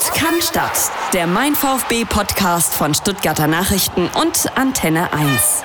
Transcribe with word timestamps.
Sport 0.00 0.14
kann 0.14 0.40
Stadt. 0.40 0.90
Der 1.12 1.26
Mein 1.26 1.54
VfB 1.54 2.04
Podcast 2.04 2.74
von 2.74 2.94
Stuttgarter 2.94 3.46
Nachrichten 3.46 4.08
und 4.20 4.46
Antenne 4.56 5.12
1. 5.12 5.62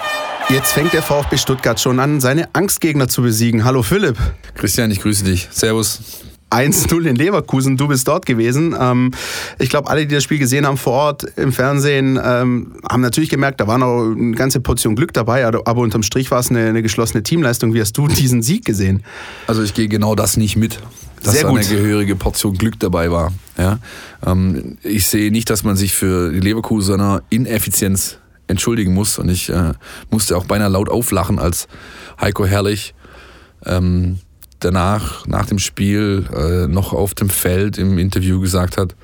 Jetzt 0.49 0.73
fängt 0.73 0.93
der 0.93 1.03
VfB 1.03 1.37
Stuttgart 1.37 1.79
schon 1.79 1.99
an, 1.99 2.19
seine 2.19 2.53
Angstgegner 2.53 3.07
zu 3.07 3.21
besiegen. 3.21 3.63
Hallo 3.63 3.81
Philipp. 3.81 4.17
Christian, 4.55 4.91
ich 4.91 4.99
grüße 4.99 5.23
dich. 5.23 5.47
Servus. 5.51 6.21
1-0 6.51 7.05
in 7.05 7.15
Leverkusen, 7.15 7.77
du 7.77 7.87
bist 7.87 8.07
dort 8.07 8.25
gewesen. 8.25 8.75
Ähm, 8.79 9.11
ich 9.57 9.69
glaube, 9.69 9.89
alle, 9.89 10.05
die 10.05 10.13
das 10.13 10.23
Spiel 10.23 10.39
gesehen 10.39 10.65
haben 10.65 10.77
vor 10.77 10.93
Ort 10.93 11.23
im 11.37 11.51
Fernsehen, 11.51 12.19
ähm, 12.21 12.75
haben 12.89 13.01
natürlich 13.01 13.29
gemerkt, 13.29 13.61
da 13.61 13.67
war 13.67 13.77
noch 13.77 14.11
eine 14.11 14.35
ganze 14.35 14.59
Portion 14.59 14.95
Glück 14.95 15.13
dabei, 15.13 15.45
aber 15.45 15.81
unterm 15.81 16.03
Strich 16.03 16.29
war 16.31 16.39
es 16.39 16.49
eine, 16.49 16.67
eine 16.67 16.81
geschlossene 16.81 17.23
Teamleistung. 17.23 17.73
Wie 17.73 17.81
hast 17.81 17.97
du 17.97 18.07
diesen 18.07 18.41
Sieg 18.41 18.65
gesehen? 18.65 19.03
Also 19.47 19.63
ich 19.63 19.73
gehe 19.73 19.87
genau 19.87 20.15
das 20.15 20.37
nicht 20.37 20.55
mit 20.55 20.79
dass 21.25 21.33
Sehr 21.33 21.45
gut. 21.45 21.59
eine 21.59 21.67
gehörige 21.67 22.15
Portion 22.15 22.57
Glück 22.57 22.79
dabei 22.79 23.11
war. 23.11 23.33
Ja? 23.57 23.79
Ähm, 24.25 24.77
ich 24.83 25.07
sehe 25.07 25.31
nicht, 25.31 25.49
dass 25.49 25.63
man 25.63 25.75
sich 25.75 25.93
für 25.93 26.31
die 26.31 26.39
Leverkusener 26.39 27.23
Ineffizienz 27.29 28.19
entschuldigen 28.47 28.93
muss. 28.93 29.17
Und 29.17 29.29
ich 29.29 29.49
äh, 29.49 29.73
musste 30.11 30.37
auch 30.37 30.45
beinahe 30.45 30.69
laut 30.69 30.89
auflachen, 30.89 31.39
als 31.39 31.67
Heiko 32.19 32.45
Herrlich 32.45 32.93
ähm, 33.65 34.19
danach, 34.59 35.25
nach 35.27 35.45
dem 35.45 35.59
Spiel, 35.59 36.25
äh, 36.35 36.67
noch 36.67 36.93
auf 36.93 37.13
dem 37.13 37.29
Feld 37.29 37.77
im 37.77 37.97
Interview 37.97 38.39
gesagt 38.39 38.77
hat, 38.77 38.95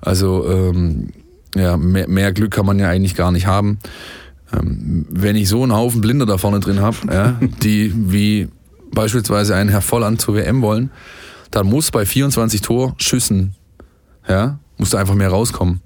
also 0.00 0.48
ähm, 0.48 1.10
ja, 1.54 1.76
mehr, 1.76 2.08
mehr, 2.08 2.32
Glück 2.32 2.52
kann 2.52 2.66
man 2.66 2.78
ja 2.78 2.88
eigentlich 2.88 3.16
gar 3.16 3.32
nicht 3.32 3.46
haben. 3.46 3.78
Ähm, 4.52 5.06
wenn 5.10 5.36
ich 5.36 5.48
so 5.48 5.62
einen 5.62 5.74
Haufen 5.74 6.00
Blinder 6.00 6.26
da 6.26 6.38
vorne 6.38 6.60
drin 6.60 6.80
habe, 6.80 6.96
ja, 7.12 7.40
die 7.62 7.92
wie 7.94 8.48
beispielsweise 8.92 9.54
einen 9.54 9.70
Herr 9.70 9.82
Volland 9.82 10.20
zur 10.20 10.34
WM 10.34 10.62
wollen, 10.62 10.90
dann 11.50 11.66
muss 11.66 11.90
bei 11.90 12.06
24 12.06 12.60
Torschüssen, 12.60 13.54
ja, 14.28 14.58
muss 14.78 14.90
da 14.90 14.98
einfach 14.98 15.14
mehr 15.14 15.30
rauskommen. 15.30 15.80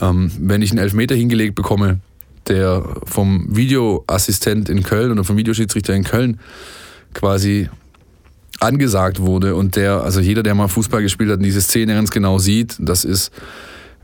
Ähm, 0.00 0.30
wenn 0.38 0.62
ich 0.62 0.70
einen 0.70 0.80
Elfmeter 0.80 1.14
hingelegt 1.14 1.54
bekomme, 1.54 2.00
der 2.48 2.84
vom 3.04 3.46
Videoassistent 3.54 4.68
in 4.68 4.82
Köln 4.82 5.12
oder 5.12 5.24
vom 5.24 5.36
Videoschiedsrichter 5.36 5.94
in 5.94 6.04
Köln 6.04 6.40
quasi 7.14 7.68
angesagt 8.60 9.20
wurde 9.20 9.54
und 9.54 9.76
der, 9.76 10.02
also 10.02 10.20
jeder, 10.20 10.42
der 10.42 10.54
mal 10.54 10.68
Fußball 10.68 11.02
gespielt 11.02 11.30
hat, 11.30 11.42
diese 11.42 11.60
Szene 11.60 11.94
ganz 11.94 12.10
genau 12.10 12.38
sieht, 12.38 12.76
das 12.78 13.04
ist 13.04 13.30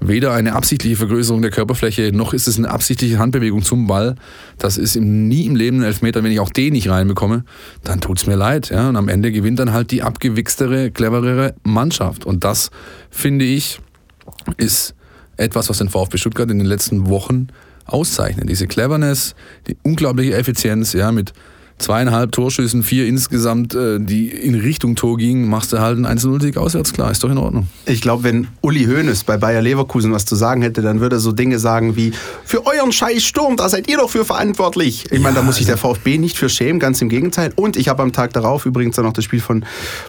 weder 0.00 0.32
eine 0.32 0.54
absichtliche 0.54 0.96
Vergrößerung 0.96 1.42
der 1.42 1.50
Körperfläche, 1.50 2.10
noch 2.12 2.32
ist 2.32 2.48
es 2.48 2.58
eine 2.58 2.70
absichtliche 2.70 3.18
Handbewegung 3.18 3.62
zum 3.62 3.86
Ball. 3.86 4.16
Das 4.58 4.78
ist 4.78 4.96
nie 4.96 5.44
im 5.44 5.56
Leben 5.56 5.80
ein 5.80 5.84
Elfmeter. 5.84 6.24
Wenn 6.24 6.32
ich 6.32 6.40
auch 6.40 6.50
den 6.50 6.72
nicht 6.72 6.88
reinbekomme, 6.88 7.44
dann 7.84 8.00
tut 8.00 8.18
es 8.18 8.26
mir 8.26 8.36
leid. 8.36 8.70
Ja? 8.70 8.88
Und 8.88 8.96
am 8.96 9.08
Ende 9.08 9.30
gewinnt 9.30 9.58
dann 9.58 9.72
halt 9.72 9.90
die 9.90 10.02
abgewichstere, 10.02 10.90
cleverere 10.90 11.54
Mannschaft. 11.62 12.24
Und 12.24 12.44
das, 12.44 12.70
finde 13.10 13.44
ich, 13.44 13.80
ist 14.56 14.94
etwas, 15.36 15.68
was 15.68 15.78
den 15.78 15.88
VfB 15.88 16.16
Stuttgart 16.18 16.50
in 16.50 16.58
den 16.58 16.66
letzten 16.66 17.08
Wochen 17.08 17.48
auszeichnet. 17.84 18.48
Diese 18.48 18.66
Cleverness, 18.66 19.34
die 19.66 19.76
unglaubliche 19.82 20.34
Effizienz, 20.34 20.92
ja, 20.92 21.12
mit 21.12 21.32
zweieinhalb 21.80 22.32
Torschüssen, 22.32 22.82
vier 22.82 23.06
insgesamt, 23.06 23.74
äh, 23.74 23.98
die 23.98 24.28
in 24.28 24.54
Richtung 24.54 24.96
Tor 24.96 25.16
gingen, 25.16 25.48
machst 25.48 25.72
du 25.72 25.80
halt 25.80 25.96
einen 25.96 26.06
1-0-Sieg 26.06 26.56
auswärts 26.56 26.92
klar. 26.92 27.10
Ist 27.10 27.24
doch 27.24 27.30
in 27.30 27.38
Ordnung. 27.38 27.66
Ich 27.86 28.00
glaube, 28.00 28.24
wenn 28.24 28.48
Uli 28.60 28.84
Hoeneß 28.84 29.24
bei 29.24 29.36
Bayer 29.36 29.62
Leverkusen 29.62 30.12
was 30.12 30.24
zu 30.24 30.36
sagen 30.36 30.62
hätte, 30.62 30.82
dann 30.82 31.00
würde 31.00 31.16
er 31.16 31.20
so 31.20 31.32
Dinge 31.32 31.58
sagen 31.58 31.96
wie: 31.96 32.12
Für 32.44 32.66
euren 32.66 32.92
scheiß 32.92 33.24
Sturm, 33.24 33.56
da 33.56 33.68
seid 33.68 33.88
ihr 33.88 33.96
doch 33.96 34.10
für 34.10 34.24
verantwortlich. 34.24 35.06
Ich 35.06 35.12
ja, 35.12 35.20
meine, 35.20 35.36
da 35.36 35.42
muss 35.42 35.56
sich 35.56 35.66
der 35.66 35.76
VfB 35.76 36.18
nicht 36.18 36.36
für 36.36 36.48
schämen, 36.48 36.78
ganz 36.78 37.00
im 37.02 37.08
Gegenteil. 37.08 37.52
Und 37.56 37.76
ich 37.76 37.88
habe 37.88 38.02
am 38.02 38.12
Tag 38.12 38.32
darauf 38.32 38.66
übrigens 38.66 38.96
dann 38.96 39.04
noch 39.04 39.12
das 39.12 39.24
Spiel 39.24 39.40
von 39.40 39.64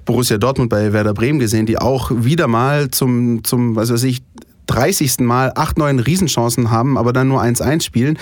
Borussia 0.05 0.38
Dortmund 0.38 0.69
bei 0.69 0.94
Werder 0.94 1.14
Bremen 1.14 1.39
gesehen, 1.39 1.66
die 1.66 1.77
auch 1.77 2.11
wieder 2.14 2.47
mal 2.47 2.92
zum, 2.92 3.44
zum 3.44 3.75
was 3.75 3.92
weiß 3.92 4.03
ich, 4.03 4.22
30. 4.73 5.19
Mal 5.19 5.52
acht, 5.55 5.77
neun 5.77 6.00
Riesenchancen 6.00 6.72
haben, 6.72 6.97
aber 6.97 7.14
dann 7.14 7.27
nur 7.27 7.41
1-1 7.41 7.83
spielen. 7.83 8.17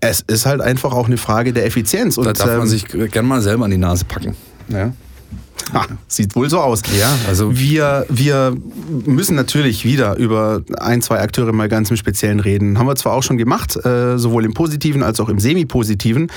Es 0.00 0.20
ist 0.22 0.46
halt 0.46 0.60
einfach 0.60 0.92
auch 0.92 1.06
eine 1.06 1.16
Frage 1.16 1.52
der 1.52 1.66
Effizienz. 1.66 2.18
Und, 2.18 2.24
da 2.24 2.32
darf 2.32 2.46
man 2.46 2.60
ähm, 2.60 2.66
sich 2.66 2.86
gerne 2.86 3.22
mal 3.22 3.42
selber 3.42 3.64
an 3.64 3.70
die 3.70 3.76
Nase 3.78 4.04
packen. 4.04 4.36
Ja. 4.68 4.92
Ha, 5.72 5.86
sieht 6.08 6.34
wohl 6.34 6.50
so 6.50 6.60
aus. 6.60 6.82
Ja, 6.98 7.16
also 7.28 7.56
wir, 7.56 8.04
wir 8.08 8.54
müssen 9.06 9.36
natürlich 9.36 9.84
wieder 9.84 10.16
über 10.16 10.62
ein, 10.78 11.00
zwei 11.02 11.20
Akteure 11.20 11.52
mal 11.52 11.68
ganz 11.68 11.90
im 11.90 11.96
Speziellen 11.96 12.40
reden. 12.40 12.78
Haben 12.78 12.86
wir 12.86 12.96
zwar 12.96 13.14
auch 13.14 13.22
schon 13.22 13.38
gemacht, 13.38 13.76
äh, 13.84 14.18
sowohl 14.18 14.44
im 14.44 14.54
Positiven 14.54 15.02
als 15.02 15.20
auch 15.20 15.28
im 15.28 15.38
Semi-Positiven. 15.38 16.30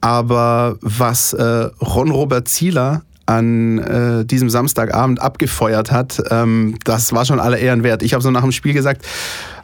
Aber 0.00 0.76
was 0.80 1.32
äh, 1.32 1.42
Ron 1.42 2.10
Robert 2.10 2.48
Zieler 2.48 3.02
an 3.28 3.78
äh, 3.78 4.24
diesem 4.24 4.48
Samstagabend 4.48 5.20
abgefeuert 5.20 5.92
hat, 5.92 6.22
ähm, 6.30 6.76
das 6.84 7.12
war 7.12 7.26
schon 7.26 7.40
aller 7.40 7.58
Ehren 7.58 7.82
wert. 7.82 8.02
Ich 8.02 8.14
habe 8.14 8.22
so 8.22 8.30
nach 8.30 8.40
dem 8.40 8.52
Spiel 8.52 8.72
gesagt, 8.72 9.04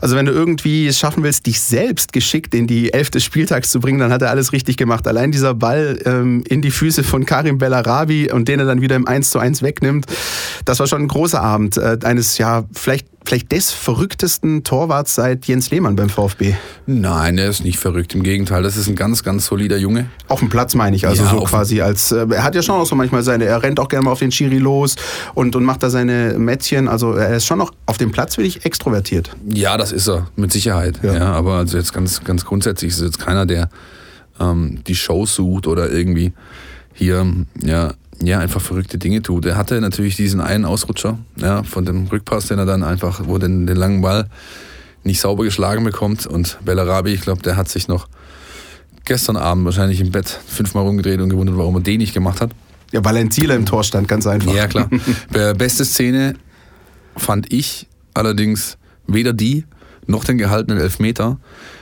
also 0.05 0.17
wenn 0.17 0.27
du 0.27 0.33
irgendwie 0.33 0.87
es 0.87 0.99
schaffen 0.99 1.23
willst, 1.23 1.47
dich 1.47 1.63
selbst 1.63 2.13
geschickt 2.13 2.55
in 2.55 2.67
die 2.67 2.93
Elf 2.93 3.09
des 3.09 3.25
Spieltags 3.25 3.71
zu 3.71 3.81
bringen, 3.81 3.99
dann 3.99 4.13
hat 4.13 4.21
er 4.21 4.29
alles 4.29 4.53
richtig 4.53 4.77
gemacht. 4.77 5.09
Allein 5.09 5.33
dieser 5.33 5.55
Ball 5.55 5.99
ähm, 6.05 6.45
in 6.47 6.61
die 6.61 6.71
Füße 6.71 7.03
von 7.03 7.25
Karim 7.25 7.57
Bellarabi 7.57 8.31
und 8.31 8.47
den 8.47 8.61
er 8.61 8.67
dann 8.67 8.83
wieder 8.83 8.97
im 8.97 9.09
1 9.09 9.31
zu 9.31 9.39
1 9.39 9.63
wegnimmt, 9.63 10.05
das 10.67 10.79
war 10.79 10.87
schon 10.87 11.01
ein 11.01 11.09
großer 11.09 11.41
Abend. 11.41 11.79
Äh, 11.79 11.97
eines, 12.03 12.37
ja, 12.37 12.65
vielleicht 12.75 13.07
vielleicht 13.25 13.53
des 13.53 13.73
verrücktesten 13.73 14.65
Torwarts 14.65 15.15
seit 15.15 15.47
Jens 15.47 15.71
Lehmann 15.71 15.97
beim 15.97 16.11
VfB. 16.11 16.55
Nein, 16.87 17.39
er 17.39 17.49
ist 17.49 17.65
nicht 17.65 17.79
verrückt. 17.79 18.15
Im 18.15 18.23
Gegenteil, 18.23 18.63
das 18.63 18.77
ist 18.77 18.87
ein 18.87 18.97
ganz, 18.97 19.23
ganz 19.23 19.47
solider 19.47 19.79
Junge. 19.79 20.07
Auf 20.29 20.41
dem 20.41 20.51
Platz 20.51 20.75
meine 20.75 20.95
ich, 20.95 21.07
also 21.07 21.25
ja, 21.25 21.31
so 21.31 21.41
quasi 21.41 21.81
als, 21.81 22.13
äh, 22.13 22.27
er 22.31 22.45
hat 22.45 22.55
ja 22.55 22.63
schon 22.63 22.77
auch 22.77 22.87
so 22.87 22.95
manchmal 22.95 23.23
seine, 23.23 23.47
er 23.47 23.63
rennt 23.63 23.81
auch 23.81 23.89
gerne 23.89 24.05
mal 24.05 24.13
auf 24.13 24.19
den 24.19 24.31
Schiri 24.31 24.59
los 24.59 24.97
und, 25.35 25.57
und 25.57 25.65
macht 25.65 25.83
da 25.83 25.91
seine 25.91 26.35
Mätzchen. 26.39 26.89
Also 26.89 27.13
er 27.13 27.37
ist 27.37 27.47
schon 27.47 27.59
noch 27.59 27.73
auf 27.87 27.97
dem 27.97 28.13
Platz, 28.13 28.37
will 28.37 28.45
ich, 28.45 28.65
extrovertiert. 28.67 29.31
Ja, 29.47 29.77
das 29.77 29.93
ist 29.95 30.09
er, 30.09 30.29
mit 30.37 30.53
Sicherheit. 30.53 31.01
Ja. 31.03 31.15
ja 31.15 31.33
aber 31.33 31.55
also 31.55 31.77
jetzt 31.77 31.93
ganz, 31.93 32.23
ganz 32.25 32.45
grundsätzlich 32.45 32.93
ist 32.93 33.01
jetzt 33.01 33.19
keiner, 33.19 33.47
der 33.47 33.69
ähm, 34.41 34.81
die 34.87 34.95
Show 34.95 35.27
sucht 35.27 35.67
oder 35.67 35.91
irgendwie 35.91 36.33
hier, 36.93 37.27
ja, 37.63 37.95
ja, 38.23 38.39
einfach 38.39 38.61
verrückte 38.61 38.99
Dinge 38.99 39.23
tut. 39.23 39.45
Er 39.45 39.57
hatte 39.57 39.81
natürlich 39.81 40.17
diesen 40.17 40.41
einen 40.41 40.65
Ausrutscher, 40.65 41.19
ja, 41.37 41.63
von 41.63 41.85
dem 41.85 42.07
Rückpass, 42.07 42.47
den 42.47 42.59
er 42.59 42.67
dann 42.67 42.83
einfach, 42.83 43.23
wo 43.25 43.39
den, 43.39 43.67
den 43.67 43.77
langen 43.77 44.03
Ball 44.03 44.29
nicht 45.03 45.21
sauber 45.21 45.45
geschlagen 45.45 45.85
bekommt. 45.85 46.27
Und 46.27 46.59
Bellarabi, 46.65 47.13
ich 47.13 47.21
glaube, 47.21 47.43
der 47.43 47.57
hat 47.57 47.69
sich 47.69 47.89
noch 47.89 48.09
gestern 49.05 49.37
Abend 49.37 49.65
wahrscheinlich 49.65 50.01
im 50.01 50.11
Bett 50.11 50.29
fünfmal 50.29 50.85
rumgedreht 50.85 51.21
und 51.21 51.29
gewundert, 51.29 51.57
warum 51.57 51.75
er 51.77 51.81
den 51.83 51.99
nicht 51.99 52.15
gemacht 52.15 52.41
hat. 52.41 52.53
Ja, 52.93 53.05
weil 53.05 53.17
ein 53.17 53.31
Zieler 53.31 53.57
im 53.57 53.67
Tor 53.67 53.83
stand, 53.85 54.07
ganz 54.07 54.27
einfach. 54.27 54.55
Ja, 54.55 54.69
klar. 54.69 54.89
Beste 55.59 55.85
Szene 55.85 56.35
fand 57.17 57.53
ich 57.53 57.89
allerdings 58.15 58.79
weder 59.07 59.33
die 59.33 59.65
noch 60.07 60.25
den 60.25 60.39
gehaltenen 60.39 60.79
Elfmeter, 60.79 61.39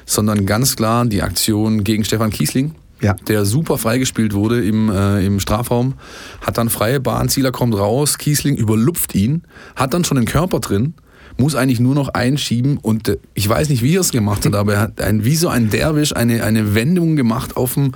sondern 0.06 0.46
ganz 0.46 0.76
klar 0.76 1.04
die 1.06 1.22
Aktion 1.22 1.84
gegen 1.84 2.04
Stefan 2.04 2.30
Kiesling, 2.30 2.74
ja. 3.00 3.14
der 3.28 3.44
super 3.44 3.78
freigespielt 3.78 4.34
wurde 4.34 4.64
im, 4.64 4.90
äh, 4.90 5.24
im 5.24 5.40
Strafraum, 5.40 5.94
hat 6.40 6.58
dann 6.58 6.70
freie 6.70 7.00
Bahn, 7.00 7.28
Zieler 7.28 7.52
kommt 7.52 7.74
raus, 7.74 8.18
Kiesling 8.18 8.56
überlupft 8.56 9.14
ihn, 9.14 9.42
hat 9.76 9.94
dann 9.94 10.04
schon 10.04 10.16
den 10.16 10.26
Körper 10.26 10.60
drin, 10.60 10.94
muss 11.36 11.54
eigentlich 11.54 11.80
nur 11.80 11.94
noch 11.94 12.08
einschieben 12.10 12.78
und 12.78 13.08
äh, 13.08 13.18
ich 13.34 13.48
weiß 13.48 13.68
nicht, 13.68 13.82
wie 13.82 13.96
er 13.96 14.00
es 14.00 14.12
gemacht 14.12 14.44
hat, 14.44 14.54
aber 14.54 14.74
er 14.74 14.80
hat 14.80 15.00
ein, 15.00 15.24
wie 15.24 15.36
so 15.36 15.48
ein 15.48 15.70
Derwisch 15.70 16.14
eine, 16.14 16.44
eine 16.44 16.74
Wendung 16.74 17.16
gemacht 17.16 17.56
auf 17.56 17.74
dem 17.74 17.92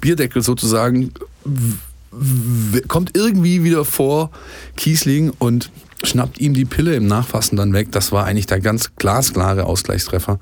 Bierdeckel 0.00 0.42
sozusagen, 0.42 1.12
kommt 2.88 3.16
irgendwie 3.16 3.64
wieder 3.64 3.84
vor 3.84 4.30
Kiesling 4.76 5.32
und 5.38 5.70
schnappt 6.04 6.38
ihm 6.40 6.54
die 6.54 6.64
Pille 6.64 6.94
im 6.94 7.06
Nachfassen 7.06 7.56
dann 7.56 7.72
weg. 7.72 7.92
Das 7.92 8.12
war 8.12 8.24
eigentlich 8.24 8.46
der 8.46 8.60
ganz 8.60 8.94
glasklare 8.96 9.64
Ausgleichstreffer 9.64 10.38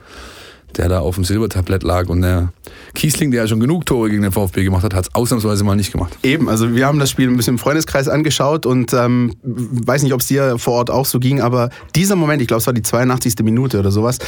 der 0.76 0.88
da 0.88 1.00
auf 1.00 1.14
dem 1.16 1.24
Silbertablett 1.24 1.82
lag. 1.82 2.08
Und 2.08 2.22
der 2.22 2.52
Kiesling, 2.94 3.30
der 3.30 3.42
ja 3.42 3.48
schon 3.48 3.60
genug 3.60 3.86
Tore 3.86 4.10
gegen 4.10 4.22
den 4.22 4.32
VfB 4.32 4.64
gemacht 4.64 4.84
hat, 4.84 4.94
hat 4.94 5.08
es 5.08 5.14
ausnahmsweise 5.14 5.64
mal 5.64 5.76
nicht 5.76 5.92
gemacht. 5.92 6.16
Eben, 6.22 6.48
also 6.48 6.74
wir 6.74 6.86
haben 6.86 6.98
das 6.98 7.10
Spiel 7.10 7.28
ein 7.28 7.36
bisschen 7.36 7.54
im 7.54 7.58
Freundeskreis 7.58 8.08
angeschaut 8.08 8.66
und 8.66 8.92
ähm, 8.92 9.34
weiß 9.42 10.02
nicht, 10.02 10.12
ob 10.12 10.20
es 10.20 10.26
dir 10.26 10.58
vor 10.58 10.74
Ort 10.74 10.90
auch 10.90 11.06
so 11.06 11.18
ging, 11.18 11.40
aber 11.40 11.70
dieser 11.94 12.16
Moment, 12.16 12.42
ich 12.42 12.48
glaube, 12.48 12.60
es 12.60 12.66
war 12.66 12.74
die 12.74 12.82
82. 12.82 13.34
Minute 13.42 13.78
oder 13.78 13.90
sowas, 13.90 14.18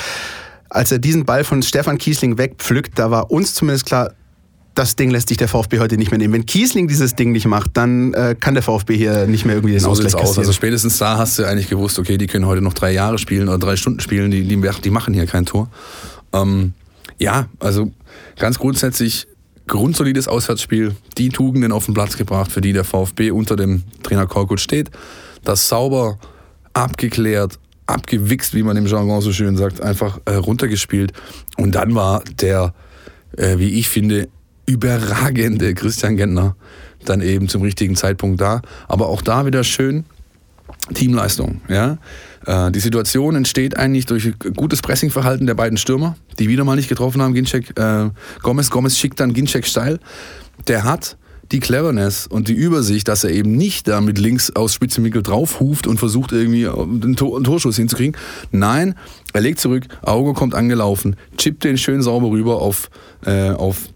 als 0.70 0.90
er 0.90 0.98
diesen 0.98 1.24
Ball 1.24 1.44
von 1.44 1.62
Stefan 1.62 1.98
Kiesling 1.98 2.38
wegpflückt, 2.38 2.98
da 2.98 3.10
war 3.10 3.30
uns 3.30 3.54
zumindest 3.54 3.86
klar, 3.86 4.12
das 4.74 4.96
Ding 4.96 5.10
lässt 5.10 5.28
sich 5.28 5.36
der 5.36 5.48
VfB 5.48 5.78
heute 5.78 5.96
nicht 5.96 6.10
mehr 6.10 6.18
nehmen. 6.18 6.34
Wenn 6.34 6.46
Kiesling 6.46 6.88
dieses 6.88 7.14
Ding 7.14 7.32
nicht 7.32 7.46
macht, 7.46 7.70
dann 7.74 8.12
äh, 8.14 8.34
kann 8.38 8.54
der 8.54 8.62
VfB 8.62 8.96
hier 8.96 9.26
nicht 9.26 9.44
mehr 9.44 9.54
irgendwie 9.54 9.72
den 9.72 9.80
so 9.80 9.90
Ausgleich 9.90 10.14
aus. 10.14 10.36
Also 10.38 10.52
spätestens 10.52 10.98
da 10.98 11.16
hast 11.18 11.38
du 11.38 11.44
eigentlich 11.44 11.68
gewusst, 11.68 11.98
okay, 11.98 12.18
die 12.18 12.26
können 12.26 12.46
heute 12.46 12.60
noch 12.60 12.74
drei 12.74 12.92
Jahre 12.92 13.18
spielen 13.18 13.48
oder 13.48 13.58
drei 13.58 13.76
Stunden 13.76 14.00
spielen, 14.00 14.30
die, 14.30 14.42
die, 14.42 14.60
die 14.82 14.90
machen 14.90 15.14
hier 15.14 15.26
kein 15.26 15.46
Tor. 15.46 15.70
Ähm, 16.32 16.72
ja, 17.18 17.48
also 17.60 17.92
ganz 18.36 18.58
grundsätzlich 18.58 19.28
grundsolides 19.66 20.28
Auswärtsspiel, 20.28 20.94
die 21.16 21.28
Tugenden 21.30 21.72
auf 21.72 21.86
den 21.86 21.94
Platz 21.94 22.16
gebracht, 22.16 22.52
für 22.52 22.60
die 22.60 22.72
der 22.72 22.84
VfB 22.84 23.30
unter 23.30 23.56
dem 23.56 23.84
Trainer 24.02 24.26
Korkut 24.26 24.60
steht. 24.60 24.90
Das 25.44 25.68
sauber 25.68 26.18
abgeklärt, 26.72 27.58
abgewichst, 27.86 28.54
wie 28.54 28.62
man 28.62 28.76
im 28.76 28.86
Jargon 28.86 29.20
so 29.20 29.32
schön 29.32 29.56
sagt, 29.56 29.80
einfach 29.80 30.20
äh, 30.24 30.34
runtergespielt. 30.34 31.12
Und 31.56 31.76
dann 31.76 31.94
war 31.94 32.24
der, 32.40 32.74
äh, 33.36 33.58
wie 33.58 33.78
ich 33.78 33.88
finde, 33.88 34.28
überragende 34.66 35.74
Christian 35.74 36.16
Gentner 36.16 36.56
dann 37.04 37.20
eben 37.20 37.48
zum 37.48 37.62
richtigen 37.62 37.96
Zeitpunkt 37.96 38.40
da. 38.40 38.62
Aber 38.88 39.08
auch 39.08 39.22
da 39.22 39.46
wieder 39.46 39.64
schön 39.64 40.04
Teamleistung. 40.92 41.60
Ja? 41.68 41.98
Äh, 42.46 42.70
die 42.72 42.80
Situation 42.80 43.36
entsteht 43.36 43.76
eigentlich 43.76 44.06
durch 44.06 44.32
gutes 44.56 44.82
Pressingverhalten 44.82 45.46
der 45.46 45.54
beiden 45.54 45.78
Stürmer, 45.78 46.16
die 46.38 46.48
wieder 46.48 46.64
mal 46.64 46.76
nicht 46.76 46.88
getroffen 46.88 47.22
haben. 47.22 47.34
Ginczek, 47.34 47.78
äh, 47.78 48.10
Gomez, 48.42 48.70
Gomez 48.70 48.98
schickt 48.98 49.20
dann 49.20 49.32
Ginczek 49.32 49.66
steil. 49.66 49.98
Der 50.66 50.84
hat 50.84 51.16
die 51.52 51.60
Cleverness 51.60 52.26
und 52.26 52.48
die 52.48 52.54
Übersicht, 52.54 53.06
dass 53.08 53.24
er 53.24 53.30
eben 53.30 53.52
nicht 53.52 53.86
da 53.86 54.00
mit 54.00 54.18
links 54.18 54.50
aus 54.56 54.74
Spitzenwinkel 54.74 55.22
draufhuft 55.22 55.86
und 55.86 55.98
versucht 55.98 56.32
irgendwie 56.32 56.66
einen, 56.66 57.16
Tor, 57.16 57.36
einen 57.36 57.44
Torschuss 57.44 57.76
hinzukriegen. 57.76 58.16
Nein, 58.50 58.94
er 59.32 59.42
legt 59.42 59.60
zurück, 59.60 59.84
Auge 60.02 60.32
kommt 60.32 60.54
angelaufen, 60.54 61.16
chippt 61.36 61.64
den 61.64 61.76
schön 61.76 62.02
sauber 62.02 62.30
rüber 62.30 62.62
auf, 62.62 62.90
äh, 63.26 63.50
auf 63.50 63.88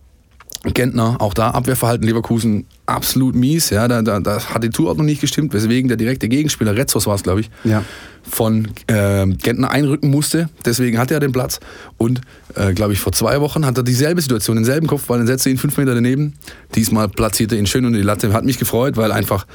Gentner, 0.65 1.17
auch 1.21 1.35
da 1.35 1.51
Abwehrverhalten 1.51 2.07
Leverkusen 2.07 2.67
absolut 2.87 3.35
mies. 3.35 3.71
Ja, 3.71 3.87
da, 3.87 4.03
da, 4.03 4.19
da 4.19 4.43
hat 4.55 4.65
die 4.65 4.71
Zuordnung 4.71 5.07
nicht 5.07 5.21
gestimmt, 5.21 5.53
weswegen 5.53 5.89
der 5.89 5.97
direkte 5.97 6.29
Gegenspieler, 6.29 6.75
Retzos 6.75 7.07
war 7.07 7.15
es, 7.15 7.23
glaube 7.23 7.41
ich, 7.41 7.51
ja. 7.63 7.85
von 8.23 8.69
äh, 8.89 9.27
Gentner 9.27 9.71
einrücken 9.71 10.11
musste. 10.11 10.49
Deswegen 10.65 10.99
hatte 10.99 11.15
er 11.15 11.21
den 11.21 11.33
Platz. 11.33 11.61
Und, 11.97 12.21
äh, 12.57 12.73
glaube 12.75 12.93
ich, 12.93 12.99
vor 12.99 13.13
zwei 13.13 13.41
Wochen 13.41 13.65
hat 13.65 13.77
er 13.77 13.85
dieselbe 13.85 14.21
Situation, 14.21 14.57
denselben 14.57 14.89
Kopfball, 14.89 15.19
dann 15.19 15.29
setzte 15.29 15.51
ihn 15.51 15.59
fünf 15.59 15.77
Meter 15.77 15.95
daneben. 15.95 16.35
Diesmal 16.75 17.09
platzierte 17.09 17.57
ihn 17.57 17.67
schön 17.67 17.85
unter 17.85 17.99
die 17.99 18.05
Latte. 18.05 18.33
Hat 18.33 18.45
mich 18.45 18.59
gefreut, 18.59 18.97
weil 18.97 19.13
einfach 19.13 19.47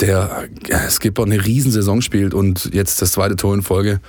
der 0.00 0.48
ja, 0.68 0.90
Skipper 0.90 1.24
eine 1.24 1.44
Riesensaison 1.44 2.02
spielt 2.02 2.34
und 2.34 2.70
jetzt 2.72 3.00
das 3.00 3.12
zweite 3.12 3.36
Tor 3.36 3.54
in 3.54 3.62
Folge. 3.62 4.00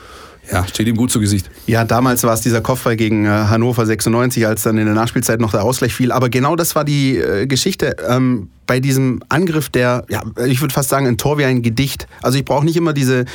Ja, 0.51 0.67
steht 0.67 0.87
ihm 0.87 0.95
gut 0.95 1.11
zu 1.11 1.19
Gesicht. 1.19 1.49
Ja, 1.67 1.85
damals 1.85 2.23
war 2.23 2.33
es 2.33 2.41
dieser 2.41 2.61
Kopfball 2.61 2.95
gegen 2.95 3.25
äh, 3.25 3.29
Hannover 3.29 3.85
96, 3.85 4.47
als 4.47 4.63
dann 4.63 4.77
in 4.77 4.85
der 4.85 4.95
Nachspielzeit 4.95 5.39
noch 5.39 5.51
der 5.51 5.63
Ausgleich 5.63 5.93
fiel. 5.93 6.11
Aber 6.11 6.29
genau 6.29 6.55
das 6.55 6.75
war 6.75 6.83
die 6.83 7.17
äh, 7.17 7.45
Geschichte. 7.45 7.95
Ähm, 8.07 8.49
bei 8.69 8.79
diesem 8.79 9.23
Angriff, 9.29 9.69
der, 9.69 10.05
ja, 10.09 10.21
ich 10.45 10.61
würde 10.61 10.75
fast 10.75 10.89
sagen, 10.89 11.07
ein 11.07 11.17
Tor 11.17 11.39
wie 11.39 11.43
ein 11.43 11.63
Gedicht. 11.63 12.05
Also 12.21 12.37
ich 12.37 12.45
brauche 12.45 12.63
nicht 12.63 12.77
immer 12.77 12.93
diese 12.93 13.25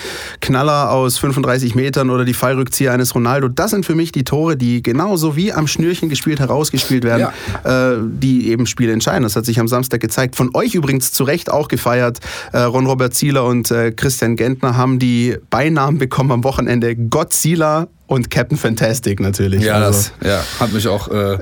Knaller 0.40 0.92
aus 0.92 1.18
35 1.18 1.74
Metern 1.74 2.08
oder 2.08 2.24
die 2.24 2.34
Fallrückzieher 2.34 2.92
eines 2.92 3.16
Ronaldo. 3.16 3.48
Das 3.48 3.72
sind 3.72 3.84
für 3.84 3.96
mich 3.96 4.12
die 4.12 4.22
Tore, 4.22 4.56
die 4.56 4.80
genauso 4.80 5.34
wie 5.34 5.52
am 5.52 5.66
Schnürchen 5.66 6.08
gespielt 6.08 6.38
herausgespielt 6.38 7.02
werden, 7.02 7.26
ja. 7.64 7.94
äh, 7.94 7.96
die 8.00 8.48
eben 8.48 8.66
Spiele 8.66 8.92
entscheiden. 8.92 9.24
Das 9.24 9.34
hat 9.34 9.44
sich 9.44 9.58
am 9.58 9.66
Samstag 9.66 10.00
gezeigt. 10.00 10.36
Von 10.36 10.54
euch 10.54 10.76
übrigens 10.76 11.10
zu 11.10 11.24
Recht 11.24 11.50
auch 11.50 11.66
gefeiert. 11.66 12.20
Äh, 12.52 12.60
Ron-Robert 12.60 13.12
Zieler 13.12 13.44
und 13.44 13.72
äh, 13.72 13.90
Christian 13.90 14.36
Gentner 14.36 14.76
haben 14.76 15.00
die 15.00 15.36
Beinamen 15.50 15.98
bekommen 15.98 16.30
am 16.30 16.44
Wochenende. 16.44 16.94
Godzilla 16.94 17.88
und 18.06 18.30
Captain 18.30 18.56
Fantastic 18.56 19.18
natürlich. 19.18 19.64
Ja, 19.64 19.74
also. 19.74 20.10
das 20.20 20.28
ja, 20.28 20.44
hat 20.60 20.72
mich 20.72 20.86
auch 20.86 21.08
äh, 21.08 21.38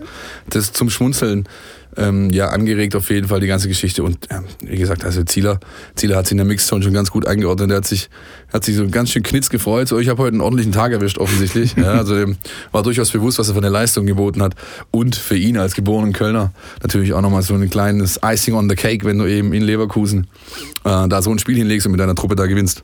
das 0.49 0.73
zum 0.73 0.89
Schmunzeln 0.89 1.47
ähm, 1.97 2.31
ja, 2.31 2.49
angeregt 2.49 2.97
auf 2.97 3.11
jeden 3.11 3.29
Fall 3.29 3.41
die 3.41 3.47
ganze 3.47 3.69
Geschichte. 3.69 4.03
Und 4.03 4.29
ja, 4.31 4.43
wie 4.63 4.77
gesagt, 4.77 5.05
also 5.05 5.23
Zieler, 5.25 5.61
Zieler 5.95 6.17
hat 6.17 6.27
sich 6.27 6.33
in 6.33 6.39
der 6.39 6.47
Mixzone 6.47 6.83
schon 6.83 6.95
ganz 6.95 7.11
gut 7.11 7.27
eingeordnet. 7.27 7.71
Der 7.71 7.77
hat 7.79 7.87
sich, 7.87 8.09
hat 8.53 8.65
sich 8.65 8.77
so 8.77 8.89
ganz 8.89 9.11
schön 9.11 9.23
knitz 9.23 9.51
gefreut. 9.51 9.89
So, 9.89 9.99
ich 9.99 10.09
habe 10.09 10.23
heute 10.23 10.33
einen 10.33 10.41
ordentlichen 10.41 10.73
Tag 10.73 10.93
erwischt, 10.93 11.19
offensichtlich. 11.19 11.75
ja, 11.77 11.93
also 11.93 12.15
dem 12.15 12.37
war 12.71 12.83
durchaus 12.83 13.11
bewusst, 13.11 13.39
was 13.39 13.49
er 13.49 13.55
von 13.55 13.63
der 13.63 13.71
Leistung 13.71 14.07
geboten 14.07 14.43
hat. 14.43 14.55
Und 14.91 15.17
für 15.17 15.37
ihn 15.37 15.59
als 15.59 15.75
geborenen 15.75 16.13
Kölner 16.13 16.53
natürlich 16.83 17.13
auch 17.13 17.21
nochmal 17.21 17.43
so 17.43 17.55
ein 17.55 17.69
kleines 17.69 18.21
Icing 18.25 18.55
on 18.55 18.69
the 18.69 18.77
Cake, 18.77 19.05
wenn 19.05 19.19
du 19.19 19.27
eben 19.27 19.53
in 19.53 19.63
Leverkusen 19.63 20.29
äh, 20.85 21.09
da 21.09 21.23
so 21.23 21.31
ein 21.31 21.39
Spiel 21.39 21.57
hinlegst 21.57 21.87
und 21.87 21.93
mit 21.93 22.01
deiner 22.01 22.15
Truppe 22.15 22.37
da 22.37 22.47
gewinnst. 22.47 22.83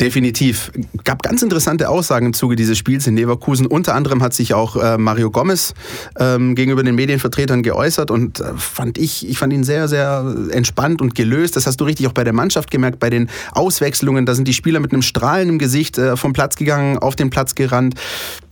Definitiv. 0.00 0.72
Gab 1.04 1.22
ganz 1.22 1.42
interessante 1.42 1.90
Aussagen 1.90 2.26
im 2.26 2.32
Zuge 2.32 2.56
dieses 2.56 2.78
Spiels 2.78 3.06
in 3.06 3.16
Leverkusen. 3.16 3.66
Unter 3.66 3.94
anderem 3.94 4.22
hat 4.22 4.32
sich 4.32 4.54
auch 4.54 4.76
äh, 4.76 4.96
Mario 4.96 5.30
Gomez 5.30 5.74
ähm, 6.18 6.54
gegenüber 6.54 6.82
den 6.82 6.94
Medienvertretern 6.94 7.62
geäußert 7.62 8.10
und 8.10 8.40
äh, 8.40 8.54
fand 8.56 8.96
ich, 8.96 9.28
ich 9.28 9.38
fand 9.38 9.52
ihn 9.52 9.62
sehr, 9.62 9.88
sehr 9.88 10.34
entspannt 10.52 11.02
und 11.02 11.14
gelöst. 11.14 11.54
Das 11.54 11.66
hast 11.66 11.82
du 11.82 11.84
richtig 11.84 12.06
auch 12.06 12.12
bei 12.12 12.24
der 12.24 12.32
Mannschaft 12.32 12.70
gemerkt, 12.70 12.98
bei 12.98 13.10
den 13.10 13.28
Auswechslungen. 13.52 14.24
Da 14.24 14.34
sind 14.34 14.48
die 14.48 14.54
Spieler 14.54 14.80
mit 14.80 14.92
einem 14.92 15.02
Strahlen 15.02 15.50
im 15.50 15.58
Gesicht 15.58 15.98
äh, 15.98 16.16
vom 16.16 16.32
Platz 16.32 16.56
gegangen, 16.56 16.96
auf 16.96 17.14
den 17.14 17.28
Platz 17.28 17.54
gerannt. 17.54 17.94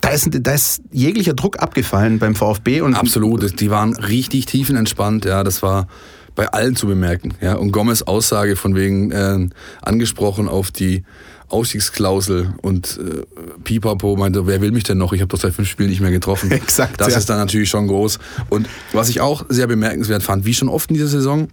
Da 0.03 0.11
ist, 0.11 0.29
da 0.31 0.53
ist 0.53 0.83
jeglicher 0.93 1.33
Druck 1.33 1.62
abgefallen 1.62 2.19
beim 2.19 2.35
VfB. 2.35 2.83
Und 2.83 2.95
Absolut. 2.95 3.59
Die 3.59 3.71
waren 3.71 3.97
richtig 3.97 4.45
tiefenentspannt. 4.45 5.25
Ja, 5.25 5.45
das 5.45 5.62
war 5.62 5.89
bei 6.35 6.47
allen 6.53 6.77
zu 6.77 6.87
bemerken. 6.87 7.35
Ja, 7.41 7.55
und 7.55 7.73
Gomez 7.73 8.03
Aussage 8.03 8.55
von 8.55 8.77
wegen 8.77 9.11
äh, 9.11 9.49
angesprochen 9.83 10.47
auf 10.47 10.71
die 10.71 11.05
Ausstiegsklausel 11.49 12.55
und 12.62 12.99
äh, 12.99 13.23
Pipapo 13.65 14.17
meinte, 14.17 14.47
wer 14.47 14.61
will 14.61 14.71
mich 14.71 14.85
denn 14.85 14.99
noch? 14.99 15.12
Ich 15.12 15.21
habe 15.21 15.29
doch 15.29 15.41
seit 15.41 15.55
fünf 15.55 15.69
Spielen 15.69 15.89
nicht 15.89 16.00
mehr 16.00 16.11
getroffen. 16.11 16.50
Exakt. 16.50 17.00
Das 17.00 17.12
ja. 17.12 17.19
ist 17.19 17.29
dann 17.29 17.39
natürlich 17.39 17.71
schon 17.71 17.87
groß. 17.89 18.19
Und 18.50 18.69
was 18.93 19.09
ich 19.09 19.21
auch 19.21 19.47
sehr 19.49 19.67
bemerkenswert 19.67 20.23
fand, 20.23 20.45
wie 20.45 20.55
schon 20.55 20.69
oft 20.69 20.91
in 20.91 20.95
dieser 20.95 21.09
Saison, 21.09 21.49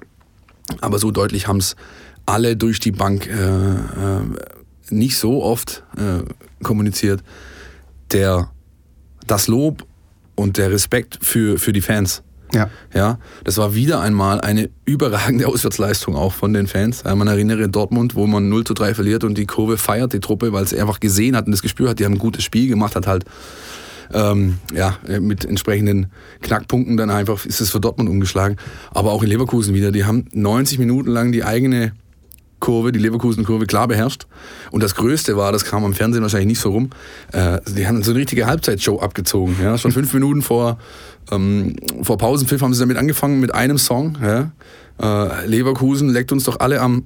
aber 0.82 1.00
so 1.00 1.12
deutlich 1.12 1.48
haben 1.48 1.58
es 1.58 1.76
alle 2.26 2.58
durch 2.58 2.80
die 2.80 2.92
Bank 2.92 3.28
äh, 3.28 3.34
äh, 3.34 4.22
nicht 4.90 5.18
so 5.18 5.44
oft 5.44 5.84
äh, 5.98 6.24
kommuniziert, 6.64 7.24
der 8.12 8.52
das 9.28 9.48
Lob 9.48 9.86
und 10.36 10.58
der 10.58 10.72
Respekt 10.72 11.20
für, 11.22 11.58
für 11.58 11.74
die 11.74 11.82
Fans 11.82 12.24
ja. 12.54 12.70
ja. 12.94 13.20
Das 13.44 13.58
war 13.58 13.76
wieder 13.76 14.02
einmal 14.02 14.42
eine 14.42 14.70
überragende 14.86 15.48
Auswärtsleistung 15.48 16.16
auch 16.16 16.34
von 16.34 16.54
den 16.54 16.68
Fans. 16.68 17.04
Man 17.04 17.28
erinnere 17.28 17.70
Dortmund, 17.70 18.16
wo 18.16 18.28
man 18.28 18.50
0 18.50 18.64
zu 18.64 18.74
3 18.74 18.94
verliert 18.94 19.24
und 19.24 19.38
die 19.38 19.46
Kurve 19.46 19.78
feiert 19.78 20.14
die 20.14 20.20
Truppe, 20.20 20.54
weil 20.54 20.68
sie 20.68 20.80
einfach 20.80 21.00
gesehen 21.00 21.36
hat 21.36 21.46
und 21.46 21.52
das 21.52 21.62
Gespür 21.62 21.90
hat, 21.90 22.00
die 22.00 22.06
haben 22.06 22.14
ein 22.14 22.20
gutes 22.20 22.44
Spiel 22.44 22.68
gemacht, 22.68 22.96
hat 22.96 23.08
halt 23.08 23.26
ähm, 24.14 24.60
ja, 24.74 24.98
mit 25.20 25.46
entsprechenden 25.46 26.12
Knackpunkten 26.42 26.98
dann 26.98 27.10
einfach 27.10 27.46
ist 27.46 27.62
es 27.62 27.72
für 27.72 27.80
Dortmund 27.80 28.10
umgeschlagen. 28.10 28.58
Aber 28.92 29.12
auch 29.12 29.24
in 29.24 29.30
Leverkusen 29.30 29.74
wieder. 29.74 29.92
Die 29.92 30.06
haben 30.06 30.26
90 30.32 30.80
Minuten 30.80 31.10
lang 31.10 31.32
die 31.32 31.44
eigene 31.44 31.94
Kurve, 32.60 32.92
die 32.92 33.00
Leverkusen-Kurve 33.00 33.66
klar 33.66 33.88
beherrscht. 33.88 34.28
Und 34.72 34.82
das 34.82 34.96
Größte 34.96 35.38
war, 35.38 35.52
das 35.52 35.66
kam 35.66 35.84
am 35.84 35.94
Fernsehen 35.94 36.24
wahrscheinlich 36.24 36.48
nicht 36.48 36.62
so 36.62 36.72
rum, 36.72 36.90
äh, 37.32 37.60
die 37.68 37.86
haben 37.86 38.02
so 38.02 38.12
eine 38.12 38.20
richtige 38.20 38.48
Halbzeitshow 38.48 39.00
abgezogen. 39.00 39.58
Ja? 39.62 39.78
Schon 39.78 39.92
fünf 39.92 40.14
Minuten 40.14 40.42
vor, 40.42 40.80
ähm, 41.32 41.76
vor 42.02 42.18
Pausenpfiff 42.18 42.62
haben 42.62 42.74
sie 42.74 42.80
damit 42.80 42.98
angefangen 42.98 43.40
mit 43.40 43.54
einem 43.54 43.78
Song. 43.78 44.18
Ja? 44.22 44.52
Äh, 45.02 45.46
Leverkusen 45.48 46.10
leckt 46.10 46.32
uns 46.32 46.44
doch 46.46 46.60
alle 46.60 46.82
am 46.82 47.04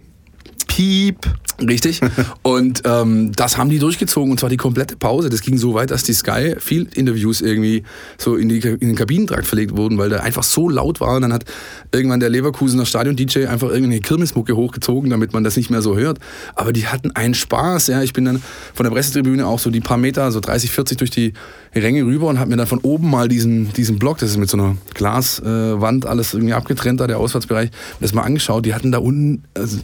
Piep. 0.79 1.17
Richtig. 1.59 1.99
Und 2.41 2.83
ähm, 2.85 3.33
das 3.33 3.57
haben 3.57 3.69
die 3.69 3.79
durchgezogen 3.79 4.31
und 4.31 4.39
zwar 4.39 4.49
die 4.49 4.55
komplette 4.55 4.95
Pause. 4.95 5.29
Das 5.29 5.41
ging 5.41 5.57
so 5.57 5.73
weit, 5.73 5.91
dass 5.91 6.03
die 6.03 6.13
Sky 6.13 6.55
Field 6.57 6.93
Interviews 6.95 7.41
irgendwie 7.41 7.83
so 8.17 8.37
in, 8.37 8.47
die, 8.47 8.59
in 8.59 8.79
den 8.79 8.95
Kabinentrakt 8.95 9.45
verlegt 9.45 9.75
wurden, 9.75 9.97
weil 9.97 10.07
der 10.07 10.23
einfach 10.23 10.43
so 10.43 10.69
laut 10.69 11.01
war. 11.01 11.17
Und 11.17 11.23
dann 11.23 11.33
hat 11.33 11.43
irgendwann 11.91 12.21
der 12.21 12.29
Leverkusener 12.29 12.85
Stadion-DJ 12.85 13.47
einfach 13.47 13.67
irgendeine 13.67 13.99
Kirmesmucke 13.99 14.55
hochgezogen, 14.55 15.09
damit 15.09 15.33
man 15.33 15.43
das 15.43 15.57
nicht 15.57 15.69
mehr 15.69 15.81
so 15.81 15.97
hört. 15.97 16.19
Aber 16.55 16.71
die 16.71 16.87
hatten 16.87 17.11
einen 17.11 17.33
Spaß. 17.33 17.87
Ja. 17.87 18.01
Ich 18.01 18.13
bin 18.13 18.23
dann 18.23 18.41
von 18.73 18.85
der 18.85 18.91
Pressetribüne 18.91 19.45
auch 19.47 19.59
so 19.59 19.71
die 19.71 19.81
paar 19.81 19.97
Meter, 19.97 20.31
so 20.31 20.39
30, 20.39 20.71
40 20.71 20.97
durch 20.97 21.11
die 21.11 21.33
Ränge 21.75 22.05
rüber 22.05 22.27
und 22.27 22.39
habe 22.39 22.51
mir 22.51 22.55
dann 22.55 22.67
von 22.67 22.79
oben 22.79 23.09
mal 23.09 23.27
diesen, 23.27 23.73
diesen 23.73 23.99
Block, 23.99 24.19
das 24.19 24.29
ist 24.29 24.37
mit 24.37 24.49
so 24.49 24.55
einer 24.55 24.77
Glaswand 24.93 26.05
alles 26.05 26.33
irgendwie 26.33 26.53
abgetrennt, 26.53 27.01
da 27.01 27.07
der 27.07 27.19
Auswärtsbereich, 27.19 27.69
das 27.99 28.13
mal 28.13 28.21
angeschaut. 28.21 28.65
Die 28.65 28.73
hatten 28.73 28.93
da 28.93 28.99
unten 28.99 29.43
also 29.53 29.79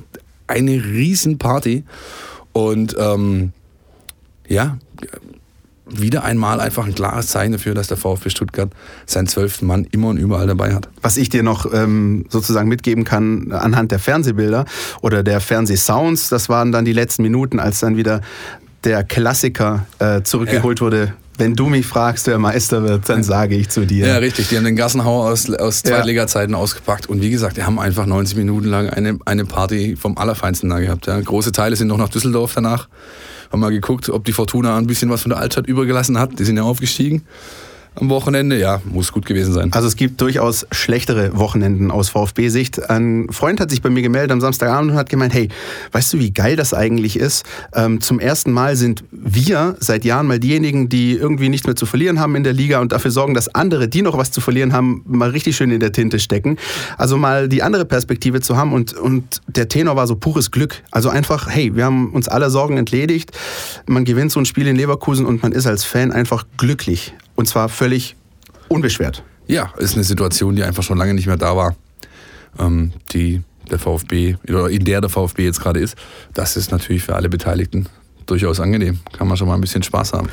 eine 0.48 0.72
Riesenparty. 0.72 1.84
Und 2.54 2.96
ähm, 2.98 3.52
ja, 4.48 4.78
wieder 5.88 6.24
einmal 6.24 6.60
einfach 6.60 6.86
ein 6.86 6.96
klares 6.96 7.28
Zeichen 7.28 7.52
dafür, 7.52 7.74
dass 7.76 7.88
der 7.88 7.98
VfB 7.98 8.30
Stuttgart 8.30 8.72
seinen 9.06 9.28
zwölften 9.28 9.68
Mann 9.68 9.86
immer 9.92 10.08
und 10.10 10.18
überall 10.18 10.48
dabei 10.48 10.74
hat. 10.74 10.90
Was 11.02 11.18
ich 11.18 11.30
dir 11.30 11.44
noch 11.44 11.72
ähm, 11.72 12.26
sozusagen 12.30 12.68
mitgeben 12.68 13.04
kann 13.04 13.52
anhand 13.52 13.92
der 13.92 14.00
Fernsehbilder 14.00 14.66
oder 15.02 15.22
der 15.22 15.42
Fernsehsounds, 15.42 16.30
das 16.30 16.50
waren 16.50 16.72
dann 16.72 16.86
die 16.86 16.94
letzten 16.94 17.22
Minuten, 17.22 17.60
als 17.60 17.80
dann 17.80 17.98
wieder 17.98 18.22
der 18.84 19.04
Klassiker 19.04 19.86
äh, 20.00 20.22
zurückgeholt 20.24 20.80
ja. 20.80 20.86
wurde 20.86 21.14
wenn 21.38 21.56
du 21.56 21.68
mich 21.68 21.86
fragst, 21.86 22.28
wer 22.28 22.40
Meister 22.40 22.84
wird, 22.84 23.10
dann 23.10 23.24
sage 23.24 23.56
ich 23.56 23.70
zu 23.70 23.86
dir. 23.86 24.08
Ja, 24.08 24.18
richtig. 24.18 24.50
Die 24.50 24.58
haben 24.58 24.66
den 24.66 24.76
Gassenhauer 24.76 25.30
aus, 25.30 25.50
aus 25.50 25.84
Zweitliga-Zeiten 25.84 26.54
ja. 26.54 26.58
ausgepackt. 26.58 27.08
Und 27.08 27.22
wie 27.22 27.30
gesagt, 27.30 27.58
die 27.58 27.64
haben 27.64 27.80
einfach 27.80 28.06
90 28.06 28.38
Minuten 28.38 28.68
lang 28.68 28.90
eine, 28.90 29.18
eine 29.26 29.46
Party 29.46 29.96
vom 29.96 30.18
Allerfeinsten 30.18 30.70
da 30.70 30.80
gehabt. 30.80 31.08
Ja. 31.08 31.20
Große 31.20 31.52
Teile 31.52 31.76
sind 31.76 31.88
noch 31.88 31.98
nach 31.98 32.10
Düsseldorf 32.10 32.54
danach. 32.54 32.88
Haben 33.52 33.60
mal 33.60 33.72
geguckt, 33.72 34.10
ob 34.10 34.26
die 34.26 34.34
Fortuna 34.34 34.78
ein 34.78 34.88
bisschen 34.88 35.10
was 35.10 35.22
von 35.22 35.30
der 35.30 35.40
Altstadt 35.40 35.68
übergelassen 35.68 36.20
hat. 36.20 36.40
Die 36.40 36.46
sind 36.46 36.58
ja 36.58 36.64
aufgestiegen 36.64 37.24
am 37.96 38.10
Wochenende. 38.10 38.60
Ja, 38.60 38.82
muss 38.86 39.12
gut 39.12 39.26
gewesen 39.26 39.54
sein. 39.54 39.72
Also 39.74 39.88
es 39.88 39.96
gibt 39.96 40.22
durchaus 40.22 40.68
schlechtere 40.72 41.38
Wochenenden 41.38 41.92
aus 41.92 42.10
VfB-Sicht. 42.10 42.90
Ein 42.90 43.28
Freund 43.32 43.60
hat 43.60 43.70
sich 43.70 43.82
bei 43.82 43.90
mir 43.90 44.02
gemeldet 44.02 44.32
am 44.32 44.42
Samstagabend 44.42 44.92
und 44.92 44.98
hat 44.98 45.10
gemeint, 45.10 45.34
hey, 45.34 45.50
weißt 45.92 46.14
du, 46.14 46.20
wie 46.20 46.32
geil 46.32 46.56
das 46.56 46.74
eigentlich 46.74 47.18
ist? 47.18 47.46
Ähm, 47.74 48.02
zum 48.02 48.20
ersten 48.20 48.52
Mal 48.52 48.76
sind 48.76 49.04
wir 49.12 49.76
seit 49.80 50.06
Jahren 50.06 50.28
mal 50.28 50.40
diejenigen, 50.40 50.90
die 50.90 51.14
irgendwie 51.14 51.50
nichts 51.50 51.66
mehr 51.66 51.76
zu 51.76 51.86
verlieren 51.86 52.20
haben 52.20 52.36
in 52.36 52.44
der 52.44 52.54
Liga 52.54 52.80
und 52.80 52.92
dafür 52.92 53.12
sorgen, 53.12 53.34
dass 53.34 53.54
andere, 53.54 53.88
die 53.88 54.02
noch 54.02 54.18
was 54.18 54.32
zu 54.32 54.42
verlieren 54.42 54.74
haben, 54.74 55.04
mal 55.08 55.30
richtig 55.30 55.56
schön 55.56 55.72
in 55.72 55.80
der 55.80 55.92
Tinte 55.92 56.20
stecken. 56.20 56.58
Also 56.98 57.18
mal 57.18 57.48
die 57.50 57.64
andere 57.64 57.86
Perspektive 57.86 58.42
zu 58.42 58.58
haben 58.58 58.74
und, 58.74 58.94
und 58.94 59.42
der 59.48 59.68
Tenor 59.68 59.96
war 59.96 60.08
so 60.08 60.16
pures 60.16 60.52
Glück. 60.52 60.84
Also 60.92 61.10
einfach, 61.10 61.50
hey, 61.50 61.76
wir 61.76 61.86
haben 61.86 62.12
uns 62.12 62.28
aller 62.28 62.50
Sorgen 62.50 62.78
entledigt. 62.78 63.32
Man 63.88 64.06
gewinnt 64.06 64.32
so 64.32 64.40
ein 64.40 64.46
Spiel 64.46 64.68
in 64.68 64.76
Leverkusen 64.76 65.26
und 65.26 65.42
man 65.44 65.52
ist 65.52 65.68
als 65.68 65.84
Fan 65.84 66.12
einfach 66.12 66.46
glücklich. 66.58 67.14
Und 67.36 67.48
zwar 67.48 67.70
völlig 67.70 68.16
unbeschwert. 68.68 69.24
Ja, 69.48 69.74
ist 69.78 69.96
eine 69.96 70.04
Situation, 70.04 70.56
die 70.56 70.64
einfach 70.64 70.84
schon 70.84 70.98
lange 70.98 71.14
nicht 71.14 71.28
mehr 71.28 71.38
da 71.38 71.56
war. 71.56 71.76
Ähm, 72.60 72.92
die 73.12 73.44
der 73.70 73.80
VfB, 73.80 74.36
oder 74.48 74.70
in 74.70 74.86
der 74.86 75.02
der 75.02 75.10
VfB 75.10 75.44
jetzt 75.44 75.60
gerade 75.60 75.80
ist. 75.80 75.96
Das 76.34 76.56
ist 76.56 76.72
natürlich 76.72 77.04
für 77.04 77.16
alle 77.16 77.30
Beteiligten 77.30 77.88
durchaus 78.28 78.60
angenehm. 78.60 79.00
Kann 79.18 79.28
man 79.28 79.38
schon 79.38 79.48
mal 79.48 79.56
ein 79.56 79.62
bisschen 79.62 79.84
Spaß 79.84 80.14
haben 80.14 80.30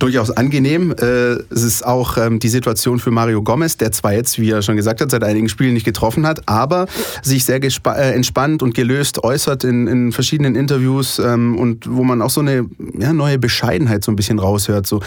durchaus 0.00 0.30
angenehm. 0.30 0.92
Äh, 0.92 1.04
es 1.50 1.62
ist 1.62 1.86
auch 1.86 2.16
ähm, 2.16 2.38
die 2.40 2.48
Situation 2.48 2.98
für 2.98 3.10
Mario 3.10 3.42
Gomez, 3.42 3.76
der 3.76 3.92
zwar 3.92 4.12
jetzt, 4.12 4.38
wie 4.38 4.50
er 4.50 4.62
schon 4.62 4.76
gesagt 4.76 5.00
hat, 5.00 5.10
seit 5.10 5.22
einigen 5.22 5.48
Spielen 5.48 5.74
nicht 5.74 5.84
getroffen 5.84 6.26
hat, 6.26 6.48
aber 6.48 6.86
sich 7.22 7.44
sehr 7.44 7.62
äh, 7.62 8.14
entspannt 8.14 8.62
und 8.62 8.74
gelöst 8.74 9.22
äußert 9.22 9.64
in, 9.64 9.86
in 9.86 10.12
verschiedenen 10.12 10.56
Interviews 10.56 11.18
ähm, 11.18 11.56
und 11.56 11.88
wo 11.88 12.02
man 12.02 12.22
auch 12.22 12.30
so 12.30 12.40
eine 12.40 12.66
ja, 12.98 13.12
neue 13.12 13.38
Bescheidenheit 13.38 14.02
so 14.02 14.10
ein 14.10 14.16
bisschen 14.16 14.38
raushört. 14.38 14.86
So 14.86 15.00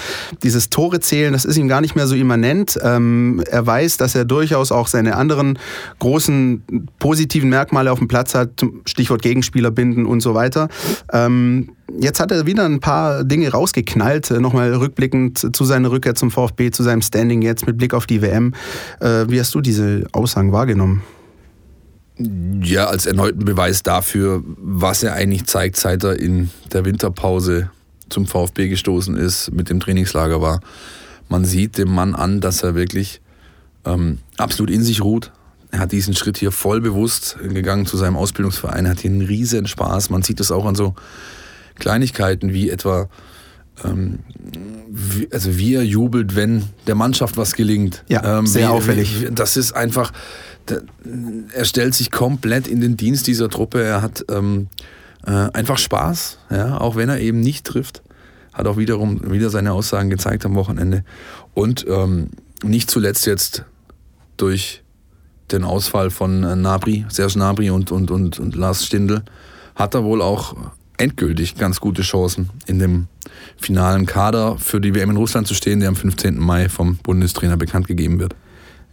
dieses 0.43 0.69
Tore 0.69 0.99
zählen, 0.99 1.33
das 1.33 1.45
ist 1.45 1.57
ihm 1.57 1.67
gar 1.67 1.81
nicht 1.81 1.95
mehr 1.95 2.07
so 2.07 2.15
immanent. 2.15 2.79
Ähm, 2.81 3.43
er 3.49 3.65
weiß, 3.65 3.97
dass 3.97 4.15
er 4.15 4.25
durchaus 4.25 4.71
auch 4.71 4.87
seine 4.87 5.15
anderen 5.15 5.59
großen 5.99 6.63
positiven 6.99 7.49
Merkmale 7.49 7.91
auf 7.91 7.99
dem 7.99 8.07
Platz 8.07 8.35
hat, 8.35 8.63
Stichwort 8.85 9.21
Gegenspieler 9.21 9.71
binden 9.71 10.05
und 10.05 10.21
so 10.21 10.33
weiter. 10.33 10.69
Jetzt 11.99 12.19
hat 12.19 12.31
er 12.31 12.45
wieder 12.45 12.65
ein 12.65 12.79
paar 12.79 13.23
Dinge 13.23 13.49
rausgeknallt, 13.49 14.31
äh, 14.31 14.39
nochmal 14.39 14.73
rückblickend 14.73 15.55
zu 15.55 15.65
seiner 15.65 15.91
Rückkehr 15.91 16.15
zum 16.15 16.31
VfB, 16.31 16.71
zu 16.71 16.83
seinem 16.83 17.01
Standing 17.01 17.41
jetzt 17.41 17.67
mit 17.67 17.77
Blick 17.77 17.93
auf 17.93 18.07
die 18.07 18.21
WM. 18.21 18.53
Äh, 18.99 19.25
wie 19.27 19.39
hast 19.39 19.53
du 19.53 19.61
diese 19.61 20.05
Aussagen 20.13 20.51
wahrgenommen? 20.51 21.03
Ja, 22.17 22.85
als 22.85 23.05
erneuten 23.05 23.43
Beweis 23.43 23.83
dafür, 23.83 24.43
was 24.57 25.03
er 25.03 25.13
eigentlich 25.13 25.45
zeigt, 25.45 25.77
seit 25.77 26.03
er 26.03 26.19
in 26.19 26.51
der 26.71 26.85
Winterpause 26.85 27.69
zum 28.09 28.27
VfB 28.27 28.69
gestoßen 28.69 29.17
ist, 29.17 29.51
mit 29.51 29.69
dem 29.69 29.79
Trainingslager 29.79 30.39
war. 30.39 30.61
Man 31.27 31.43
sieht 31.43 31.77
dem 31.77 31.93
Mann 31.93 32.15
an, 32.15 32.39
dass 32.39 32.63
er 32.63 32.75
wirklich 32.75 33.21
ähm, 33.85 34.19
absolut 34.37 34.69
in 34.69 34.83
sich 34.83 35.01
ruht. 35.03 35.31
Er 35.71 35.79
hat 35.79 35.91
diesen 35.91 36.13
Schritt 36.13 36.37
hier 36.37 36.51
voll 36.51 36.81
bewusst 36.81 37.37
gegangen 37.41 37.87
zu 37.87 37.97
seinem 37.97 38.15
Ausbildungsverein, 38.15 38.87
hat 38.87 38.99
hier 38.99 39.09
einen 39.09 39.23
riesen 39.23 39.65
Spaß. 39.65 40.11
Man 40.11 40.21
sieht 40.21 40.39
das 40.39 40.51
auch 40.51 40.65
an 40.65 40.75
so 40.75 40.93
Kleinigkeiten 41.75 42.53
wie 42.53 42.69
etwa, 42.69 43.09
ähm, 43.83 44.19
wie, 44.89 45.27
also 45.31 45.57
wie 45.57 45.75
er 45.75 45.83
jubelt, 45.83 46.35
wenn 46.35 46.65
der 46.87 46.95
Mannschaft 46.95 47.37
was 47.37 47.53
gelingt. 47.53 48.03
Ja, 48.07 48.39
ähm, 48.39 48.47
sehr 48.47 48.69
wie, 48.69 48.71
auffällig. 48.71 49.21
Wie, 49.21 49.33
das 49.33 49.57
ist 49.57 49.73
einfach, 49.73 50.11
der, 50.69 50.81
er 51.53 51.65
stellt 51.65 51.93
sich 51.93 52.11
komplett 52.11 52.67
in 52.67 52.81
den 52.81 52.97
Dienst 52.97 53.27
dieser 53.27 53.49
Truppe. 53.49 53.83
Er 53.83 54.01
hat 54.01 54.25
ähm, 54.29 54.67
äh, 55.25 55.31
einfach 55.31 55.77
Spaß, 55.77 56.39
ja, 56.51 56.77
auch 56.79 56.95
wenn 56.95 57.09
er 57.09 57.19
eben 57.19 57.39
nicht 57.39 57.65
trifft. 57.65 58.01
Hat 58.53 58.67
auch 58.67 58.77
wiederum 58.77 59.31
wieder 59.31 59.49
seine 59.49 59.73
Aussagen 59.73 60.09
gezeigt 60.09 60.45
am 60.45 60.55
Wochenende. 60.55 61.03
Und 61.53 61.85
ähm, 61.87 62.29
nicht 62.63 62.89
zuletzt 62.89 63.25
jetzt 63.25 63.65
durch 64.37 64.83
den 65.51 65.63
Ausfall 65.63 66.09
von 66.09 66.43
äh, 66.43 66.55
Nabri, 66.55 67.05
Serge 67.09 67.37
Nabri 67.37 67.69
und, 67.69 67.91
und, 67.91 68.11
und, 68.11 68.39
und 68.39 68.55
Lars 68.55 68.85
Stindl, 68.85 69.23
hat 69.75 69.95
er 69.95 70.03
wohl 70.03 70.21
auch 70.21 70.55
endgültig 70.97 71.55
ganz 71.55 71.79
gute 71.79 72.01
Chancen, 72.01 72.49
in 72.65 72.79
dem 72.79 73.07
finalen 73.57 74.05
Kader 74.05 74.57
für 74.57 74.79
die 74.79 74.93
WM 74.95 75.11
in 75.11 75.17
Russland 75.17 75.47
zu 75.47 75.53
stehen, 75.53 75.79
der 75.79 75.89
am 75.89 75.95
15. 75.95 76.37
Mai 76.37 76.69
vom 76.69 76.97
Bundestrainer 76.97 77.57
bekannt 77.57 77.87
gegeben 77.87 78.19
wird. 78.19 78.35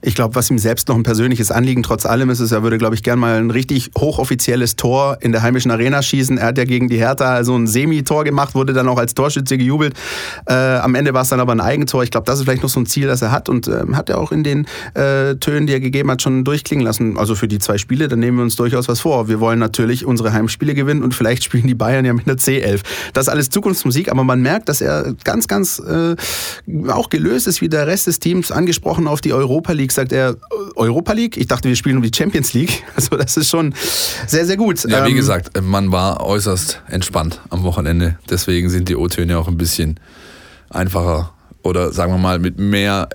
Ich 0.02 0.14
glaube, 0.14 0.35
was 0.35 0.50
ihm 0.50 0.59
selbst 0.59 0.88
noch 0.88 0.97
ein 0.97 1.02
persönliches 1.02 1.50
Anliegen 1.50 1.83
trotz 1.83 2.07
allem 2.07 2.30
ist, 2.30 2.40
ist, 2.40 2.52
er 2.52 2.62
würde, 2.62 2.78
glaube 2.78 2.95
ich, 2.95 3.02
gern 3.02 3.19
mal 3.19 3.37
ein 3.37 3.50
richtig 3.50 3.90
hochoffizielles 3.99 4.76
Tor 4.76 5.19
in 5.21 5.33
der 5.33 5.42
heimischen 5.42 5.71
Arena 5.71 6.00
schießen. 6.00 6.38
Er 6.38 6.47
hat 6.47 6.59
ja 6.59 6.64
gegen 6.64 6.88
die 6.88 6.97
Hertha 6.97 7.45
so 7.45 7.54
ein 7.54 7.66
Semi-Tor 7.66 8.25
gemacht, 8.25 8.54
wurde 8.54 8.73
dann 8.73 8.88
auch 8.88 8.99
als 8.99 9.12
Torschütze 9.12 9.59
gejubelt. 9.59 9.95
Äh, 10.47 10.54
am 10.54 10.95
Ende 10.95 11.12
war 11.12 11.23
es 11.23 11.28
dann 11.28 11.40
aber 11.40 11.52
ein 11.52 11.61
Eigentor. 11.61 12.02
Ich 12.02 12.11
glaube, 12.11 12.25
das 12.25 12.38
ist 12.38 12.45
vielleicht 12.45 12.62
noch 12.62 12.71
so 12.71 12.80
ein 12.80 12.87
Ziel, 12.87 13.09
das 13.09 13.21
er 13.21 13.30
hat 13.30 13.50
und 13.50 13.69
äh, 13.69 13.85
hat 13.92 14.09
er 14.09 14.19
auch 14.19 14.33
in 14.33 14.42
den 14.42 14.66
äh, 14.95 15.35
Tönen, 15.37 15.66
die 15.66 15.75
er 15.75 15.80
gegeben 15.80 16.11
hat, 16.11 16.23
schon 16.23 16.45
durchklingen 16.45 16.85
lassen. 16.85 17.19
Also 17.19 17.35
für 17.35 17.49
die 17.49 17.59
zwei 17.59 17.76
Spiele, 17.76 18.09
da 18.09 18.16
nehmen 18.16 18.38
wir 18.38 18.42
uns 18.42 18.57
durchaus 18.57 18.88
was 18.88 19.00
vor. 19.00 19.28
Wir 19.28 19.38
wollen 19.38 19.59
natürlich 19.59 20.07
unsere 20.07 20.33
Heimspiele 20.33 20.75
gewinnen 20.75 21.02
und 21.02 21.14
vielleicht 21.14 21.45
spielen 21.45 21.66
die 21.66 21.75
Bayern 21.75 22.07
ja 22.07 22.14
mit 22.14 22.26
einer 22.26 22.38
C11. 22.38 22.80
Das 23.12 23.26
ist 23.26 23.28
alles 23.28 23.50
Zukunftsmusik, 23.50 24.11
aber 24.11 24.25
man 24.25 24.40
merkt, 24.40 24.71
dass 24.71 24.80
er 24.80 25.14
ganz, 25.25 25.47
ganz 25.47 25.78
äh, 25.78 26.16
auch 26.88 27.11
gelöst 27.11 27.47
ist 27.47 27.61
wie 27.61 27.69
der 27.69 27.87
Rest 27.87 28.07
des 28.07 28.19
Teams, 28.19 28.50
angesprochen 28.50 29.07
auf 29.07 29.21
die 29.21 29.35
Europa 29.35 29.73
League 29.73 29.89
League 29.90 29.94
sagt 29.94 30.12
er 30.12 30.37
Europa 30.76 31.12
League. 31.12 31.37
Ich 31.37 31.49
dachte, 31.49 31.68
wir 31.68 31.75
spielen 31.75 31.97
um 31.97 32.02
die 32.02 32.12
Champions 32.14 32.52
League. 32.54 32.85
Also 33.00 33.16
das 33.16 33.37
ist 33.37 33.49
schon 33.49 33.75
sehr, 34.26 34.44
sehr 34.44 34.56
gut. 34.56 34.85
Ja, 34.85 35.06
wie 35.06 35.11
ähm, 35.11 35.16
gesagt, 35.16 35.61
man 35.62 35.90
war 35.90 36.25
äußerst 36.25 36.82
entspannt 36.88 37.40
am 37.49 37.62
Wochenende. 37.62 38.18
Deswegen 38.28 38.68
sind 38.68 38.88
die 38.88 38.97
O-Töne 38.97 39.38
auch 39.38 39.49
ein 39.49 39.56
bisschen 39.56 39.99
einfacher 40.68 41.32
oder 41.62 41.92
sagen 41.92 42.12
wir 42.12 42.18
mal 42.18 42.38
mit 42.38 42.59
mehr 42.59 43.09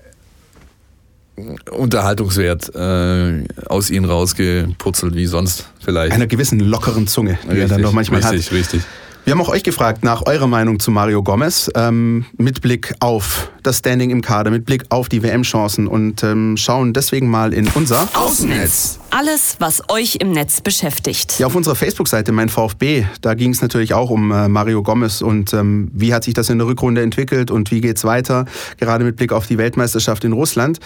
Unterhaltungswert 1.71 2.73
äh, 2.73 3.43
aus 3.67 3.91
ihnen 3.91 4.05
rausgeputzelt 4.05 5.15
wie 5.15 5.27
sonst 5.27 5.69
vielleicht. 5.83 6.13
Einer 6.13 6.27
gewissen 6.27 6.59
lockeren 6.59 7.07
Zunge, 7.07 7.37
die 7.43 7.49
richtig, 7.49 7.61
er 7.61 7.67
dann 7.67 7.81
doch 7.83 7.93
manchmal 7.93 8.21
richtig, 8.21 8.47
hat. 8.47 8.53
Richtig, 8.53 8.73
richtig. 8.73 8.81
Wir 9.25 9.31
haben 9.31 9.41
auch 9.41 9.49
euch 9.49 9.63
gefragt 9.63 10.03
nach 10.03 10.27
eurer 10.27 10.45
Meinung 10.45 10.79
zu 10.79 10.91
Mario 10.91 11.23
Gomez 11.23 11.71
ähm, 11.73 12.25
mit 12.37 12.61
Blick 12.61 12.93
auf 12.99 13.49
das 13.63 13.79
Standing 13.79 14.11
im 14.11 14.21
Kader, 14.21 14.51
mit 14.51 14.65
Blick 14.65 14.83
auf 14.89 15.09
die 15.09 15.23
WM-Chancen 15.23 15.87
und 15.87 16.21
ähm, 16.23 16.57
schauen 16.57 16.93
deswegen 16.93 17.27
mal 17.27 17.51
in 17.51 17.67
unser 17.69 18.07
Außennetz. 18.13 18.99
Alles, 19.09 19.55
was 19.57 19.89
euch 19.89 20.17
im 20.17 20.31
Netz 20.31 20.61
beschäftigt. 20.61 21.39
Ja, 21.39 21.47
auf 21.47 21.55
unserer 21.55 21.73
Facebook-Seite 21.73 22.31
Mein 22.33 22.49
VfB, 22.49 23.05
da 23.21 23.33
ging 23.33 23.49
es 23.49 23.63
natürlich 23.63 23.95
auch 23.95 24.11
um 24.11 24.31
äh, 24.31 24.47
Mario 24.47 24.83
Gomez 24.83 25.23
und 25.23 25.55
ähm, 25.55 25.89
wie 25.91 26.13
hat 26.13 26.23
sich 26.23 26.35
das 26.35 26.51
in 26.51 26.59
der 26.59 26.67
Rückrunde 26.67 27.01
entwickelt 27.01 27.49
und 27.49 27.71
wie 27.71 27.81
geht 27.81 27.97
es 27.97 28.03
weiter, 28.03 28.45
gerade 28.77 29.03
mit 29.03 29.15
Blick 29.15 29.33
auf 29.33 29.47
die 29.47 29.57
Weltmeisterschaft 29.57 30.23
in 30.23 30.33
Russland. 30.33 30.79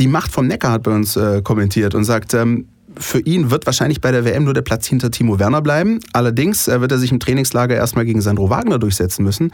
Die 0.00 0.08
Macht 0.08 0.32
vom 0.32 0.48
Neckar 0.48 0.72
hat 0.72 0.82
bei 0.82 0.90
uns 0.90 1.14
äh, 1.14 1.40
kommentiert 1.40 1.94
und 1.94 2.02
sagt, 2.02 2.34
ähm, 2.34 2.66
für 2.98 3.20
ihn 3.20 3.50
wird 3.50 3.66
wahrscheinlich 3.66 4.00
bei 4.00 4.10
der 4.10 4.24
WM 4.24 4.44
nur 4.44 4.54
der 4.54 4.62
Platz 4.62 4.86
hinter 4.86 5.10
Timo 5.10 5.38
Werner 5.38 5.62
bleiben. 5.62 6.00
Allerdings 6.12 6.68
äh, 6.68 6.80
wird 6.80 6.92
er 6.92 6.98
sich 6.98 7.12
im 7.12 7.20
Trainingslager 7.20 7.74
erstmal 7.74 8.04
gegen 8.04 8.20
Sandro 8.20 8.50
Wagner 8.50 8.78
durchsetzen 8.78 9.24
müssen. 9.24 9.52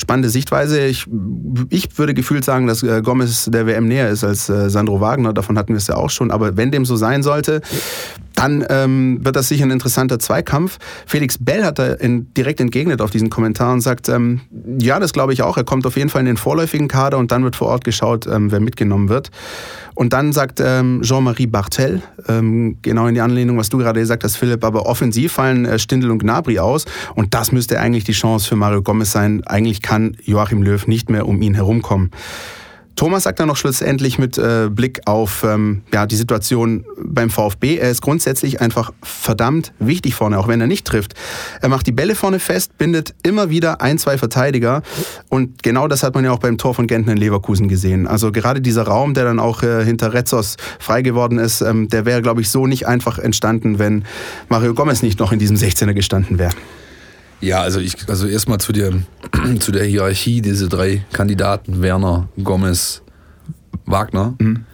Spannende 0.00 0.28
Sichtweise. 0.28 0.84
Ich, 0.86 1.06
ich 1.70 1.98
würde 1.98 2.14
gefühlt 2.14 2.44
sagen, 2.44 2.66
dass 2.66 2.82
äh, 2.82 3.02
Gomez 3.02 3.46
der 3.46 3.66
WM 3.66 3.86
näher 3.86 4.10
ist 4.10 4.24
als 4.24 4.48
äh, 4.48 4.70
Sandro 4.70 5.00
Wagner. 5.00 5.32
Davon 5.32 5.58
hatten 5.58 5.70
wir 5.70 5.78
es 5.78 5.86
ja 5.86 5.96
auch 5.96 6.10
schon. 6.10 6.30
Aber 6.30 6.56
wenn 6.56 6.70
dem 6.70 6.84
so 6.84 6.96
sein 6.96 7.22
sollte, 7.22 7.60
dann 8.36 8.64
ähm, 8.68 9.18
wird 9.24 9.34
das 9.34 9.48
sicher 9.48 9.64
ein 9.64 9.70
interessanter 9.70 10.18
Zweikampf. 10.18 10.78
Felix 11.06 11.38
Bell 11.38 11.64
hat 11.64 11.78
da 11.78 11.94
in, 11.94 12.32
direkt 12.34 12.60
entgegnet 12.60 13.00
auf 13.00 13.10
diesen 13.10 13.30
Kommentar 13.30 13.72
und 13.72 13.80
sagt, 13.80 14.08
ähm, 14.08 14.40
ja, 14.78 15.00
das 15.00 15.12
glaube 15.12 15.32
ich 15.32 15.42
auch. 15.42 15.56
Er 15.56 15.64
kommt 15.64 15.86
auf 15.86 15.96
jeden 15.96 16.10
Fall 16.10 16.20
in 16.20 16.26
den 16.26 16.36
vorläufigen 16.36 16.86
Kader 16.86 17.18
und 17.18 17.32
dann 17.32 17.42
wird 17.42 17.56
vor 17.56 17.68
Ort 17.68 17.84
geschaut, 17.84 18.26
ähm, 18.26 18.52
wer 18.52 18.60
mitgenommen 18.60 19.08
wird. 19.08 19.30
Und 19.94 20.12
dann 20.12 20.32
sagt 20.32 20.60
ähm, 20.62 21.00
Jean-Marie 21.02 21.46
Bartel, 21.46 22.02
ähm, 22.28 22.76
genau 22.82 23.06
in 23.06 23.14
die 23.14 23.22
Anlehnung, 23.22 23.56
was 23.56 23.70
du 23.70 23.78
gerade 23.78 24.00
gesagt 24.00 24.24
hast, 24.24 24.36
Philipp, 24.36 24.62
aber 24.62 24.84
offensiv 24.84 25.32
fallen 25.32 25.64
äh, 25.64 25.78
Stindl 25.78 26.10
und 26.10 26.18
Gnabry 26.18 26.58
aus 26.58 26.84
und 27.14 27.32
das 27.32 27.50
müsste 27.50 27.80
eigentlich 27.80 28.04
die 28.04 28.12
Chance 28.12 28.46
für 28.46 28.56
Mario 28.56 28.82
Gomez 28.82 29.12
sein. 29.12 29.42
Eigentlich 29.46 29.80
kann 29.80 30.16
Joachim 30.22 30.62
Löw 30.62 30.86
nicht 30.86 31.08
mehr 31.08 31.26
um 31.26 31.40
ihn 31.40 31.54
herumkommen. 31.54 32.10
Thomas 32.96 33.24
sagt 33.24 33.38
dann 33.40 33.48
noch 33.48 33.56
schlussendlich 33.56 34.18
mit 34.18 34.38
äh, 34.38 34.68
Blick 34.70 35.02
auf 35.04 35.44
ähm, 35.44 35.82
ja, 35.92 36.06
die 36.06 36.16
Situation 36.16 36.86
beim 36.98 37.28
VfB. 37.28 37.76
Er 37.76 37.90
ist 37.90 38.00
grundsätzlich 38.00 38.62
einfach 38.62 38.92
verdammt 39.02 39.74
wichtig 39.78 40.14
vorne, 40.14 40.38
auch 40.38 40.48
wenn 40.48 40.62
er 40.62 40.66
nicht 40.66 40.86
trifft. 40.86 41.12
Er 41.60 41.68
macht 41.68 41.86
die 41.86 41.92
Bälle 41.92 42.14
vorne 42.14 42.38
fest, 42.38 42.78
bindet 42.78 43.14
immer 43.22 43.50
wieder 43.50 43.82
ein, 43.82 43.98
zwei 43.98 44.16
Verteidiger. 44.16 44.82
Und 45.28 45.62
genau 45.62 45.88
das 45.88 46.02
hat 46.02 46.14
man 46.14 46.24
ja 46.24 46.32
auch 46.32 46.38
beim 46.38 46.56
Tor 46.56 46.74
von 46.74 46.86
Gentner 46.86 47.12
in 47.12 47.18
Leverkusen 47.18 47.68
gesehen. 47.68 48.06
Also 48.06 48.32
gerade 48.32 48.62
dieser 48.62 48.84
Raum, 48.84 49.12
der 49.12 49.24
dann 49.24 49.40
auch 49.40 49.62
äh, 49.62 49.84
hinter 49.84 50.14
Retzos 50.14 50.56
frei 50.78 51.02
geworden 51.02 51.38
ist, 51.38 51.60
ähm, 51.60 51.88
der 51.90 52.06
wäre, 52.06 52.22
glaube 52.22 52.40
ich, 52.40 52.50
so 52.50 52.66
nicht 52.66 52.88
einfach 52.88 53.18
entstanden, 53.18 53.78
wenn 53.78 54.04
Mario 54.48 54.72
Gomez 54.72 55.02
nicht 55.02 55.20
noch 55.20 55.32
in 55.32 55.38
diesem 55.38 55.56
16er 55.56 55.92
gestanden 55.92 56.38
wäre. 56.38 56.54
Ja, 57.40 57.60
also 57.60 57.80
ich, 57.80 58.08
also 58.08 58.26
erstmal 58.26 58.58
zu 58.58 58.72
der, 58.72 58.92
zu 59.60 59.72
der 59.72 59.84
Hierarchie, 59.84 60.40
diese 60.40 60.68
drei 60.68 61.04
Kandidaten, 61.12 61.82
Werner, 61.82 62.28
Gomez, 62.42 63.02
Wagner. 63.84 64.34
Mhm. 64.38 64.64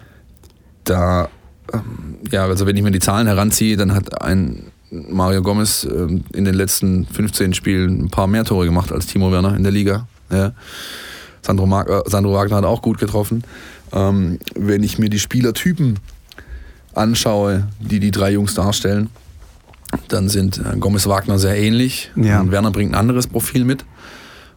Da, 0.85 1.29
ähm, 1.73 2.17
ja, 2.31 2.45
also 2.45 2.67
wenn 2.67 2.77
ich 2.77 2.83
mir 2.83 2.91
die 2.91 2.99
Zahlen 2.99 3.27
heranziehe, 3.27 3.77
dann 3.77 3.95
hat 3.95 4.23
ein 4.23 4.73
Mario 4.91 5.43
Gomez 5.43 5.85
ähm, 5.85 6.25
in 6.33 6.45
den 6.45 6.55
letzten 6.55 7.07
15 7.07 7.55
Spielen 7.55 8.05
ein 8.05 8.11
paar 8.11 8.27
mehr 8.27 8.45
Tore 8.45 8.67
gemacht 8.67 8.93
als 8.93 9.07
Timo 9.07 9.33
Werner 9.33 9.57
in 9.57 9.63
der 9.63 9.73
Liga. 9.73 10.07
Ja. 10.31 10.53
Sandro, 11.41 11.67
Mar 11.67 11.89
äh, 11.89 12.03
Sandro 12.07 12.35
Wagner 12.35 12.57
hat 12.57 12.65
auch 12.65 12.83
gut 12.83 12.99
getroffen. 12.99 13.43
Ähm, 13.93 14.39
wenn 14.55 14.83
ich 14.83 14.99
mir 14.99 15.11
die 15.11 15.19
Spielertypen 15.19 15.99
anschaue, 16.95 17.69
die 17.81 18.01
die 18.01 18.11
drei 18.11 18.33
Jungs 18.33 18.55
darstellen, 18.55 19.11
dann 20.09 20.29
sind 20.29 20.59
äh, 20.59 20.77
Gomez 20.79 21.07
Wagner 21.07 21.39
sehr 21.39 21.57
ähnlich. 21.57 22.11
Ja. 22.17 22.41
Und 22.41 22.51
Werner 22.51 22.71
bringt 22.71 22.93
ein 22.93 22.99
anderes 22.99 23.27
Profil 23.27 23.65
mit. 23.65 23.85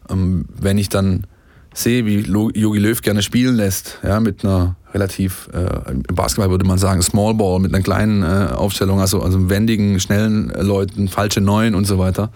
Ähm, 0.10 0.46
wenn 0.60 0.78
ich 0.78 0.90
dann 0.90 1.26
sehe, 1.74 2.06
wie 2.06 2.20
Jogi 2.20 2.80
Löw 2.80 3.02
gerne 3.02 3.22
spielen 3.22 3.56
lässt, 3.56 4.00
ja, 4.04 4.20
mit 4.20 4.44
einer 4.44 4.76
relativ, 4.94 5.50
äh, 5.54 5.92
im 5.92 6.04
Basketball 6.16 6.50
würde 6.50 6.66
man 6.66 6.78
sagen, 6.78 7.02
Small 7.02 7.34
Ball, 7.34 7.60
mit 7.60 7.74
einer 7.74 7.84
kleinen 7.84 8.24
äh, 8.24 8.54
Aufstellung, 8.54 9.02
also, 9.02 9.22
also 9.22 9.50
wendigen, 9.50 10.00
schnellen 10.00 10.54
Leuten, 10.58 11.10
falsche 11.10 11.42
Neuen 11.42 11.76
und 11.76 11.86
so 11.86 12.00
weiter, 12.00 12.32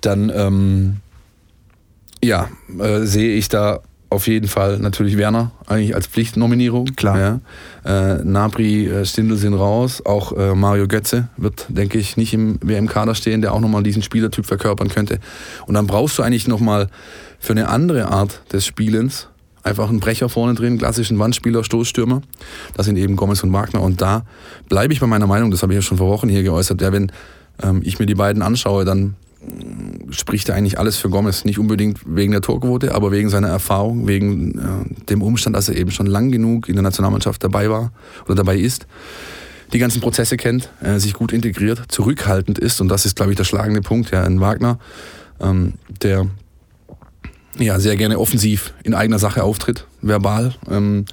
dann 0.00 0.30
ähm, 0.34 0.96
ja, 2.22 2.48
äh, 2.78 3.02
sehe 3.02 3.36
ich 3.36 3.48
da 3.48 3.80
auf 4.10 4.26
jeden 4.26 4.48
Fall 4.48 4.78
natürlich 4.80 5.16
Werner, 5.16 5.52
eigentlich 5.66 5.94
als 5.94 6.08
Pflichtnominierung. 6.08 6.86
Klar. 6.96 7.18
Ja. 7.18 7.40
Äh, 7.84 8.24
Nabri, 8.24 8.88
äh, 8.88 9.04
Stindl 9.04 9.36
sind 9.36 9.54
raus. 9.54 10.04
Auch 10.04 10.36
äh, 10.36 10.54
Mario 10.54 10.88
Götze 10.88 11.28
wird, 11.36 11.66
denke 11.68 11.98
ich, 11.98 12.16
nicht 12.16 12.34
im 12.34 12.58
WM-Kader 12.60 13.14
stehen, 13.14 13.40
der 13.40 13.54
auch 13.54 13.60
nochmal 13.60 13.84
diesen 13.84 14.02
Spielertyp 14.02 14.46
verkörpern 14.46 14.88
könnte. 14.88 15.20
Und 15.66 15.74
dann 15.74 15.86
brauchst 15.86 16.18
du 16.18 16.24
eigentlich 16.24 16.48
nochmal 16.48 16.88
für 17.38 17.52
eine 17.52 17.68
andere 17.68 18.08
Art 18.08 18.42
des 18.52 18.66
Spielens 18.66 19.28
einfach 19.62 19.88
einen 19.88 20.00
Brecher 20.00 20.28
vorne 20.28 20.54
drin, 20.54 20.78
klassischen 20.78 21.18
Wandspieler, 21.18 21.62
Stoßstürmer. 21.62 22.22
Das 22.76 22.86
sind 22.86 22.96
eben 22.96 23.14
Gomez 23.14 23.42
und 23.44 23.52
Wagner. 23.52 23.80
Und 23.80 24.00
da 24.00 24.24
bleibe 24.68 24.92
ich 24.92 25.00
bei 25.00 25.06
meiner 25.06 25.26
Meinung, 25.26 25.50
das 25.50 25.62
habe 25.62 25.72
ich 25.72 25.76
ja 25.76 25.82
schon 25.82 25.98
vor 25.98 26.08
Wochen 26.08 26.28
hier 26.28 26.42
geäußert, 26.42 26.80
ja, 26.80 26.92
wenn 26.92 27.12
ähm, 27.62 27.82
ich 27.84 27.98
mir 27.98 28.06
die 28.06 28.14
beiden 28.14 28.42
anschaue, 28.42 28.84
dann 28.84 29.14
spricht 30.10 30.50
eigentlich 30.50 30.78
alles 30.78 30.96
für 30.96 31.08
Gomez. 31.08 31.44
Nicht 31.44 31.58
unbedingt 31.58 32.00
wegen 32.04 32.32
der 32.32 32.42
Torquote, 32.42 32.94
aber 32.94 33.10
wegen 33.10 33.30
seiner 33.30 33.48
Erfahrung, 33.48 34.06
wegen 34.06 34.58
äh, 34.58 35.04
dem 35.06 35.22
Umstand, 35.22 35.56
dass 35.56 35.68
er 35.68 35.76
eben 35.76 35.90
schon 35.90 36.06
lang 36.06 36.30
genug 36.30 36.68
in 36.68 36.74
der 36.74 36.82
Nationalmannschaft 36.82 37.42
dabei 37.42 37.70
war 37.70 37.92
oder 38.26 38.34
dabei 38.34 38.56
ist, 38.58 38.86
die 39.72 39.78
ganzen 39.78 40.00
Prozesse 40.00 40.36
kennt, 40.36 40.70
äh, 40.82 40.98
sich 40.98 41.14
gut 41.14 41.32
integriert, 41.32 41.84
zurückhaltend 41.88 42.58
ist. 42.58 42.80
Und 42.80 42.88
das 42.88 43.06
ist, 43.06 43.16
glaube 43.16 43.32
ich, 43.32 43.36
der 43.36 43.44
schlagende 43.44 43.80
Punkt. 43.80 44.10
Ja, 44.10 44.24
in 44.24 44.40
Wagner, 44.40 44.78
ähm, 45.40 45.74
der 46.02 46.26
ja, 47.58 47.78
sehr 47.78 47.96
gerne 47.96 48.18
offensiv 48.18 48.74
in 48.82 48.94
eigener 48.94 49.18
Sache 49.18 49.42
auftritt, 49.42 49.86
verbal. 50.02 50.54
Ähm, 50.70 51.04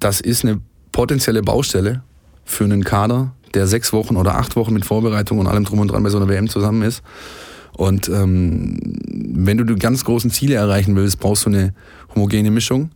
das 0.00 0.20
ist 0.20 0.44
eine 0.44 0.60
potenzielle 0.90 1.42
Baustelle 1.42 2.02
für 2.44 2.64
einen 2.64 2.84
Kader, 2.84 3.32
der 3.54 3.66
sechs 3.66 3.92
Wochen 3.92 4.16
oder 4.16 4.36
acht 4.36 4.56
Wochen 4.56 4.74
mit 4.74 4.84
Vorbereitung 4.84 5.38
und 5.38 5.46
allem 5.46 5.64
drum 5.64 5.80
und 5.80 5.88
dran 5.88 6.02
bei 6.02 6.10
so 6.10 6.18
einer 6.18 6.28
WM 6.28 6.48
zusammen 6.48 6.82
ist. 6.82 7.02
Und 7.76 8.08
ähm, 8.08 8.78
wenn 9.34 9.56
du 9.56 9.64
die 9.64 9.74
ganz 9.76 10.04
großen 10.04 10.30
Ziele 10.30 10.54
erreichen 10.54 10.94
willst, 10.94 11.20
brauchst 11.20 11.46
du 11.46 11.50
eine 11.50 11.74
homogene 12.14 12.50
Mischung. 12.50 12.90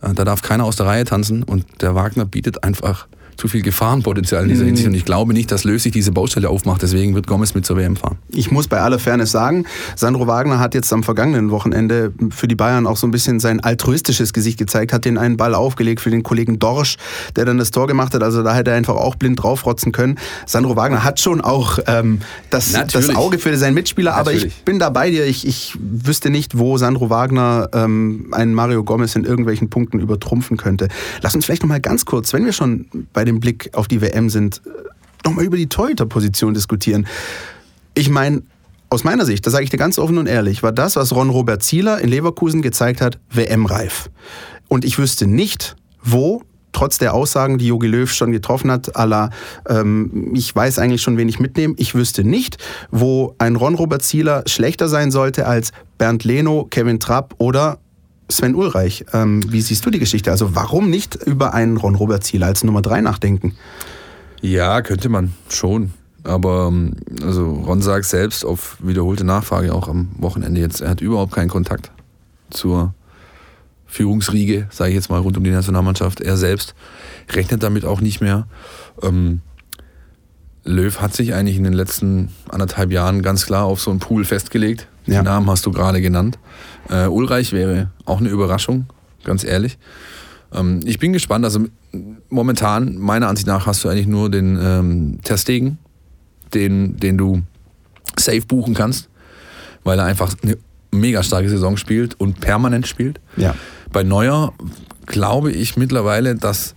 Äh, 0.00 0.14
da 0.14 0.24
darf 0.24 0.42
keiner 0.42 0.64
aus 0.64 0.76
der 0.76 0.86
Reihe 0.86 1.04
tanzen 1.04 1.42
und 1.42 1.64
der 1.80 1.94
Wagner 1.94 2.24
bietet 2.24 2.62
einfach 2.64 3.08
zu 3.36 3.48
viel 3.48 3.62
Gefahrenpotenzial 3.62 4.44
in 4.44 4.48
dieser 4.48 4.62
mhm. 4.62 4.68
Hinsicht. 4.68 4.88
Und 4.88 4.94
ich 4.94 5.04
glaube 5.04 5.32
nicht, 5.32 5.50
dass 5.50 5.64
Löw 5.64 5.80
sich 5.80 5.92
diese 5.92 6.12
Baustelle 6.12 6.48
aufmacht. 6.48 6.82
Deswegen 6.82 7.14
wird 7.14 7.26
Gomez 7.26 7.54
mit 7.54 7.66
zur 7.66 7.76
WM 7.76 7.96
fahren. 7.96 8.18
Ich 8.28 8.50
muss 8.50 8.68
bei 8.68 8.80
aller 8.80 8.98
Fairness 8.98 9.30
sagen, 9.30 9.64
Sandro 9.96 10.26
Wagner 10.26 10.58
hat 10.58 10.74
jetzt 10.74 10.92
am 10.92 11.02
vergangenen 11.02 11.50
Wochenende 11.50 12.12
für 12.30 12.48
die 12.48 12.54
Bayern 12.54 12.86
auch 12.86 12.96
so 12.96 13.06
ein 13.06 13.10
bisschen 13.10 13.40
sein 13.40 13.60
altruistisches 13.60 14.32
Gesicht 14.32 14.58
gezeigt, 14.58 14.92
hat 14.92 15.04
den 15.04 15.18
einen 15.18 15.36
Ball 15.36 15.54
aufgelegt 15.54 16.00
für 16.00 16.10
den 16.10 16.22
Kollegen 16.22 16.58
Dorsch, 16.58 16.96
der 17.36 17.44
dann 17.44 17.58
das 17.58 17.70
Tor 17.70 17.86
gemacht 17.86 18.14
hat. 18.14 18.22
Also 18.22 18.42
da 18.42 18.54
hätte 18.54 18.70
er 18.70 18.76
einfach 18.76 18.96
auch 18.96 19.16
blind 19.16 19.42
draufrotzen 19.42 19.92
können. 19.92 20.18
Sandro 20.46 20.76
Wagner 20.76 21.04
hat 21.04 21.20
schon 21.20 21.40
auch 21.40 21.78
ähm, 21.86 22.20
das, 22.50 22.72
das, 22.72 23.14
Auge 23.14 23.38
für 23.38 23.56
seinen 23.56 23.74
Mitspieler, 23.74 24.16
Natürlich. 24.16 24.42
aber 24.42 24.48
ich 24.48 24.64
bin 24.64 24.78
da 24.78 24.90
bei 24.90 25.10
dir. 25.10 25.26
Ich, 25.26 25.46
ich 25.46 25.76
wüsste 25.78 26.30
nicht, 26.30 26.58
wo 26.58 26.76
Sandro 26.78 27.10
Wagner 27.10 27.68
ähm, 27.72 28.28
einen 28.32 28.54
Mario 28.54 28.84
Gomez 28.84 29.16
in 29.16 29.24
irgendwelchen 29.24 29.70
Punkten 29.70 30.00
übertrumpfen 30.00 30.56
könnte. 30.56 30.88
Lass 31.22 31.34
uns 31.34 31.44
vielleicht 31.44 31.62
noch 31.62 31.68
mal 31.68 31.80
ganz 31.80 32.04
kurz, 32.04 32.32
wenn 32.32 32.44
wir 32.44 32.52
schon 32.52 32.86
bei 33.12 33.23
bei 33.24 33.30
dem 33.30 33.40
Blick 33.40 33.70
auf 33.72 33.88
die 33.88 34.02
WM 34.02 34.28
sind, 34.28 34.60
nochmal 35.24 35.46
über 35.46 35.56
die 35.56 35.66
Torhüterposition 35.66 36.52
diskutieren. 36.52 37.06
Ich 37.94 38.10
meine, 38.10 38.42
aus 38.90 39.02
meiner 39.02 39.24
Sicht, 39.24 39.46
da 39.46 39.50
sage 39.50 39.64
ich 39.64 39.70
dir 39.70 39.78
ganz 39.78 39.98
offen 39.98 40.18
und 40.18 40.26
ehrlich, 40.26 40.62
war 40.62 40.72
das, 40.72 40.96
was 40.96 41.14
Ron 41.14 41.30
Robert 41.30 41.62
Zieler 41.62 42.00
in 42.00 42.10
Leverkusen 42.10 42.60
gezeigt 42.60 43.00
hat, 43.00 43.18
WM-reif. 43.30 44.10
Und 44.68 44.84
ich 44.84 44.98
wüsste 44.98 45.26
nicht, 45.26 45.74
wo 46.02 46.42
trotz 46.72 46.98
der 46.98 47.14
Aussagen, 47.14 47.56
die 47.56 47.68
Jogi 47.68 47.86
Löw 47.86 48.12
schon 48.12 48.30
getroffen 48.30 48.70
hat, 48.70 48.94
aller 48.94 49.30
ähm, 49.70 50.32
ich 50.34 50.54
weiß 50.54 50.78
eigentlich 50.78 51.00
schon, 51.00 51.16
wen 51.16 51.28
ich 51.28 51.40
mitnehme. 51.40 51.74
Ich 51.78 51.94
wüsste 51.94 52.24
nicht, 52.24 52.58
wo 52.90 53.34
ein 53.38 53.56
Ron 53.56 53.74
Robert 53.74 54.02
Zieler 54.02 54.42
schlechter 54.46 54.88
sein 54.88 55.10
sollte 55.10 55.46
als 55.46 55.72
Bernd 55.96 56.24
Leno, 56.24 56.66
Kevin 56.68 57.00
Trapp 57.00 57.36
oder 57.38 57.78
Sven 58.28 58.54
Ulreich, 58.54 59.04
ähm, 59.12 59.44
wie 59.52 59.60
siehst 59.60 59.84
du 59.84 59.90
die 59.90 59.98
Geschichte? 59.98 60.30
Also 60.30 60.54
warum 60.54 60.88
nicht 60.88 61.14
über 61.14 61.52
einen 61.52 61.76
Ron 61.76 61.94
Robert 61.94 62.24
Zieler 62.24 62.46
als 62.46 62.64
Nummer 62.64 62.80
3 62.80 63.02
nachdenken? 63.02 63.54
Ja, 64.40 64.82
könnte 64.82 65.08
man 65.08 65.34
schon. 65.48 65.92
Aber 66.22 66.68
ähm, 66.68 66.94
also 67.22 67.52
Ron 67.52 67.82
sagt 67.82 68.06
selbst 68.06 68.44
auf 68.44 68.78
wiederholte 68.80 69.24
Nachfrage 69.24 69.74
auch 69.74 69.88
am 69.88 70.08
Wochenende 70.18 70.60
jetzt, 70.60 70.80
er 70.80 70.90
hat 70.90 71.02
überhaupt 71.02 71.32
keinen 71.32 71.50
Kontakt 71.50 71.90
zur 72.50 72.94
Führungsriege, 73.86 74.66
sage 74.70 74.90
ich 74.90 74.96
jetzt 74.96 75.10
mal, 75.10 75.20
rund 75.20 75.36
um 75.36 75.44
die 75.44 75.50
Nationalmannschaft. 75.50 76.20
Er 76.20 76.36
selbst 76.36 76.74
rechnet 77.30 77.62
damit 77.62 77.84
auch 77.84 78.00
nicht 78.00 78.20
mehr. 78.20 78.48
Ähm, 79.02 79.42
Löw 80.64 80.98
hat 81.00 81.14
sich 81.14 81.34
eigentlich 81.34 81.56
in 81.58 81.64
den 81.64 81.74
letzten 81.74 82.30
anderthalb 82.48 82.90
Jahren 82.90 83.22
ganz 83.22 83.44
klar 83.44 83.64
auf 83.64 83.80
so 83.80 83.90
einen 83.90 84.00
Pool 84.00 84.24
festgelegt. 84.24 84.88
Ja. 85.06 85.20
Den 85.20 85.24
Namen 85.24 85.50
hast 85.50 85.66
du 85.66 85.70
gerade 85.70 86.00
genannt. 86.00 86.38
Äh, 86.88 87.06
Ulreich 87.06 87.52
wäre 87.52 87.90
auch 88.04 88.20
eine 88.20 88.28
Überraschung, 88.28 88.86
ganz 89.24 89.44
ehrlich. 89.44 89.78
Ähm, 90.52 90.80
ich 90.84 90.98
bin 90.98 91.12
gespannt. 91.12 91.44
Also 91.44 91.66
momentan, 92.28 92.96
meiner 92.96 93.28
Ansicht 93.28 93.46
nach, 93.46 93.66
hast 93.66 93.84
du 93.84 93.88
eigentlich 93.88 94.06
nur 94.06 94.30
den 94.30 94.58
ähm, 94.60 95.18
Terstegen, 95.22 95.78
den, 96.54 96.96
den 96.96 97.18
du 97.18 97.42
safe 98.18 98.42
buchen 98.42 98.74
kannst, 98.74 99.08
weil 99.82 99.98
er 99.98 100.04
einfach 100.06 100.34
eine 100.42 100.56
mega 100.90 101.22
starke 101.22 101.48
Saison 101.48 101.76
spielt 101.76 102.18
und 102.20 102.40
permanent 102.40 102.86
spielt. 102.86 103.20
Ja. 103.36 103.54
Bei 103.92 104.02
Neuer 104.02 104.52
glaube 105.06 105.52
ich 105.52 105.76
mittlerweile, 105.76 106.34
dass 106.36 106.74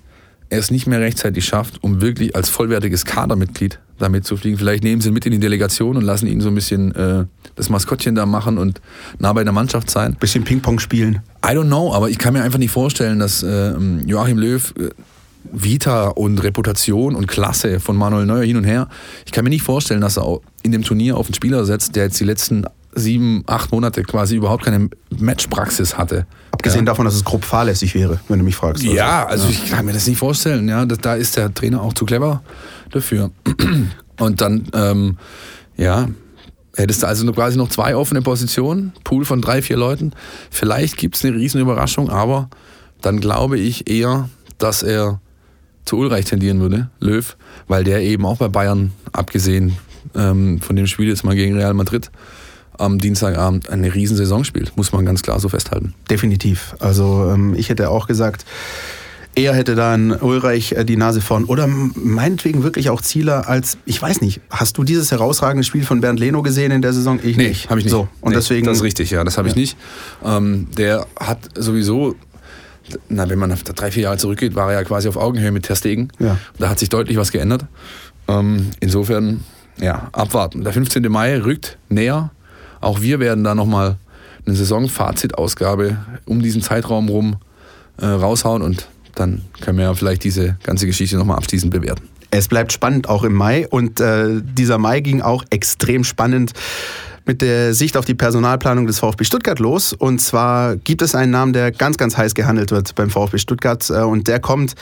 er 0.50 0.60
es 0.60 0.72
nicht 0.72 0.88
mehr 0.88 1.00
rechtzeitig 1.00 1.46
schafft, 1.46 1.84
um 1.84 2.02
wirklich 2.02 2.36
als 2.36 2.50
vollwertiges 2.50 3.06
Kadermitglied 3.06 3.80
damit 4.00 4.26
zu 4.26 4.38
fliegen. 4.38 4.58
Vielleicht 4.58 4.84
nehmen 4.84 5.02
sie 5.02 5.10
ihn 5.10 5.14
mit 5.14 5.26
in 5.26 5.32
die 5.32 5.40
Delegation 5.40 5.98
und 5.98 6.04
lassen 6.04 6.28
ihn 6.28 6.42
so 6.42 6.50
ein 6.50 6.56
bisschen 6.56 6.94
äh, 6.96 7.26
das 7.56 7.70
Maskottchen 7.70 8.16
da 8.16 8.26
machen 8.26 8.58
und 8.58 8.82
nah 9.20 9.34
bei 9.34 9.44
der 9.44 9.54
Mannschaft 9.54 9.90
sein. 9.90 10.16
Bisschen 10.20 10.44
Ping-Pong 10.44 10.80
spielen. 10.80 11.22
I 11.46 11.50
don't 11.50 11.66
know, 11.66 11.94
aber 11.94 12.10
ich 12.10 12.18
kann 12.18 12.34
mir 12.34 12.44
einfach 12.44 12.60
nicht 12.60 12.72
vorstellen, 12.72 13.20
dass 13.20 13.44
äh, 13.44 13.74
Joachim 14.06 14.38
Löw 14.38 14.74
äh, 14.78 14.90
Vita 15.52 16.10
und 16.10 16.44
Reputation 16.44 17.16
und 17.16 17.28
Klasse 17.28 17.80
von 17.80 17.96
Manuel 17.96 18.26
Neuer 18.26 18.44
hin 18.44 18.58
und 18.58 18.66
her. 18.66 18.90
Ich 19.26 19.32
kann 19.32 19.44
mir 19.44 19.50
nicht 19.50 19.64
vorstellen, 19.64 20.02
dass 20.02 20.18
er 20.18 20.40
in 20.64 20.72
dem 20.72 20.84
Turnier 20.84 21.18
auf 21.18 21.28
einen 21.28 21.36
Spieler 21.36 21.66
setzt, 21.66 21.96
der 21.96 22.06
jetzt 22.06 22.20
die 22.20 22.26
letzten 22.26 22.66
sieben, 22.96 23.44
acht 23.46 23.72
Monate 23.72 24.04
quasi 24.04 24.36
überhaupt 24.36 24.66
keine 24.66 24.90
Matchpraxis 25.18 25.98
hatte. 25.98 26.26
Abgesehen 26.52 26.86
ja. 26.86 26.92
davon, 26.92 27.06
dass 27.06 27.14
es 27.14 27.24
grob 27.24 27.46
fahrlässig 27.46 27.94
wäre, 27.94 28.20
wenn 28.28 28.40
du 28.40 28.46
mich 28.46 28.56
fragst. 28.56 28.84
Also. 28.84 28.96
Ja, 28.96 29.26
also 29.26 29.48
ja. 29.48 29.52
ich 29.52 29.70
kann 29.70 29.86
mir 29.86 29.94
das 29.94 30.08
nicht 30.08 30.18
vorstellen. 30.18 30.68
Ja, 30.68 30.86
da 30.86 31.16
ist 31.16 31.38
der 31.38 31.54
Trainer 31.54 31.82
auch 31.82 31.94
zu 31.94 32.06
clever 32.06 32.42
dafür. 32.92 33.32
Und 34.20 34.42
dann, 34.42 34.68
ähm, 34.74 35.18
ja, 35.78 36.08
hättest 36.76 37.04
du 37.04 37.08
also 37.08 37.32
quasi 37.32 37.58
noch 37.58 37.70
zwei 37.70 37.96
offene 37.96 38.22
Positionen, 38.22 38.94
Pool 39.04 39.26
von 39.26 39.42
drei, 39.42 39.62
vier 39.62 39.78
Leuten. 39.78 40.12
Vielleicht 40.50 40.98
gibt 40.98 41.16
es 41.16 41.26
eine 41.26 41.36
riesen 41.36 41.62
Überraschung, 41.62 42.10
aber 42.10 42.50
dann 43.02 43.20
glaube 43.20 43.60
ich 43.60 43.90
eher, 43.90 44.30
dass 44.58 44.84
er 44.84 45.20
zu 45.86 45.98
Ulreich 45.98 46.26
tendieren 46.26 46.60
würde, 46.60 46.90
Löw, 47.00 47.38
weil 47.68 47.84
der 47.84 48.02
eben 48.02 48.26
auch 48.26 48.38
bei 48.38 48.48
Bayern, 48.48 48.92
abgesehen 49.12 49.78
ähm, 50.16 50.60
von 50.62 50.76
dem 50.76 50.88
Spiel 50.88 51.08
jetzt 51.08 51.24
mal 51.24 51.36
gegen 51.36 51.56
Real 51.56 51.74
Madrid, 51.74 52.12
am 52.78 53.00
Dienstagabend 53.00 53.70
eine 53.70 53.94
Riesensaison 53.94 54.44
spielt, 54.44 54.78
muss 54.78 54.92
man 54.92 55.06
ganz 55.06 55.24
klar 55.24 55.40
so 55.40 55.50
festhalten. 55.50 55.94
Definitiv. 56.10 56.76
Also 56.80 57.32
ähm, 57.32 57.56
ich 57.56 57.70
hätte 57.70 57.90
auch 57.90 58.08
gesagt, 58.08 58.46
er 59.38 59.54
hätte 59.54 59.76
dann 59.76 60.12
Ulreich 60.12 60.72
äh, 60.72 60.84
die 60.84 60.98
Nase 60.98 61.22
vorn 61.22 61.46
oder 61.46 61.68
meinetwegen 61.68 62.64
wirklich 62.64 62.90
auch 62.90 63.02
Zieler 63.02 63.48
als, 63.48 63.78
ich 63.86 64.02
weiß 64.02 64.22
nicht, 64.22 64.42
hast 64.50 64.78
du 64.78 64.84
dieses 64.84 65.12
herausragende 65.12 65.64
Spiel 65.64 65.84
von 65.84 66.02
Bernd 66.02 66.20
Leno 66.20 66.42
gesehen 66.42 66.72
in 66.72 66.82
der 66.82 66.94
Saison? 66.94 67.20
Ich 67.24 67.38
nee, 67.38 67.50
nicht. 67.50 67.70
habe 67.70 67.80
ich 67.80 67.86
nicht. 67.86 67.92
So, 67.92 68.08
und 68.22 68.32
nee, 68.32 68.36
deswegen, 68.36 68.66
das 68.66 68.78
ist 68.78 68.84
richtig, 68.84 69.12
ja, 69.12 69.24
das 69.24 69.38
habe 69.38 69.48
ich 69.48 69.56
ja. 69.56 69.62
nicht. 69.62 69.78
Ähm, 70.26 70.68
der 70.76 71.06
hat 71.20 71.40
sowieso 71.56 72.16
na, 73.10 73.30
wenn 73.30 73.38
man 73.38 73.54
drei, 73.76 73.92
vier 73.92 74.04
Jahre 74.04 74.18
zurückgeht, 74.18 74.56
war 74.56 74.72
er 74.72 74.80
ja 74.80 74.84
quasi 74.86 75.10
auf 75.10 75.18
Augenhöhe 75.18 75.52
mit 75.52 75.64
Ter 75.64 75.76
Stegen. 75.76 76.08
Ja. 76.20 76.38
Da 76.58 76.70
hat 76.70 76.80
sich 76.80 76.88
deutlich 76.88 77.18
was 77.18 77.34
geändert. 77.34 77.66
Ähm, 78.30 78.72
insofern, 78.80 79.44
ja, 79.78 80.08
abwarten. 80.14 80.64
Der 80.64 80.72
15. 80.72 81.04
Mai 81.12 81.38
rückt 81.38 81.78
näher. 81.90 82.32
Auch 82.80 83.02
wir 83.02 83.20
werden 83.20 83.44
da 83.44 83.56
nochmal 83.56 83.98
eine 84.46 84.56
Saisonfazitausgabe 84.56 85.98
um 86.26 86.42
diesen 86.42 86.62
Zeitraum 86.62 87.10
rum 87.10 87.36
äh, 87.98 88.06
raushauen 88.06 88.62
und 88.62 88.88
dann 89.20 89.44
können 89.62 89.78
wir 89.78 89.86
ja 89.86 89.94
vielleicht 89.94 90.24
diese 90.24 90.58
ganze 90.64 90.86
Geschichte 90.86 91.18
nochmal 91.18 91.38
abschließend 91.38 91.72
bewerten. 91.72 92.04
Es 92.30 92.48
bleibt 92.48 92.74
spannend 92.74 93.08
auch 93.08 93.24
im 93.24 93.34
Mai 93.34 93.68
und 93.68 94.00
äh, 94.00 94.42
dieser 94.42 94.78
Mai 94.78 95.00
ging 95.00 95.22
auch 95.22 95.46
extrem 95.50 96.04
spannend 96.04 96.54
mit 97.28 97.42
der 97.42 97.74
Sicht 97.74 97.98
auf 97.98 98.06
die 98.06 98.16
Personalplanung 98.16 98.88
des 98.88 99.00
VfB 99.00 99.26
Stuttgart 99.26 99.60
los. 99.60 99.94
Und 99.94 100.20
zwar 100.20 100.78
gibt 100.78 101.02
es 101.02 101.14
einen 101.14 101.32
Namen, 101.32 101.54
der 101.54 101.72
ganz, 101.72 101.98
ganz 101.98 102.18
heiß 102.18 102.34
gehandelt 102.34 102.72
wird 102.72 102.96
beim 102.96 103.10
VfB 103.10 103.38
Stuttgart. 103.38 103.88
Äh, 103.90 104.02
und 104.02 104.28
der 104.28 104.40
kommt 104.40 104.76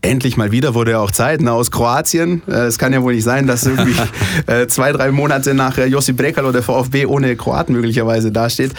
endlich 0.00 0.36
mal 0.36 0.52
wieder, 0.52 0.74
wurde 0.74 0.92
ja 0.92 1.00
auch 1.00 1.10
Zeit, 1.10 1.40
ne, 1.40 1.52
aus 1.52 1.70
Kroatien. 1.70 2.42
Äh, 2.46 2.66
es 2.66 2.78
kann 2.78 2.92
ja 2.92 3.02
wohl 3.02 3.14
nicht 3.14 3.24
sein, 3.24 3.46
dass 3.46 3.66
irgendwie 3.66 3.94
äh, 4.46 4.68
zwei, 4.68 4.92
drei 4.92 5.10
Monate 5.10 5.54
nach 5.54 5.76
Josip 5.76 6.16
Brekalo 6.16 6.52
der 6.52 6.62
VfB 6.62 7.06
ohne 7.06 7.34
Kroaten 7.36 7.74
möglicherweise 7.74 8.30
dasteht. 8.30 8.72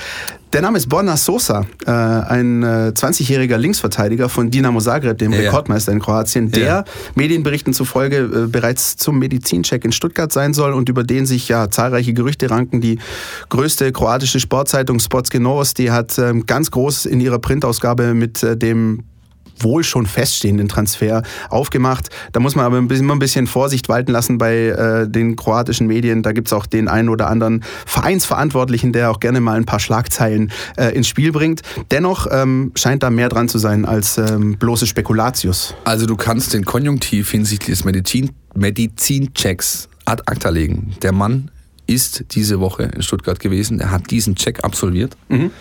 Der 0.51 0.63
Name 0.63 0.79
ist 0.79 0.89
Borna 0.89 1.15
Sosa, 1.15 1.67
äh, 1.85 1.91
ein 1.91 2.63
äh, 2.63 2.91
20-jähriger 2.95 3.57
Linksverteidiger 3.57 4.29
von 4.29 4.49
Dinamo 4.49 4.79
Zagreb, 4.79 5.19
dem 5.19 5.31
ja. 5.31 5.41
Rekordmeister 5.41 5.91
in 5.91 5.99
Kroatien, 5.99 6.49
der 6.49 6.65
ja. 6.65 6.83
Medienberichten 7.13 7.71
zufolge 7.71 8.17
äh, 8.17 8.47
bereits 8.47 8.97
zum 8.97 9.19
Medizincheck 9.19 9.85
in 9.85 9.91
Stuttgart 9.91 10.33
sein 10.33 10.55
soll 10.55 10.73
und 10.73 10.89
über 10.89 11.03
den 11.03 11.27
sich 11.27 11.49
ja 11.49 11.69
zahlreiche 11.69 12.13
Gerüchte 12.13 12.49
ranken. 12.49 12.81
Die 12.81 12.97
größte 13.49 13.91
kroatische 13.91 14.39
Sportzeitung 14.39 14.99
Sportske 14.99 15.39
Novosti 15.39 15.85
hat 15.87 16.17
ähm, 16.17 16.47
ganz 16.47 16.71
groß 16.71 17.05
in 17.05 17.21
ihrer 17.21 17.37
Printausgabe 17.37 18.15
mit 18.15 18.41
äh, 18.41 18.57
dem 18.57 19.03
wohl 19.63 19.83
schon 19.83 20.05
feststehenden 20.05 20.67
Transfer 20.67 21.23
aufgemacht. 21.49 22.09
Da 22.31 22.39
muss 22.39 22.55
man 22.55 22.65
aber 22.65 22.77
immer 22.77 23.15
ein 23.15 23.19
bisschen 23.19 23.47
Vorsicht 23.47 23.89
walten 23.89 24.11
lassen 24.11 24.37
bei 24.37 24.67
äh, 24.67 25.09
den 25.09 25.35
kroatischen 25.35 25.87
Medien. 25.87 26.23
Da 26.23 26.31
gibt 26.31 26.47
es 26.47 26.53
auch 26.53 26.65
den 26.65 26.87
einen 26.87 27.09
oder 27.09 27.29
anderen 27.29 27.63
Vereinsverantwortlichen, 27.85 28.93
der 28.93 29.11
auch 29.11 29.19
gerne 29.19 29.41
mal 29.41 29.57
ein 29.57 29.65
paar 29.65 29.79
Schlagzeilen 29.79 30.51
äh, 30.77 30.95
ins 30.95 31.07
Spiel 31.07 31.31
bringt. 31.31 31.61
Dennoch 31.91 32.27
ähm, 32.31 32.71
scheint 32.75 33.03
da 33.03 33.09
mehr 33.09 33.29
dran 33.29 33.49
zu 33.49 33.57
sein 33.57 33.85
als 33.85 34.17
ähm, 34.17 34.57
bloße 34.57 34.87
Spekulatius. 34.87 35.75
Also 35.83 36.05
du 36.05 36.15
kannst 36.15 36.53
den 36.53 36.65
Konjunktiv 36.65 37.31
hinsichtlich 37.31 37.77
des 37.77 37.85
Medizin 37.85 38.31
Medizinchecks 38.55 39.89
ad 40.05 40.23
acta 40.25 40.49
legen. 40.49 40.95
Der 41.01 41.11
Mann 41.11 41.51
ist 41.87 42.25
diese 42.31 42.59
Woche 42.59 42.83
in 42.83 43.01
Stuttgart 43.01 43.39
gewesen. 43.39 43.79
Er 43.79 43.91
hat 43.91 44.11
diesen 44.11 44.35
Check 44.35 44.63
absolviert. 44.63 45.17
Mhm. 45.27 45.51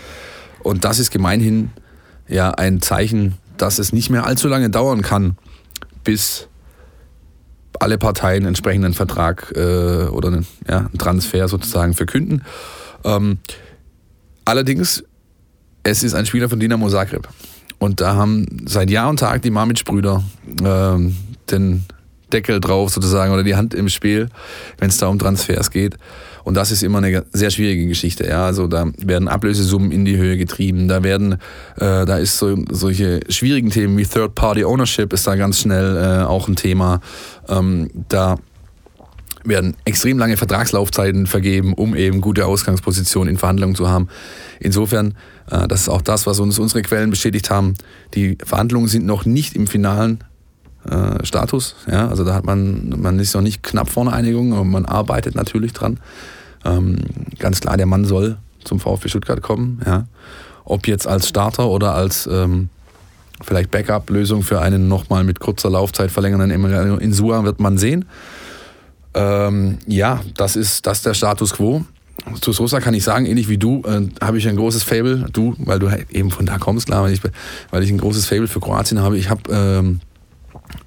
Und 0.62 0.84
das 0.84 0.98
ist 0.98 1.10
gemeinhin 1.10 1.70
ja 2.28 2.50
ein 2.50 2.80
Zeichen 2.82 3.34
dass 3.58 3.78
es 3.78 3.92
nicht 3.92 4.10
mehr 4.10 4.26
allzu 4.26 4.48
lange 4.48 4.70
dauern 4.70 5.02
kann, 5.02 5.36
bis 6.04 6.48
alle 7.80 7.98
Parteien 7.98 8.44
entsprechenden 8.44 8.94
Vertrag 8.94 9.52
äh, 9.54 10.06
oder 10.06 10.28
einen, 10.28 10.46
ja, 10.68 10.78
einen, 10.78 10.98
Transfer 10.98 11.46
sozusagen 11.48 11.94
verkünden. 11.94 12.42
Ähm, 13.04 13.38
allerdings, 14.44 15.04
es 15.82 16.02
ist 16.02 16.14
ein 16.14 16.26
Spieler 16.26 16.48
von 16.48 16.58
Dinamo 16.58 16.88
Zagreb. 16.88 17.28
Und 17.78 18.00
da 18.00 18.16
haben 18.16 18.46
seit 18.66 18.90
Jahr 18.90 19.08
und 19.08 19.20
Tag 19.20 19.42
die 19.42 19.50
Mamic-Brüder 19.50 20.24
äh, 20.62 21.12
den 21.50 21.84
Deckel 22.32 22.60
drauf 22.60 22.90
sozusagen 22.90 23.32
oder 23.32 23.44
die 23.44 23.54
Hand 23.54 23.74
im 23.74 23.88
Spiel, 23.88 24.28
wenn 24.78 24.88
es 24.88 24.98
da 24.98 25.06
um 25.06 25.18
Transfers 25.18 25.70
geht. 25.70 25.96
Und 26.48 26.54
das 26.54 26.70
ist 26.70 26.82
immer 26.82 26.96
eine 26.96 27.26
sehr 27.30 27.50
schwierige 27.50 27.86
Geschichte. 27.86 28.26
Ja, 28.26 28.46
also 28.46 28.68
da 28.68 28.86
werden 28.96 29.28
Ablösesummen 29.28 29.92
in 29.92 30.06
die 30.06 30.16
Höhe 30.16 30.38
getrieben. 30.38 30.88
Da 30.88 31.02
werden, 31.02 31.34
äh, 31.76 32.06
da 32.06 32.16
ist 32.16 32.38
so 32.38 32.56
solche 32.70 33.20
schwierigen 33.28 33.68
Themen 33.68 33.98
wie 33.98 34.06
Third-Party 34.06 34.64
Ownership 34.64 35.12
ist 35.12 35.26
da 35.26 35.36
ganz 35.36 35.60
schnell 35.60 35.98
äh, 35.98 36.24
auch 36.24 36.48
ein 36.48 36.56
Thema. 36.56 37.02
Ähm, 37.50 37.90
da 38.08 38.38
werden 39.44 39.76
extrem 39.84 40.18
lange 40.18 40.38
Vertragslaufzeiten 40.38 41.26
vergeben, 41.26 41.74
um 41.74 41.94
eben 41.94 42.22
gute 42.22 42.46
Ausgangspositionen 42.46 43.34
in 43.34 43.36
Verhandlungen 43.36 43.74
zu 43.74 43.90
haben. 43.90 44.08
Insofern, 44.58 45.16
äh, 45.50 45.68
das 45.68 45.82
ist 45.82 45.88
auch 45.90 46.00
das, 46.00 46.26
was 46.26 46.40
uns 46.40 46.58
unsere 46.58 46.80
Quellen 46.80 47.10
bestätigt 47.10 47.50
haben. 47.50 47.74
Die 48.14 48.38
Verhandlungen 48.42 48.88
sind 48.88 49.04
noch 49.04 49.26
nicht 49.26 49.54
im 49.54 49.66
finalen 49.66 50.24
äh, 50.88 51.26
Status. 51.26 51.76
Ja, 51.90 52.08
also 52.08 52.24
da 52.24 52.32
hat 52.32 52.46
man, 52.46 52.94
man 52.96 53.18
ist 53.18 53.34
noch 53.34 53.42
nicht 53.42 53.62
knapp 53.62 53.90
vor 53.90 54.04
einer 54.04 54.14
Einigung, 54.14 54.54
aber 54.54 54.64
man 54.64 54.86
arbeitet 54.86 55.34
natürlich 55.34 55.74
dran. 55.74 56.00
Ähm, 56.64 56.98
ganz 57.38 57.60
klar, 57.60 57.76
der 57.76 57.86
Mann 57.86 58.04
soll 58.04 58.38
zum 58.64 58.80
VfB 58.80 59.08
Stuttgart 59.08 59.42
kommen. 59.42 59.80
Ja. 59.84 60.06
Ob 60.64 60.86
jetzt 60.86 61.06
als 61.06 61.28
Starter 61.28 61.68
oder 61.68 61.94
als 61.94 62.28
ähm, 62.30 62.68
vielleicht 63.42 63.70
Backup-Lösung 63.70 64.42
für 64.42 64.60
einen 64.60 64.88
nochmal 64.88 65.24
mit 65.24 65.40
kurzer 65.40 65.70
Laufzeit 65.70 66.10
verlängernden 66.10 66.98
Insua 67.00 67.44
wird 67.44 67.60
man 67.60 67.78
sehen. 67.78 68.04
Ähm, 69.14 69.78
ja, 69.86 70.20
das 70.36 70.56
ist, 70.56 70.86
das 70.86 70.98
ist 70.98 71.06
der 71.06 71.14
Status 71.14 71.54
quo. 71.54 71.84
Zu 72.40 72.52
Sosa 72.52 72.80
kann 72.80 72.94
ich 72.94 73.04
sagen, 73.04 73.26
ähnlich 73.26 73.48
wie 73.48 73.58
du, 73.58 73.82
äh, 73.86 74.08
habe 74.20 74.38
ich 74.38 74.48
ein 74.48 74.56
großes 74.56 74.82
Fable, 74.82 75.26
du, 75.32 75.54
weil 75.58 75.78
du 75.78 75.88
eben 76.10 76.30
von 76.30 76.46
da 76.46 76.58
kommst, 76.58 76.86
klar, 76.86 77.04
weil 77.04 77.12
ich, 77.12 77.20
weil 77.70 77.82
ich 77.82 77.90
ein 77.90 77.98
großes 77.98 78.26
Fable 78.26 78.48
für 78.48 78.60
Kroatien 78.60 79.00
habe. 79.00 79.16
Ich 79.16 79.30
habe 79.30 79.42
ähm, 79.50 80.00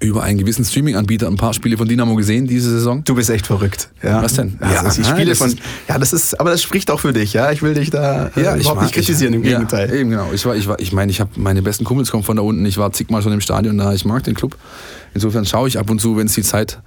über 0.02 0.22
einen 0.22 0.38
gewissen 0.38 0.64
Streaming-Anbieter 0.64 1.28
ein 1.28 1.36
paar 1.36 1.54
Spiele 1.54 1.76
von 1.76 1.88
Dynamo 1.88 2.14
gesehen 2.16 2.46
diese 2.46 2.70
Saison. 2.70 3.04
Du 3.04 3.14
bist 3.14 3.30
echt 3.30 3.46
verrückt. 3.46 3.88
Ja. 4.02 4.22
Was 4.22 4.34
denn? 4.34 4.58
Ja, 4.60 4.82
also 4.82 5.00
die 5.00 5.08
Spiele 5.08 5.34
von. 5.34 5.54
Ja, 5.88 5.98
das 5.98 6.12
ist, 6.12 6.38
aber 6.38 6.50
das 6.50 6.62
spricht 6.62 6.90
auch 6.90 7.00
für 7.00 7.12
dich, 7.12 7.32
ja. 7.32 7.50
Ich 7.52 7.62
will 7.62 7.74
dich 7.74 7.90
da 7.90 8.30
äh, 8.36 8.42
ja, 8.42 8.56
überhaupt 8.56 8.76
war, 8.76 8.82
nicht 8.82 8.94
kritisieren, 8.94 9.32
ich, 9.32 9.38
im 9.38 9.42
Gegenteil. 9.42 9.88
Ja, 9.88 9.94
eben 9.94 10.10
genau. 10.10 10.30
Ich 10.32 10.44
war, 10.44 10.56
ich 10.56 10.66
war, 10.66 10.78
ich 10.80 10.92
meine, 10.92 11.10
ich 11.10 11.20
habe 11.20 11.30
meine 11.36 11.62
besten 11.62 11.84
Kumpels 11.84 12.10
kommen 12.10 12.24
von 12.24 12.36
da 12.36 12.42
unten. 12.42 12.66
Ich 12.66 12.78
war 12.78 12.92
zigmal 12.92 13.22
schon 13.22 13.32
im 13.32 13.40
Stadion 13.40 13.78
da. 13.78 13.92
Ich 13.92 14.04
mag 14.04 14.24
den 14.24 14.34
Club. 14.34 14.56
Insofern 15.14 15.44
schaue 15.44 15.68
ich 15.68 15.78
ab 15.78 15.90
und 15.90 16.00
zu, 16.00 16.16
wenn 16.16 16.26
es 16.26 16.34
die 16.34 16.42
Zeit 16.42 16.80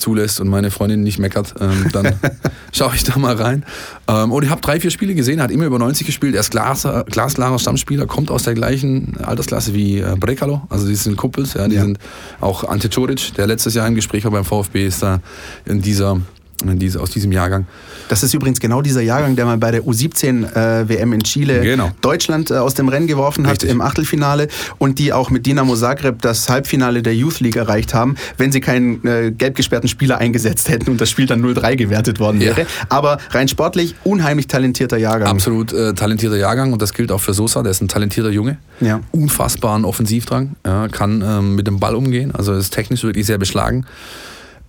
zulässt 0.00 0.40
und 0.40 0.48
meine 0.48 0.70
Freundin 0.70 1.02
nicht 1.02 1.18
meckert, 1.18 1.54
ähm, 1.60 1.86
dann 1.92 2.14
schaue 2.72 2.94
ich 2.94 3.04
da 3.04 3.18
mal 3.18 3.34
rein. 3.34 3.64
Ähm, 4.08 4.32
und 4.32 4.42
ich 4.42 4.50
habe 4.50 4.60
drei, 4.60 4.80
vier 4.80 4.90
Spiele 4.90 5.14
gesehen, 5.14 5.40
hat 5.40 5.50
immer 5.50 5.64
über 5.64 5.78
90 5.78 6.06
gespielt. 6.06 6.34
Er 6.34 6.40
ist 6.40 6.50
Glas, 6.50 6.86
glasklarer 7.06 7.58
Stammspieler, 7.58 8.06
kommt 8.06 8.30
aus 8.30 8.44
der 8.44 8.54
gleichen 8.54 9.16
Altersklasse 9.22 9.74
wie 9.74 9.98
äh, 9.98 10.16
Brekalo. 10.18 10.62
Also 10.68 10.86
die 10.86 10.94
sind 10.94 11.16
Kumpels, 11.16 11.54
ja, 11.54 11.68
die 11.68 11.76
ja. 11.76 11.82
sind 11.82 11.98
auch 12.40 12.64
Ante 12.64 12.88
Coric, 12.88 13.34
der 13.34 13.46
letztes 13.46 13.74
Jahr 13.74 13.86
im 13.86 13.94
Gespräch 13.94 14.24
war 14.24 14.30
beim 14.30 14.44
VfB, 14.44 14.86
ist 14.86 15.02
da 15.02 15.20
in 15.64 15.82
dieser 15.82 16.20
diese, 16.64 17.00
aus 17.00 17.10
diesem 17.10 17.32
Jahrgang. 17.32 17.66
Das 18.08 18.22
ist 18.22 18.34
übrigens 18.34 18.60
genau 18.60 18.82
dieser 18.82 19.02
Jahrgang, 19.02 19.36
der 19.36 19.44
mal 19.44 19.58
bei 19.58 19.70
der 19.70 19.82
U17 19.82 20.54
äh, 20.54 20.88
WM 20.88 21.12
in 21.12 21.20
Chile 21.22 21.60
genau. 21.60 21.90
Deutschland 22.00 22.50
äh, 22.50 22.54
aus 22.54 22.74
dem 22.74 22.88
Rennen 22.88 23.06
geworfen 23.06 23.44
Richtig. 23.46 23.68
hat 23.68 23.74
im 23.74 23.80
Achtelfinale 23.80 24.48
und 24.78 24.98
die 24.98 25.12
auch 25.12 25.30
mit 25.30 25.46
Dinamo 25.46 25.76
Zagreb 25.76 26.22
das 26.22 26.48
Halbfinale 26.48 27.02
der 27.02 27.14
Youth 27.14 27.40
League 27.40 27.56
erreicht 27.56 27.94
haben, 27.94 28.16
wenn 28.38 28.52
sie 28.52 28.60
keinen 28.60 29.04
äh, 29.06 29.32
gelb 29.32 29.56
gesperrten 29.56 29.88
Spieler 29.88 30.18
eingesetzt 30.18 30.68
hätten 30.68 30.90
und 30.90 31.00
das 31.00 31.10
Spiel 31.10 31.26
dann 31.26 31.44
0-3 31.44 31.76
gewertet 31.76 32.20
worden 32.20 32.40
wäre. 32.40 32.62
Ja. 32.62 32.66
Aber 32.88 33.18
rein 33.30 33.48
sportlich 33.48 33.94
unheimlich 34.04 34.46
talentierter 34.46 34.96
Jahrgang. 34.96 35.28
Absolut 35.28 35.72
äh, 35.72 35.94
talentierter 35.94 36.36
Jahrgang 36.36 36.72
und 36.72 36.82
das 36.82 36.92
gilt 36.92 37.12
auch 37.12 37.20
für 37.20 37.34
Sosa, 37.34 37.62
der 37.62 37.70
ist 37.70 37.82
ein 37.82 37.88
talentierter 37.88 38.30
Junge. 38.30 38.58
Ja. 38.80 39.00
Unfassbaren 39.12 39.84
Offensivdrang, 39.84 40.56
ja, 40.64 40.88
kann 40.88 41.22
ähm, 41.26 41.54
mit 41.54 41.66
dem 41.66 41.80
Ball 41.80 41.94
umgehen, 41.94 42.34
also 42.34 42.52
ist 42.54 42.72
technisch 42.72 43.02
wirklich 43.02 43.26
sehr 43.26 43.38
beschlagen. 43.38 43.86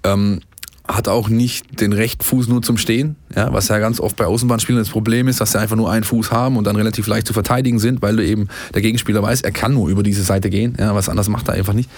Ähm, 0.03 0.41
hat 0.87 1.09
auch 1.09 1.27
nicht 1.27 1.81
den 1.81 1.91
rechten 1.91 2.23
Fuß 2.23 2.47
nur 2.47 2.61
zum 2.61 2.77
Stehen, 2.77 3.17
ja, 3.35 3.51
was 3.51 3.67
ja 3.67 3.79
ganz 3.79 3.99
oft 3.99 4.15
bei 4.15 4.25
Außenbahnspielern 4.25 4.81
das 4.81 4.89
Problem 4.89 5.27
ist, 5.27 5.41
dass 5.41 5.51
sie 5.51 5.59
einfach 5.59 5.75
nur 5.75 5.91
einen 5.91 6.05
Fuß 6.05 6.31
haben 6.31 6.55
und 6.55 6.63
dann 6.63 6.77
relativ 6.77 7.07
leicht 7.07 7.27
zu 7.27 7.33
verteidigen 7.33 7.79
sind, 7.79 8.01
weil 8.01 8.15
du 8.15 8.25
eben 8.25 8.47
der 8.73 8.81
Gegenspieler 8.81 9.21
weiß, 9.21 9.41
er 9.41 9.51
kann 9.51 9.73
nur 9.73 9.89
über 9.89 10.01
diese 10.01 10.23
Seite 10.23 10.49
gehen, 10.49 10.77
ja, 10.79 10.95
was 10.95 11.09
anderes 11.09 11.27
macht 11.27 11.49
er 11.49 11.55
einfach 11.55 11.73
nicht. 11.73 11.89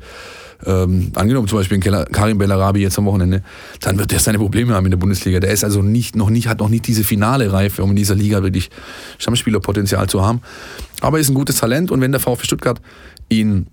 ähm, 0.66 1.12
angenommen 1.16 1.48
zum 1.48 1.60
Beispiel 1.60 1.80
Karim 1.80 2.38
Bellarabi 2.38 2.82
jetzt 2.82 2.98
am 2.98 3.06
Wochenende, 3.06 3.44
dann 3.80 3.98
wird 3.98 4.12
der 4.12 4.20
seine 4.20 4.38
Probleme 4.38 4.74
haben 4.74 4.86
in 4.86 4.92
der 4.92 4.98
Bundesliga. 4.98 5.40
Der 5.40 5.52
ist 5.52 5.64
also 5.64 5.82
nicht, 5.82 6.16
noch 6.16 6.30
nicht, 6.30 6.48
hat 6.48 6.60
noch 6.60 6.70
nicht 6.70 6.88
diese 6.88 7.04
finale 7.04 7.52
Reife, 7.52 7.84
um 7.84 7.92
in 7.92 7.96
dieser 7.96 8.16
Liga 8.16 8.44
wirklich 8.44 8.70
Stammspielerpotenzial 9.18 10.08
zu 10.08 10.26
haben. 10.26 10.42
Aber 11.02 11.20
ist 11.20 11.30
ein 11.30 11.36
gutes 11.36 11.58
Talent 11.58 11.92
und 11.92 12.02
wenn 12.02 12.12
der 12.12 12.22
VfB 12.22 12.46
Stuttgart 12.46 12.82
ihn 13.30 13.68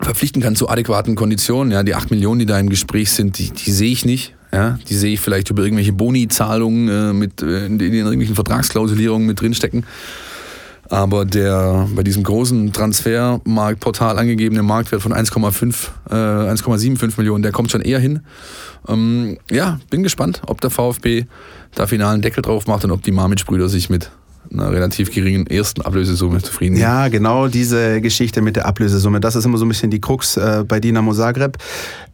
verpflichten 0.00 0.42
kann 0.42 0.54
zu 0.54 0.68
adäquaten 0.68 1.14
Konditionen, 1.14 1.72
ja, 1.72 1.82
die 1.82 1.94
8 1.94 2.10
Millionen, 2.10 2.40
die 2.40 2.46
da 2.46 2.58
im 2.58 2.68
Gespräch 2.68 3.10
sind, 3.10 3.38
die, 3.38 3.50
die 3.50 3.72
sehe 3.72 3.90
ich 3.90 4.04
nicht. 4.04 4.34
Ja, 4.50 4.78
die 4.88 4.94
sehe 4.94 5.12
ich 5.12 5.20
vielleicht 5.20 5.50
über 5.50 5.62
irgendwelche 5.62 5.92
Boni-Zahlungen 5.92 6.88
äh, 6.88 7.12
mit 7.12 7.42
äh, 7.42 7.66
in, 7.66 7.78
in 7.78 7.92
irgendwelchen 7.92 8.34
Vertragsklausulierungen 8.34 9.26
mit 9.26 9.38
drinstecken. 9.38 9.84
Aber 10.90 11.24
der 11.24 11.86
bei 11.94 12.02
diesem 12.02 12.22
großen 12.22 12.72
Transfermarktportal 12.72 14.18
angegebene 14.18 14.62
Marktwert 14.62 15.02
von 15.02 15.12
1,5, 15.12 15.90
äh, 16.10 16.14
1,75 16.14 17.18
Millionen, 17.18 17.42
der 17.42 17.52
kommt 17.52 17.70
schon 17.70 17.82
eher 17.82 17.98
hin. 17.98 18.20
Ähm, 18.88 19.38
ja, 19.50 19.80
bin 19.90 20.02
gespannt, 20.02 20.42
ob 20.46 20.60
der 20.60 20.70
VfB 20.70 21.26
da 21.74 21.86
finalen 21.86 22.22
Deckel 22.22 22.42
drauf 22.42 22.66
macht 22.66 22.84
und 22.84 22.90
ob 22.90 23.02
die 23.02 23.12
Marmitsch-Brüder 23.12 23.68
sich 23.68 23.90
mit 23.90 24.10
einer 24.50 24.72
relativ 24.72 25.12
geringen 25.12 25.46
ersten 25.46 25.82
Ablösesumme 25.82 26.42
zufrieden 26.42 26.76
sind. 26.76 26.82
Ja, 26.82 27.08
genau 27.08 27.48
diese 27.48 28.00
Geschichte 28.00 28.40
mit 28.40 28.56
der 28.56 28.66
Ablösesumme. 28.66 29.20
Das 29.20 29.36
ist 29.36 29.44
immer 29.44 29.58
so 29.58 29.64
ein 29.64 29.68
bisschen 29.68 29.90
die 29.90 30.00
Krux 30.00 30.36
äh, 30.36 30.64
bei 30.66 30.80
Dinamo 30.80 31.12
Zagreb. 31.12 31.58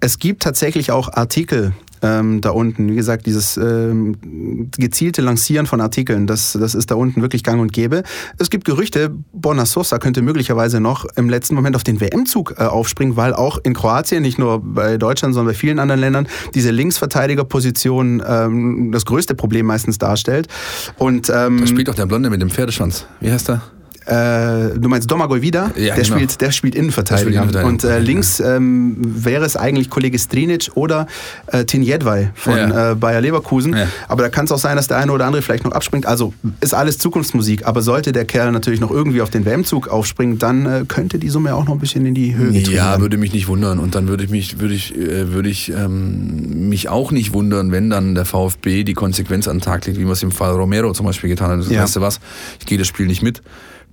Es 0.04 0.18
gibt 0.18 0.42
tatsächlich 0.42 0.90
auch 0.90 1.10
Artikel 1.14 1.72
ähm, 2.02 2.42
da 2.42 2.50
unten. 2.50 2.90
Wie 2.90 2.94
gesagt, 2.94 3.24
dieses 3.24 3.56
ähm, 3.56 4.68
gezielte 4.76 5.22
Lancieren 5.22 5.64
von 5.64 5.80
Artikeln, 5.80 6.26
das, 6.26 6.52
das 6.52 6.74
ist 6.74 6.90
da 6.90 6.94
unten 6.94 7.22
wirklich 7.22 7.42
gang 7.42 7.58
und 7.58 7.72
gäbe. 7.72 8.02
Es 8.38 8.50
gibt 8.50 8.66
Gerüchte, 8.66 9.14
Borna 9.32 9.64
Sosa 9.64 9.98
könnte 9.98 10.20
möglicherweise 10.20 10.78
noch 10.78 11.06
im 11.16 11.30
letzten 11.30 11.54
Moment 11.54 11.74
auf 11.74 11.84
den 11.84 12.02
WM-Zug 12.02 12.56
äh, 12.58 12.64
aufspringen, 12.64 13.16
weil 13.16 13.32
auch 13.32 13.56
in 13.62 13.72
Kroatien, 13.72 14.20
nicht 14.20 14.38
nur 14.38 14.60
bei 14.62 14.98
Deutschland, 14.98 15.32
sondern 15.32 15.54
bei 15.54 15.58
vielen 15.58 15.78
anderen 15.78 16.02
Ländern, 16.02 16.28
diese 16.54 16.70
Linksverteidigerposition 16.70 18.22
ähm, 18.28 18.92
das 18.92 19.06
größte 19.06 19.34
Problem 19.34 19.64
meistens 19.64 19.96
darstellt. 19.96 20.48
Und, 20.98 21.32
ähm, 21.34 21.60
da 21.60 21.66
spielt 21.66 21.88
doch 21.88 21.94
der 21.94 22.04
Blonde 22.04 22.28
mit 22.28 22.42
dem 22.42 22.50
Pferdeschwanz. 22.50 23.06
Wie 23.20 23.32
heißt 23.32 23.48
er? 23.48 23.62
Äh, 24.06 24.78
du 24.78 24.88
meinst 24.88 25.10
Domagoj 25.10 25.40
wieder? 25.40 25.70
Ja, 25.76 25.94
der, 25.94 26.04
genau. 26.04 26.16
spielt, 26.16 26.40
der 26.40 26.50
spielt 26.50 26.74
Innenverteidiger. 26.74 27.46
Der 27.46 27.48
spielt 27.48 27.64
Und 27.64 27.84
äh, 27.84 27.98
links 27.98 28.38
ähm, 28.40 28.96
wäre 28.98 29.44
es 29.44 29.56
eigentlich 29.56 29.88
Kollege 29.88 30.18
Strinic 30.18 30.70
oder 30.74 31.06
äh, 31.46 31.64
Tin 31.64 31.82
Jedwai 31.82 32.30
von 32.34 32.56
ja. 32.56 32.92
äh, 32.92 32.94
Bayer 32.94 33.20
Leverkusen. 33.22 33.74
Ja. 33.74 33.88
Aber 34.08 34.22
da 34.22 34.28
kann 34.28 34.44
es 34.44 34.52
auch 34.52 34.58
sein, 34.58 34.76
dass 34.76 34.88
der 34.88 34.98
eine 34.98 35.10
oder 35.10 35.24
andere 35.24 35.40
vielleicht 35.40 35.64
noch 35.64 35.72
abspringt. 35.72 36.06
Also 36.06 36.34
ist 36.60 36.74
alles 36.74 36.98
Zukunftsmusik. 36.98 37.66
Aber 37.66 37.80
sollte 37.80 38.12
der 38.12 38.26
Kerl 38.26 38.52
natürlich 38.52 38.80
noch 38.80 38.90
irgendwie 38.90 39.22
auf 39.22 39.30
den 39.30 39.46
WM-Zug 39.46 39.88
aufspringen, 39.88 40.38
dann 40.38 40.66
äh, 40.66 40.84
könnte 40.86 41.18
die 41.18 41.30
Summe 41.30 41.54
auch 41.54 41.64
noch 41.64 41.72
ein 41.72 41.80
bisschen 41.80 42.04
in 42.04 42.14
die 42.14 42.36
Höhe 42.36 42.52
gehen. 42.52 42.70
Ja, 42.70 42.90
werden. 42.90 43.02
würde 43.02 43.16
mich 43.16 43.32
nicht 43.32 43.48
wundern. 43.48 43.78
Und 43.78 43.94
dann 43.94 44.08
würde 44.08 44.24
ich 44.24 44.30
mich, 44.30 44.60
würde 44.60 44.74
ich, 44.74 44.94
äh, 44.96 45.32
würde 45.32 45.48
ich 45.48 45.72
ähm, 45.72 46.68
mich 46.68 46.90
auch 46.90 47.10
nicht 47.10 47.32
wundern, 47.32 47.72
wenn 47.72 47.88
dann 47.88 48.14
der 48.14 48.26
VfB 48.26 48.84
die 48.84 48.94
Konsequenz 48.94 49.48
an 49.48 49.58
den 49.58 49.62
Tag 49.62 49.86
legt, 49.86 49.98
wie 49.98 50.04
man 50.04 50.12
es 50.12 50.22
im 50.22 50.30
Fall 50.30 50.52
Romero 50.52 50.92
zum 50.92 51.06
Beispiel 51.06 51.30
getan 51.30 51.58
hat. 51.58 51.70
Ja. 51.70 51.82
Weißt 51.82 51.96
du 51.96 52.02
was? 52.02 52.20
Ich 52.60 52.66
gehe 52.66 52.76
das 52.76 52.86
Spiel 52.86 53.06
nicht 53.06 53.22
mit 53.22 53.40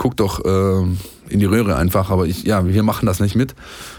guck 0.02 0.18
doch 0.18 0.44
äh, 0.44 0.84
in 1.30 1.40
die 1.40 1.46
Röhre 1.46 1.76
einfach. 1.76 2.10
Aber 2.10 2.26
ich, 2.26 2.42
ja, 2.42 2.66
wir 2.66 2.82
machen 2.82 3.06
das 3.06 3.20
nicht 3.20 3.36
mit. 3.36 3.54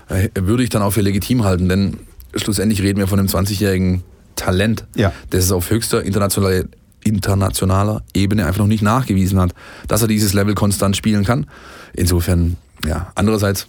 Äh, 0.09 0.31
würde 0.35 0.65
ich 0.65 0.69
dann 0.69 0.83
auch 0.83 0.91
für 0.91 1.01
legitim 1.01 1.45
halten, 1.45 1.69
denn 1.69 1.99
schlussendlich 2.35 2.83
reden 2.83 2.99
wir 2.99 3.07
von 3.07 3.21
einem 3.21 3.29
20-jährigen 3.29 4.03
Talent, 4.35 4.85
ja. 4.97 5.13
das 5.31 5.45
es 5.45 5.53
auf 5.53 5.71
höchster 5.71 6.03
internationaler, 6.03 6.65
internationaler 7.05 8.03
Ebene 8.15 8.47
einfach 8.47 8.59
noch 8.59 8.67
nicht 8.67 8.83
nachgewiesen 8.83 9.39
hat, 9.39 9.55
dass 9.87 10.03
er 10.03 10.09
dieses 10.09 10.33
Level 10.33 10.57
konstant 10.57 10.97
spielen 10.97 11.23
kann. 11.23 11.47
Insofern, 11.93 12.57
ja, 12.85 13.13
andererseits, 13.15 13.69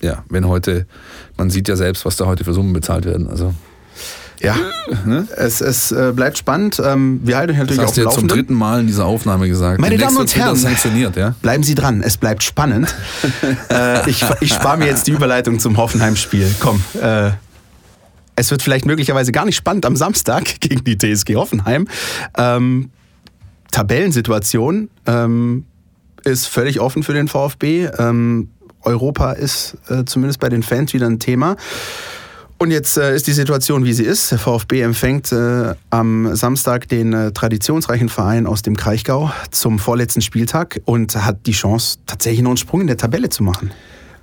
ja, 0.00 0.22
wenn 0.28 0.46
heute, 0.46 0.86
man 1.36 1.50
sieht 1.50 1.66
ja 1.66 1.74
selbst, 1.74 2.04
was 2.04 2.16
da 2.16 2.26
heute 2.26 2.44
für 2.44 2.54
Summen 2.54 2.74
bezahlt 2.74 3.06
werden. 3.06 3.26
Also 3.26 3.54
ja, 4.40 4.56
ne? 5.04 5.26
es, 5.36 5.60
es 5.60 5.92
äh, 5.92 6.12
bleibt 6.14 6.38
spannend. 6.38 6.80
Ähm, 6.84 7.20
wir 7.22 7.36
halten 7.36 7.52
euch 7.52 7.58
natürlich 7.58 7.80
das 7.80 7.90
hast 7.90 7.98
auf 7.98 8.04
du 8.04 8.10
jetzt 8.10 8.18
zum 8.18 8.28
dritten 8.28 8.54
Mal 8.54 8.80
in 8.80 8.86
dieser 8.86 9.06
Aufnahme 9.06 9.48
gesagt. 9.48 9.80
Meine 9.80 9.96
Damen 9.96 10.16
und 10.16 10.34
Herren, 10.34 10.56
sanktioniert, 10.56 11.16
ja? 11.16 11.34
bleiben 11.42 11.62
Sie 11.62 11.74
dran, 11.74 12.02
es 12.02 12.16
bleibt 12.16 12.42
spannend. 12.42 12.94
äh, 13.70 14.08
ich 14.10 14.24
ich 14.40 14.52
spare 14.52 14.78
mir 14.78 14.86
jetzt 14.86 15.06
die 15.06 15.12
Überleitung 15.12 15.58
zum 15.58 15.76
Hoffenheim-Spiel. 15.76 16.54
Komm, 16.60 16.82
äh, 17.00 17.30
es 18.36 18.50
wird 18.50 18.62
vielleicht 18.62 18.86
möglicherweise 18.86 19.32
gar 19.32 19.44
nicht 19.44 19.56
spannend 19.56 19.86
am 19.86 19.96
Samstag 19.96 20.44
gegen 20.60 20.84
die 20.84 20.96
TSG 20.96 21.36
Hoffenheim. 21.36 21.86
Ähm, 22.36 22.90
Tabellensituation 23.70 24.90
ähm, 25.06 25.64
ist 26.24 26.46
völlig 26.46 26.80
offen 26.80 27.02
für 27.02 27.14
den 27.14 27.28
VfB. 27.28 27.88
Ähm, 27.98 28.50
Europa 28.82 29.32
ist 29.32 29.76
äh, 29.88 30.04
zumindest 30.04 30.40
bei 30.40 30.48
den 30.48 30.62
Fans 30.62 30.92
wieder 30.92 31.06
ein 31.06 31.18
Thema. 31.18 31.56
Und 32.62 32.70
jetzt 32.70 32.96
äh, 32.96 33.12
ist 33.12 33.26
die 33.26 33.32
Situation, 33.32 33.84
wie 33.84 33.92
sie 33.92 34.04
ist. 34.04 34.30
Der 34.30 34.38
VfB 34.38 34.82
empfängt 34.82 35.32
äh, 35.32 35.74
am 35.90 36.36
Samstag 36.36 36.86
den 36.86 37.12
äh, 37.12 37.32
traditionsreichen 37.32 38.08
Verein 38.08 38.46
aus 38.46 38.62
dem 38.62 38.76
Kraichgau 38.76 39.32
zum 39.50 39.80
vorletzten 39.80 40.20
Spieltag 40.20 40.80
und 40.84 41.16
hat 41.16 41.46
die 41.46 41.52
Chance, 41.54 41.98
tatsächlich 42.06 42.40
noch 42.40 42.50
einen 42.50 42.58
Sprung 42.58 42.82
in 42.82 42.86
der 42.86 42.96
Tabelle 42.96 43.30
zu 43.30 43.42
machen. 43.42 43.72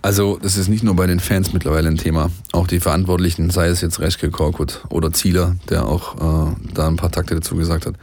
Also, 0.02 0.40
das 0.42 0.56
ist 0.56 0.70
nicht 0.70 0.86
nur 0.86 0.96
bei 0.96 1.06
den 1.06 1.20
Fans 1.20 1.52
mittlerweile 1.52 1.90
ein 1.90 1.98
Thema. 1.98 2.32
Auch 2.54 2.66
die 2.66 2.80
Verantwortlichen, 2.80 3.50
sei 3.50 3.68
es 3.68 3.82
jetzt 3.82 4.00
Reschke, 4.00 4.30
Korkut 4.30 4.86
oder 4.88 5.12
Zieler, 5.12 5.58
der 5.70 5.86
auch 5.86 6.16
äh, 6.16 6.56
da 6.74 6.88
ein 6.88 6.96
paar 6.96 7.12
Takte 7.12 7.36
dazu 7.36 7.58
gesagt 7.58 7.88
hat, 7.88 7.96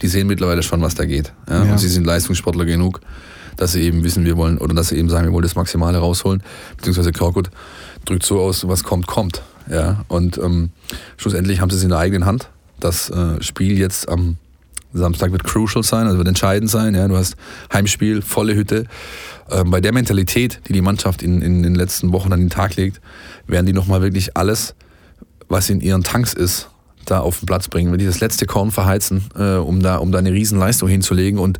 die 0.00 0.08
sehen 0.08 0.26
mittlerweile 0.26 0.62
schon, 0.62 0.80
was 0.80 0.94
da 0.94 1.04
geht. 1.04 1.34
Ja? 1.50 1.66
Ja. 1.66 1.72
Und 1.72 1.76
sie 1.76 1.88
sind 1.88 2.06
Leistungssportler 2.06 2.64
genug, 2.64 3.02
dass 3.58 3.72
sie 3.72 3.82
eben 3.82 4.02
wissen, 4.04 4.24
wir 4.24 4.38
wollen, 4.38 4.56
oder 4.56 4.72
dass 4.72 4.88
sie 4.88 4.96
eben 4.96 5.10
sagen, 5.10 5.26
wir 5.26 5.34
wollen 5.34 5.42
das 5.42 5.54
Maximale 5.54 5.98
rausholen. 5.98 6.42
Beziehungsweise 6.78 7.12
Korkut 7.12 7.50
drückt 8.06 8.24
so 8.24 8.40
aus, 8.40 8.66
was 8.66 8.84
kommt, 8.84 9.06
kommt. 9.06 9.42
Ja, 9.70 10.04
und 10.08 10.38
ähm, 10.38 10.70
schlussendlich 11.16 11.60
haben 11.60 11.70
sie 11.70 11.76
es 11.76 11.82
in 11.82 11.90
der 11.90 11.98
eigenen 11.98 12.26
Hand. 12.26 12.48
Das 12.80 13.10
äh, 13.10 13.42
Spiel 13.42 13.78
jetzt 13.78 14.08
am 14.08 14.36
Samstag 14.92 15.32
wird 15.32 15.44
crucial 15.44 15.82
sein, 15.82 16.06
also 16.06 16.18
wird 16.18 16.28
entscheidend 16.28 16.70
sein. 16.70 16.94
Ja, 16.94 17.08
du 17.08 17.16
hast 17.16 17.36
Heimspiel, 17.72 18.22
volle 18.22 18.54
Hütte. 18.54 18.84
Ähm, 19.50 19.70
bei 19.70 19.80
der 19.80 19.92
Mentalität, 19.92 20.60
die 20.68 20.72
die 20.72 20.82
Mannschaft 20.82 21.22
in, 21.22 21.40
in 21.40 21.62
den 21.62 21.74
letzten 21.74 22.12
Wochen 22.12 22.32
an 22.32 22.40
den 22.40 22.50
Tag 22.50 22.76
legt, 22.76 23.00
werden 23.46 23.66
die 23.66 23.72
nochmal 23.72 24.02
wirklich 24.02 24.36
alles, 24.36 24.74
was 25.48 25.70
in 25.70 25.80
ihren 25.80 26.02
Tanks 26.02 26.34
ist, 26.34 26.68
da 27.06 27.20
auf 27.20 27.40
den 27.40 27.46
Platz 27.46 27.68
bringen. 27.68 27.90
Wenn 27.92 27.98
die 27.98 28.06
das 28.06 28.20
letzte 28.20 28.46
Korn 28.46 28.70
verheizen, 28.70 29.24
äh, 29.36 29.54
um, 29.54 29.82
da, 29.82 29.96
um 29.96 30.12
da 30.12 30.18
eine 30.18 30.32
Riesenleistung 30.32 30.88
hinzulegen 30.88 31.38
und 31.38 31.58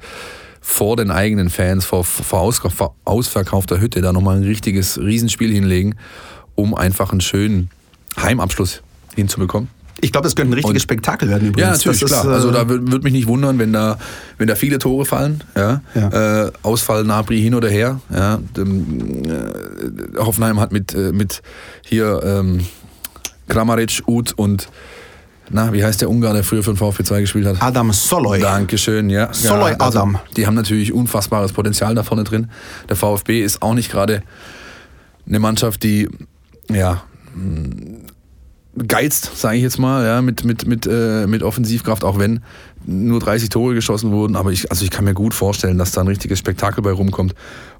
vor 0.60 0.96
den 0.96 1.10
eigenen 1.10 1.50
Fans, 1.50 1.84
vor, 1.84 2.04
vor, 2.04 2.40
aus, 2.40 2.58
vor 2.58 2.94
ausverkaufter 3.04 3.80
Hütte 3.80 4.00
da 4.00 4.12
nochmal 4.12 4.36
ein 4.36 4.44
richtiges 4.44 4.98
Riesenspiel 4.98 5.52
hinlegen, 5.52 5.96
um 6.54 6.74
einfach 6.74 7.10
einen 7.10 7.20
schönen 7.20 7.70
Heimabschluss 8.16 8.82
hinzubekommen. 9.14 9.68
Ich 10.00 10.10
glaube, 10.10 10.24
das 10.24 10.34
könnte 10.34 10.50
ein 10.50 10.54
richtiges 10.54 10.82
und, 10.82 10.82
Spektakel 10.82 11.28
werden 11.28 11.48
übrigens. 11.48 11.68
Ja, 11.68 11.72
natürlich, 11.72 12.00
das 12.00 12.10
klar. 12.10 12.24
Ist, 12.24 12.30
äh 12.30 12.34
also 12.34 12.50
da 12.50 12.68
würde 12.68 13.02
mich 13.04 13.12
nicht 13.12 13.28
wundern, 13.28 13.60
wenn 13.60 13.72
da, 13.72 13.98
wenn 14.36 14.48
da 14.48 14.56
viele 14.56 14.78
Tore 14.78 15.04
fallen. 15.04 15.44
Ja? 15.56 15.80
ja. 15.94 16.46
Äh, 16.46 16.52
Ausfall 16.64 17.04
Nabri 17.04 17.40
hin 17.40 17.54
oder 17.54 17.68
her. 17.68 18.00
Ja? 18.12 18.40
Dem, 18.56 19.22
äh, 19.24 20.18
Hoffenheim 20.18 20.58
hat 20.58 20.72
mit, 20.72 20.92
äh, 20.94 21.12
mit 21.12 21.40
hier 21.84 22.20
ähm, 22.24 22.66
Kramaric, 23.48 24.02
Uth 24.08 24.32
und 24.36 24.68
na, 25.50 25.72
wie 25.72 25.84
heißt 25.84 26.00
der 26.00 26.08
Ungar, 26.08 26.32
der 26.32 26.42
früher 26.44 26.62
für 26.62 26.72
den 26.72 26.78
VfB 26.78 27.04
2 27.04 27.20
gespielt 27.20 27.46
hat? 27.46 27.62
Adam 27.62 27.92
Soloy. 27.92 28.40
Dankeschön, 28.40 29.10
ja. 29.10 29.32
Soloy 29.32 29.72
ja, 29.72 29.76
also, 29.78 29.98
Adam. 29.98 30.18
Die 30.36 30.46
haben 30.46 30.54
natürlich 30.54 30.92
unfassbares 30.92 31.52
Potenzial 31.52 31.94
da 31.94 32.02
vorne 32.02 32.24
drin. 32.24 32.50
Der 32.88 32.96
VfB 32.96 33.44
ist 33.44 33.60
auch 33.60 33.74
nicht 33.74 33.90
gerade 33.90 34.22
eine 35.28 35.38
Mannschaft, 35.38 35.82
die 35.82 36.08
ja 36.70 37.02
geizt, 38.86 39.36
sage 39.36 39.56
ich 39.56 39.62
jetzt 39.62 39.78
mal, 39.78 40.04
ja, 40.04 40.22
mit, 40.22 40.44
mit, 40.44 40.66
mit, 40.66 40.86
äh, 40.86 41.26
mit 41.26 41.42
Offensivkraft, 41.42 42.04
auch 42.04 42.18
wenn 42.18 42.40
nur 42.86 43.20
30 43.20 43.48
Tore 43.48 43.74
geschossen 43.74 44.12
wurden. 44.12 44.36
Aber 44.36 44.50
ich, 44.50 44.70
also 44.70 44.84
ich 44.84 44.90
kann 44.90 45.04
mir 45.04 45.14
gut 45.14 45.34
vorstellen, 45.34 45.78
dass 45.78 45.92
da 45.92 46.00
ein 46.00 46.08
richtiges 46.08 46.38
Spektakel 46.38 46.82
bei 46.82 46.92
rumkommt. 46.92 47.34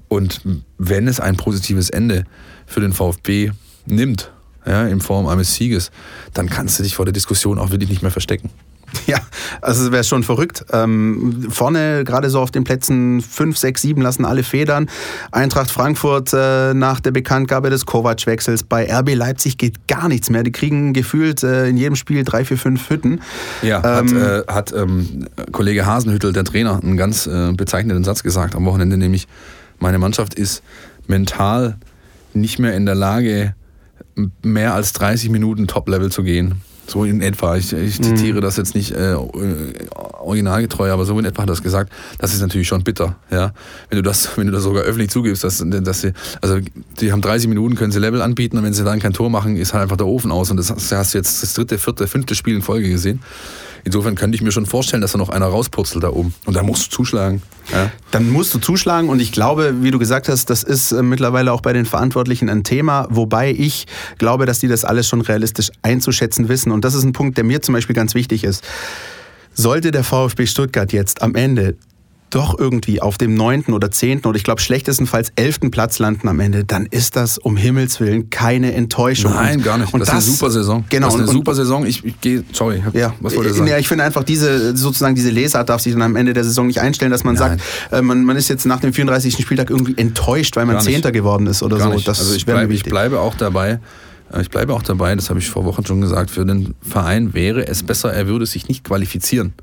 Und 0.07 0.41
wenn 0.77 1.07
es 1.07 1.19
ein 1.19 1.37
positives 1.37 1.89
Ende 1.89 2.25
für 2.65 2.79
den 2.79 2.93
VfB 2.93 3.51
nimmt, 3.85 4.31
ja, 4.65 4.87
in 4.87 5.01
Form 5.01 5.27
eines 5.27 5.55
Sieges, 5.55 5.91
dann 6.33 6.49
kannst 6.49 6.79
du 6.79 6.83
dich 6.83 6.95
vor 6.95 7.05
der 7.05 7.13
Diskussion 7.13 7.59
auch 7.59 7.71
wirklich 7.71 7.89
nicht 7.89 8.01
mehr 8.01 8.11
verstecken. 8.11 8.49
Ja, 9.07 9.19
also 9.61 9.85
es 9.85 9.91
wäre 9.91 10.03
schon 10.03 10.23
verrückt. 10.23 10.65
Ähm, 10.71 11.47
vorne, 11.49 12.03
gerade 12.05 12.29
so 12.29 12.39
auf 12.39 12.51
den 12.51 12.63
Plätzen 12.63 13.21
5, 13.21 13.57
6, 13.57 13.81
7 13.81 14.01
lassen 14.01 14.25
alle 14.25 14.43
Federn. 14.43 14.89
Eintracht 15.31 15.71
Frankfurt 15.71 16.31
äh, 16.33 16.73
nach 16.73 16.99
der 16.99 17.11
Bekanntgabe 17.11 17.69
des 17.69 17.85
Kovac-Wechsels. 17.85 18.63
Bei 18.63 18.89
RB 18.91 19.15
Leipzig 19.15 19.57
geht 19.57 19.87
gar 19.87 20.07
nichts 20.07 20.29
mehr. 20.29 20.43
Die 20.43 20.51
kriegen 20.51 20.93
gefühlt 20.93 21.43
äh, 21.43 21.67
in 21.67 21.77
jedem 21.77 21.95
Spiel 21.95 22.23
drei, 22.23 22.45
vier, 22.45 22.57
fünf 22.57 22.89
Hütten. 22.89 23.21
Ja, 23.61 23.99
ähm, 23.99 24.15
hat, 24.15 24.21
äh, 24.21 24.43
hat 24.47 24.73
ähm, 24.73 25.27
Kollege 25.51 25.85
Hasenhüttel, 25.85 26.33
der 26.33 26.45
Trainer, 26.45 26.79
einen 26.81 26.97
ganz 26.97 27.27
äh, 27.27 27.51
bezeichnenden 27.51 28.03
Satz 28.03 28.23
gesagt 28.23 28.55
am 28.55 28.65
Wochenende, 28.65 28.97
nämlich, 28.97 29.27
meine 29.79 29.99
Mannschaft 29.99 30.33
ist 30.35 30.63
mental 31.07 31.75
nicht 32.33 32.59
mehr 32.59 32.75
in 32.75 32.85
der 32.85 32.95
Lage, 32.95 33.53
mehr 34.41 34.73
als 34.73 34.93
30 34.93 35.29
Minuten 35.29 35.67
Top-Level 35.67 36.11
zu 36.11 36.23
gehen. 36.23 36.61
So 36.87 37.05
in 37.05 37.21
etwa. 37.21 37.55
Ich, 37.55 37.71
ich 37.73 37.99
mhm. 37.99 38.03
zitiere 38.03 38.37
mhm. 38.37 38.41
das 38.41 38.57
jetzt 38.57 38.75
nicht 38.75 38.91
äh, 38.91 39.15
originalgetreu, 40.19 40.91
aber 40.91 41.05
so 41.05 41.17
in 41.17 41.25
etwa 41.25 41.43
hat 41.43 41.49
er 41.49 41.53
das 41.53 41.63
gesagt. 41.63 41.91
Das 42.19 42.33
ist 42.33 42.41
natürlich 42.41 42.67
schon 42.67 42.83
bitter, 42.83 43.15
ja. 43.31 43.53
Wenn 43.89 43.97
du 43.97 44.03
das, 44.03 44.37
wenn 44.37 44.47
du 44.47 44.53
das 44.53 44.63
sogar 44.63 44.83
öffentlich 44.83 45.09
zugibst, 45.09 45.43
dass, 45.43 45.63
dass 45.65 46.01
sie, 46.01 46.13
also 46.41 46.59
die 46.99 47.11
haben 47.11 47.21
30 47.21 47.47
Minuten, 47.47 47.75
können 47.75 47.91
sie 47.91 47.99
Level 47.99 48.21
anbieten 48.21 48.57
und 48.57 48.63
wenn 48.63 48.73
sie 48.73 48.83
dann 48.83 48.99
kein 48.99 49.13
Tor 49.13 49.29
machen, 49.29 49.55
ist 49.55 49.73
halt 49.73 49.83
einfach 49.83 49.97
der 49.97 50.07
Ofen 50.07 50.31
aus. 50.31 50.51
Und 50.51 50.57
das 50.57 50.69
hast 50.69 51.13
du 51.13 51.17
jetzt 51.17 51.41
das 51.41 51.53
dritte, 51.53 51.77
vierte, 51.77 52.07
fünfte 52.07 52.35
Spiel 52.35 52.55
in 52.55 52.61
Folge 52.61 52.89
gesehen. 52.89 53.21
Insofern 53.85 54.15
könnte 54.15 54.35
ich 54.35 54.41
mir 54.41 54.51
schon 54.51 54.65
vorstellen, 54.65 55.01
dass 55.01 55.11
da 55.11 55.17
noch 55.17 55.29
einer 55.29 55.47
rauspurzelt 55.47 56.03
da 56.03 56.09
oben. 56.09 56.33
Und 56.45 56.55
da 56.55 56.63
musst 56.63 56.87
du 56.87 56.95
zuschlagen. 56.95 57.41
Ja. 57.71 57.91
Dann 58.11 58.29
musst 58.29 58.53
du 58.53 58.59
zuschlagen 58.59 59.09
und 59.09 59.19
ich 59.19 59.31
glaube, 59.31 59.75
wie 59.81 59.91
du 59.91 59.99
gesagt 59.99 60.29
hast, 60.29 60.49
das 60.49 60.63
ist 60.63 60.91
äh, 60.91 61.01
mittlerweile 61.01 61.51
auch 61.51 61.61
bei 61.61 61.73
den 61.73 61.85
Verantwortlichen 61.85 62.49
ein 62.49 62.63
Thema, 62.63 63.07
wobei 63.09 63.51
ich 63.51 63.85
glaube, 64.17 64.45
dass 64.45 64.59
die 64.59 64.67
das 64.67 64.85
alles 64.85 65.07
schon 65.07 65.21
realistisch 65.21 65.71
einzuschätzen 65.81 66.47
wissen. 66.49 66.71
Und 66.71 66.85
das 66.85 66.93
ist 66.93 67.03
ein 67.03 67.13
Punkt, 67.13 67.37
der 67.37 67.43
mir 67.43 67.61
zum 67.61 67.73
Beispiel 67.73 67.95
ganz 67.95 68.15
wichtig 68.15 68.43
ist. 68.43 68.63
Sollte 69.53 69.91
der 69.91 70.03
VfB 70.03 70.45
Stuttgart 70.45 70.91
jetzt 70.93 71.21
am 71.21 71.35
Ende 71.35 71.75
doch 72.33 72.57
irgendwie 72.57 73.01
auf 73.01 73.17
dem 73.17 73.35
neunten 73.35 73.73
oder 73.73 73.91
zehnten 73.91 74.27
oder 74.27 74.37
ich 74.37 74.43
glaube 74.43 74.61
schlechtestenfalls 74.61 75.31
elften 75.35 75.71
Platz 75.71 75.99
landen 75.99 76.27
am 76.27 76.39
Ende, 76.39 76.63
dann 76.63 76.85
ist 76.85 77.15
das 77.15 77.37
um 77.37 77.57
Himmels 77.57 77.99
Willen 77.99 78.29
keine 78.29 78.73
Enttäuschung. 78.73 79.33
Nein, 79.33 79.61
gar 79.61 79.77
nicht. 79.77 79.93
Und 79.93 79.99
das, 79.99 80.09
das 80.09 80.19
ist 80.19 80.29
eine 80.29 80.35
super 80.37 80.51
Saison. 80.51 80.85
Genau. 80.89 81.07
Das 81.07 81.15
ist 81.15 81.21
eine 81.21 81.29
und, 81.29 81.35
super 81.35 81.55
Saison. 81.55 81.85
Ich, 81.85 82.03
ich 82.03 82.19
gehe, 82.21 82.43
sorry, 82.51 82.83
ja, 82.93 83.13
was 83.19 83.35
wollte 83.35 83.51
ich 83.51 83.55
sagen? 83.55 83.67
Ja, 83.67 83.77
ich 83.77 83.87
finde 83.87 84.03
einfach 84.03 84.23
diese, 84.23 84.75
sozusagen 84.75 85.15
diese 85.15 85.29
Lesart 85.29 85.69
darf 85.69 85.81
sich 85.81 85.93
dann 85.93 86.01
am 86.01 86.15
Ende 86.15 86.33
der 86.33 86.43
Saison 86.43 86.67
nicht 86.67 86.81
einstellen, 86.81 87.11
dass 87.11 87.23
man 87.23 87.35
Nein. 87.35 87.59
sagt, 87.59 87.93
äh, 87.93 88.01
man, 88.01 88.23
man 88.23 88.35
ist 88.35 88.49
jetzt 88.49 88.65
nach 88.65 88.79
dem 88.79 88.93
34. 88.93 89.37
Spieltag 89.41 89.69
irgendwie 89.69 89.97
enttäuscht, 89.97 90.55
weil 90.55 90.65
man 90.65 90.81
Zehnter 90.81 91.11
geworden 91.11 91.47
ist 91.47 91.63
oder 91.63 91.77
gar 91.77 91.89
so. 91.89 91.93
Nicht. 91.95 92.07
Das 92.07 92.19
also 92.19 92.35
ich, 92.35 92.45
bleib, 92.45 92.69
ich 92.71 92.83
bleibe 92.83 93.19
auch 93.19 93.35
dabei. 93.35 93.79
Äh, 94.33 94.41
ich 94.41 94.49
bleibe 94.49 94.73
auch 94.73 94.83
dabei, 94.83 95.15
das 95.15 95.29
habe 95.29 95.39
ich 95.39 95.49
vor 95.49 95.65
Wochen 95.65 95.85
schon 95.85 96.01
gesagt, 96.01 96.31
für 96.31 96.45
den 96.45 96.73
Verein 96.81 97.33
wäre 97.33 97.67
es 97.67 97.83
besser, 97.83 98.13
er 98.13 98.27
würde 98.27 98.45
sich 98.45 98.67
nicht 98.67 98.83
qualifizieren. 98.83 99.53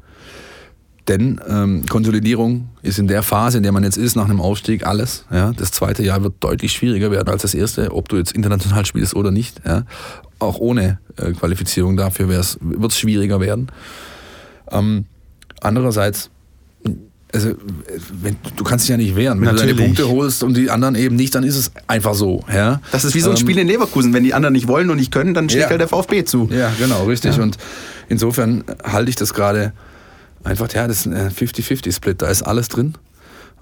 Denn 1.10 1.40
ähm, 1.48 1.84
Konsolidierung 1.86 2.68
ist 2.82 3.00
in 3.00 3.08
der 3.08 3.24
Phase, 3.24 3.56
in 3.56 3.64
der 3.64 3.72
man 3.72 3.82
jetzt 3.82 3.96
ist, 3.96 4.14
nach 4.14 4.26
einem 4.26 4.40
Aufstieg 4.40 4.86
alles. 4.86 5.24
Ja. 5.32 5.52
Das 5.56 5.72
zweite 5.72 6.04
Jahr 6.04 6.22
wird 6.22 6.34
deutlich 6.38 6.72
schwieriger 6.72 7.10
werden 7.10 7.28
als 7.28 7.42
das 7.42 7.52
erste, 7.52 7.92
ob 7.92 8.08
du 8.08 8.16
jetzt 8.16 8.30
international 8.30 8.86
spielst 8.86 9.16
oder 9.16 9.32
nicht. 9.32 9.60
Ja. 9.66 9.82
Auch 10.38 10.58
ohne 10.58 11.00
äh, 11.16 11.32
Qualifizierung 11.32 11.96
dafür 11.96 12.28
wird 12.28 12.92
es 12.92 12.98
schwieriger 12.98 13.40
werden. 13.40 13.72
Ähm, 14.70 15.06
andererseits 15.60 16.30
also 17.32 17.54
wenn, 18.22 18.36
du 18.56 18.64
kannst 18.64 18.84
dich 18.84 18.90
ja 18.90 18.96
nicht 18.96 19.14
wehren. 19.16 19.40
Wenn 19.40 19.46
Natürlich. 19.46 19.72
du 19.72 19.76
deine 19.76 19.86
Punkte 19.86 20.08
holst 20.08 20.42
und 20.42 20.56
die 20.56 20.70
anderen 20.70 20.94
eben 20.94 21.16
nicht, 21.16 21.34
dann 21.34 21.44
ist 21.44 21.56
es 21.56 21.72
einfach 21.86 22.14
so. 22.14 22.44
Ja? 22.52 22.80
Das 22.92 23.04
ist 23.04 23.14
wie 23.14 23.20
so 23.20 23.30
ein 23.30 23.36
ähm, 23.36 23.40
Spiel 23.40 23.58
in 23.58 23.66
Leverkusen. 23.68 24.12
Wenn 24.12 24.24
die 24.24 24.34
anderen 24.34 24.52
nicht 24.52 24.68
wollen 24.68 24.90
und 24.90 24.96
nicht 24.96 25.12
können, 25.12 25.34
dann 25.34 25.48
schlägt 25.48 25.64
ja. 25.64 25.70
halt 25.70 25.80
der 25.80 25.88
VfB 25.88 26.24
zu. 26.24 26.48
Ja, 26.52 26.72
genau, 26.78 27.04
richtig. 27.04 27.36
Ja. 27.36 27.42
Und 27.42 27.56
insofern 28.08 28.64
halte 28.84 29.10
ich 29.10 29.16
das 29.16 29.32
gerade 29.32 29.72
einfach, 30.44 30.72
ja, 30.72 30.86
das 30.86 31.06
ist 31.06 31.12
ein 31.12 31.30
50-50-Split. 31.30 32.22
Da 32.22 32.28
ist 32.28 32.42
alles 32.42 32.68
drin. 32.68 32.94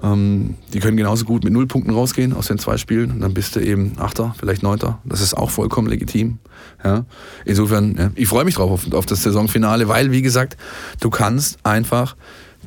Ähm, 0.03 0.55
die 0.73 0.79
können 0.79 0.97
genauso 0.97 1.25
gut 1.25 1.43
mit 1.45 1.53
null 1.53 1.67
Punkten 1.67 1.91
rausgehen 1.91 2.33
aus 2.33 2.47
den 2.47 2.59
zwei 2.59 2.77
Spielen. 2.77 3.11
Und 3.11 3.21
dann 3.21 3.35
bist 3.35 3.57
du 3.57 3.61
eben 3.61 3.93
Achter, 3.99 4.35
vielleicht 4.39 4.63
Neunter. 4.63 5.01
Das 5.05 5.21
ist 5.21 5.35
auch 5.35 5.51
vollkommen 5.51 5.89
legitim. 5.89 6.39
Ja. 6.85 7.05
Insofern, 7.45 7.97
ja, 7.97 8.11
ich 8.15 8.29
freue 8.29 8.45
mich 8.45 8.55
drauf 8.55 8.71
auf, 8.71 8.93
auf 8.93 9.07
das 9.07 9.23
Saisonfinale, 9.23 9.89
weil, 9.89 10.13
wie 10.13 10.23
gesagt, 10.23 10.57
du 11.01 11.11
kannst 11.11 11.59
einfach 11.65 12.17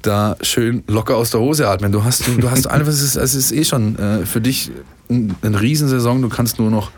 da 0.02 0.36
schön 0.42 0.84
locker 0.88 1.16
aus 1.16 1.32
der 1.32 1.40
Hose 1.40 1.68
atmen. 1.68 1.92
Du 1.92 2.04
hast, 2.04 2.28
du, 2.28 2.36
du 2.38 2.50
hast 2.50 2.68
einfach, 2.68 2.92
es 2.92 3.02
ist, 3.02 3.16
es 3.16 3.36
ist 3.36 3.52
eh 3.52 3.64
schon 3.64 3.98
äh, 3.98 4.26
für 4.26 4.42
dich 4.42 4.72
ein, 5.10 5.36
eine 5.42 5.62
Riesensaison. 5.62 6.22
Du 6.22 6.30
kannst 6.30 6.60
nur 6.60 6.72
noch 6.72 6.92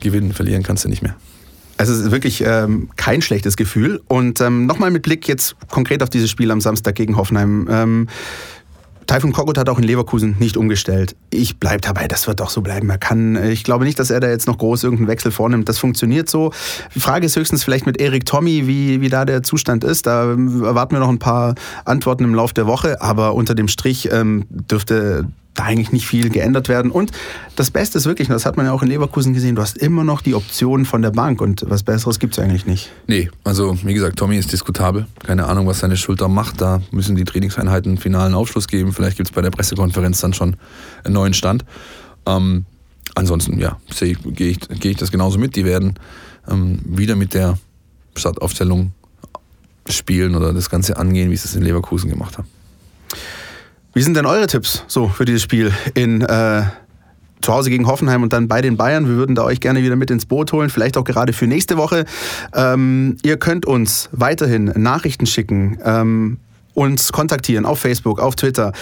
gewinnen, 0.00 0.32
verlieren 0.32 0.62
kannst 0.62 0.84
du 0.84 0.88
nicht 0.88 1.02
mehr. 1.02 1.16
Also 1.76 1.92
es 1.92 2.00
ist 2.00 2.10
wirklich 2.10 2.42
ähm, 2.46 2.88
kein 2.96 3.22
schlechtes 3.22 3.56
Gefühl. 3.56 4.00
Und 4.08 4.40
ähm, 4.40 4.66
nochmal 4.66 4.90
mit 4.90 5.02
Blick 5.02 5.26
jetzt 5.28 5.56
konkret 5.70 6.02
auf 6.02 6.10
dieses 6.10 6.30
Spiel 6.30 6.50
am 6.50 6.60
Samstag 6.60 6.94
gegen 6.94 7.16
Hoffenheim. 7.16 7.68
Ähm, 7.70 8.08
Taifun 9.06 9.32
Korkut 9.32 9.58
hat 9.58 9.68
auch 9.68 9.78
in 9.78 9.84
Leverkusen 9.84 10.36
nicht 10.38 10.56
umgestellt. 10.56 11.14
Ich 11.30 11.58
bleibe 11.58 11.80
dabei, 11.80 12.08
das 12.08 12.26
wird 12.26 12.40
auch 12.40 12.48
so 12.48 12.62
bleiben. 12.62 12.88
Er 12.88 12.98
kann, 12.98 13.36
ich 13.50 13.64
glaube 13.64 13.84
nicht, 13.84 13.98
dass 13.98 14.10
er 14.10 14.20
da 14.20 14.28
jetzt 14.28 14.46
noch 14.46 14.56
groß 14.56 14.84
irgendeinen 14.84 15.08
Wechsel 15.08 15.30
vornimmt. 15.30 15.68
Das 15.68 15.78
funktioniert 15.78 16.30
so. 16.30 16.52
Die 16.94 17.00
Frage 17.00 17.26
ist 17.26 17.36
höchstens 17.36 17.64
vielleicht 17.64 17.86
mit 17.86 18.00
Erik 18.00 18.24
Tommy, 18.24 18.66
wie, 18.66 19.00
wie 19.00 19.08
da 19.08 19.24
der 19.24 19.42
Zustand 19.42 19.84
ist. 19.84 20.06
Da 20.06 20.30
erwarten 20.30 20.94
wir 20.94 21.00
noch 21.00 21.10
ein 21.10 21.18
paar 21.18 21.54
Antworten 21.84 22.24
im 22.24 22.34
Laufe 22.34 22.54
der 22.54 22.66
Woche. 22.66 23.02
Aber 23.02 23.34
unter 23.34 23.54
dem 23.54 23.68
Strich 23.68 24.08
ähm, 24.10 24.46
dürfte 24.48 25.26
da 25.54 25.64
eigentlich 25.64 25.92
nicht 25.92 26.06
viel 26.06 26.30
geändert 26.30 26.68
werden. 26.68 26.90
Und 26.90 27.12
das 27.56 27.70
Beste 27.70 27.98
ist 27.98 28.06
wirklich, 28.06 28.28
das 28.28 28.44
hat 28.44 28.56
man 28.56 28.66
ja 28.66 28.72
auch 28.72 28.82
in 28.82 28.88
Leverkusen 28.88 29.32
gesehen, 29.32 29.54
du 29.54 29.62
hast 29.62 29.78
immer 29.78 30.04
noch 30.04 30.20
die 30.20 30.34
Option 30.34 30.84
von 30.84 31.02
der 31.02 31.10
Bank 31.10 31.40
und 31.40 31.64
was 31.68 31.82
Besseres 31.82 32.18
gibt 32.18 32.36
es 32.36 32.38
eigentlich 32.42 32.66
nicht. 32.66 32.90
Nee, 33.06 33.30
also 33.44 33.78
wie 33.84 33.94
gesagt, 33.94 34.18
Tommy 34.18 34.36
ist 34.36 34.52
diskutabel. 34.52 35.06
Keine 35.24 35.46
Ahnung, 35.46 35.66
was 35.66 35.80
seine 35.80 35.96
Schulter 35.96 36.28
macht. 36.28 36.60
Da 36.60 36.82
müssen 36.90 37.16
die 37.16 37.24
Trainingseinheiten 37.24 37.92
einen 37.92 37.98
finalen 37.98 38.34
Aufschluss 38.34 38.68
geben. 38.68 38.92
Vielleicht 38.92 39.16
gibt 39.16 39.28
es 39.28 39.34
bei 39.34 39.42
der 39.42 39.50
Pressekonferenz 39.50 40.20
dann 40.20 40.34
schon 40.34 40.56
einen 41.04 41.14
neuen 41.14 41.34
Stand. 41.34 41.64
Ähm, 42.26 42.66
ansonsten, 43.14 43.58
ja, 43.58 43.78
gehe 43.98 44.50
ich, 44.50 44.58
geh 44.80 44.90
ich 44.90 44.96
das 44.96 45.10
genauso 45.10 45.38
mit. 45.38 45.56
Die 45.56 45.64
werden 45.64 45.94
ähm, 46.50 46.80
wieder 46.84 47.16
mit 47.16 47.34
der 47.34 47.58
Startaufstellung 48.16 48.92
spielen 49.88 50.34
oder 50.34 50.52
das 50.52 50.70
Ganze 50.70 50.96
angehen, 50.96 51.30
wie 51.30 51.36
sie 51.36 51.46
es 51.46 51.54
in 51.54 51.62
Leverkusen 51.62 52.10
gemacht 52.10 52.38
haben. 52.38 52.48
Wie 53.94 54.02
sind 54.02 54.16
denn 54.16 54.26
eure 54.26 54.48
Tipps 54.48 54.84
so 54.88 55.08
für 55.08 55.24
dieses 55.24 55.42
Spiel 55.42 55.72
in 55.94 56.20
äh, 56.22 56.64
zu 57.40 57.52
Hause 57.52 57.70
gegen 57.70 57.86
Hoffenheim 57.86 58.22
und 58.22 58.32
dann 58.32 58.48
bei 58.48 58.60
den 58.62 58.76
Bayern. 58.76 59.06
Wir 59.06 59.16
würden 59.16 59.34
da 59.34 59.44
euch 59.44 59.60
gerne 59.60 59.82
wieder 59.82 59.96
mit 59.96 60.10
ins 60.10 60.26
Boot 60.26 60.52
holen, 60.52 60.70
vielleicht 60.70 60.96
auch 60.96 61.04
gerade 61.04 61.32
für 61.32 61.46
nächste 61.46 61.76
Woche. 61.76 62.06
Ähm, 62.54 63.18
ihr 63.22 63.36
könnt 63.36 63.66
uns 63.66 64.08
weiterhin 64.12 64.72
Nachrichten 64.76 65.26
schicken. 65.26 65.78
Ähm, 65.84 66.38
uns 66.74 67.12
kontaktieren 67.12 67.64
auf 67.64 67.78
Facebook, 67.78 68.20
auf 68.20 68.36
Twitter. 68.36 68.72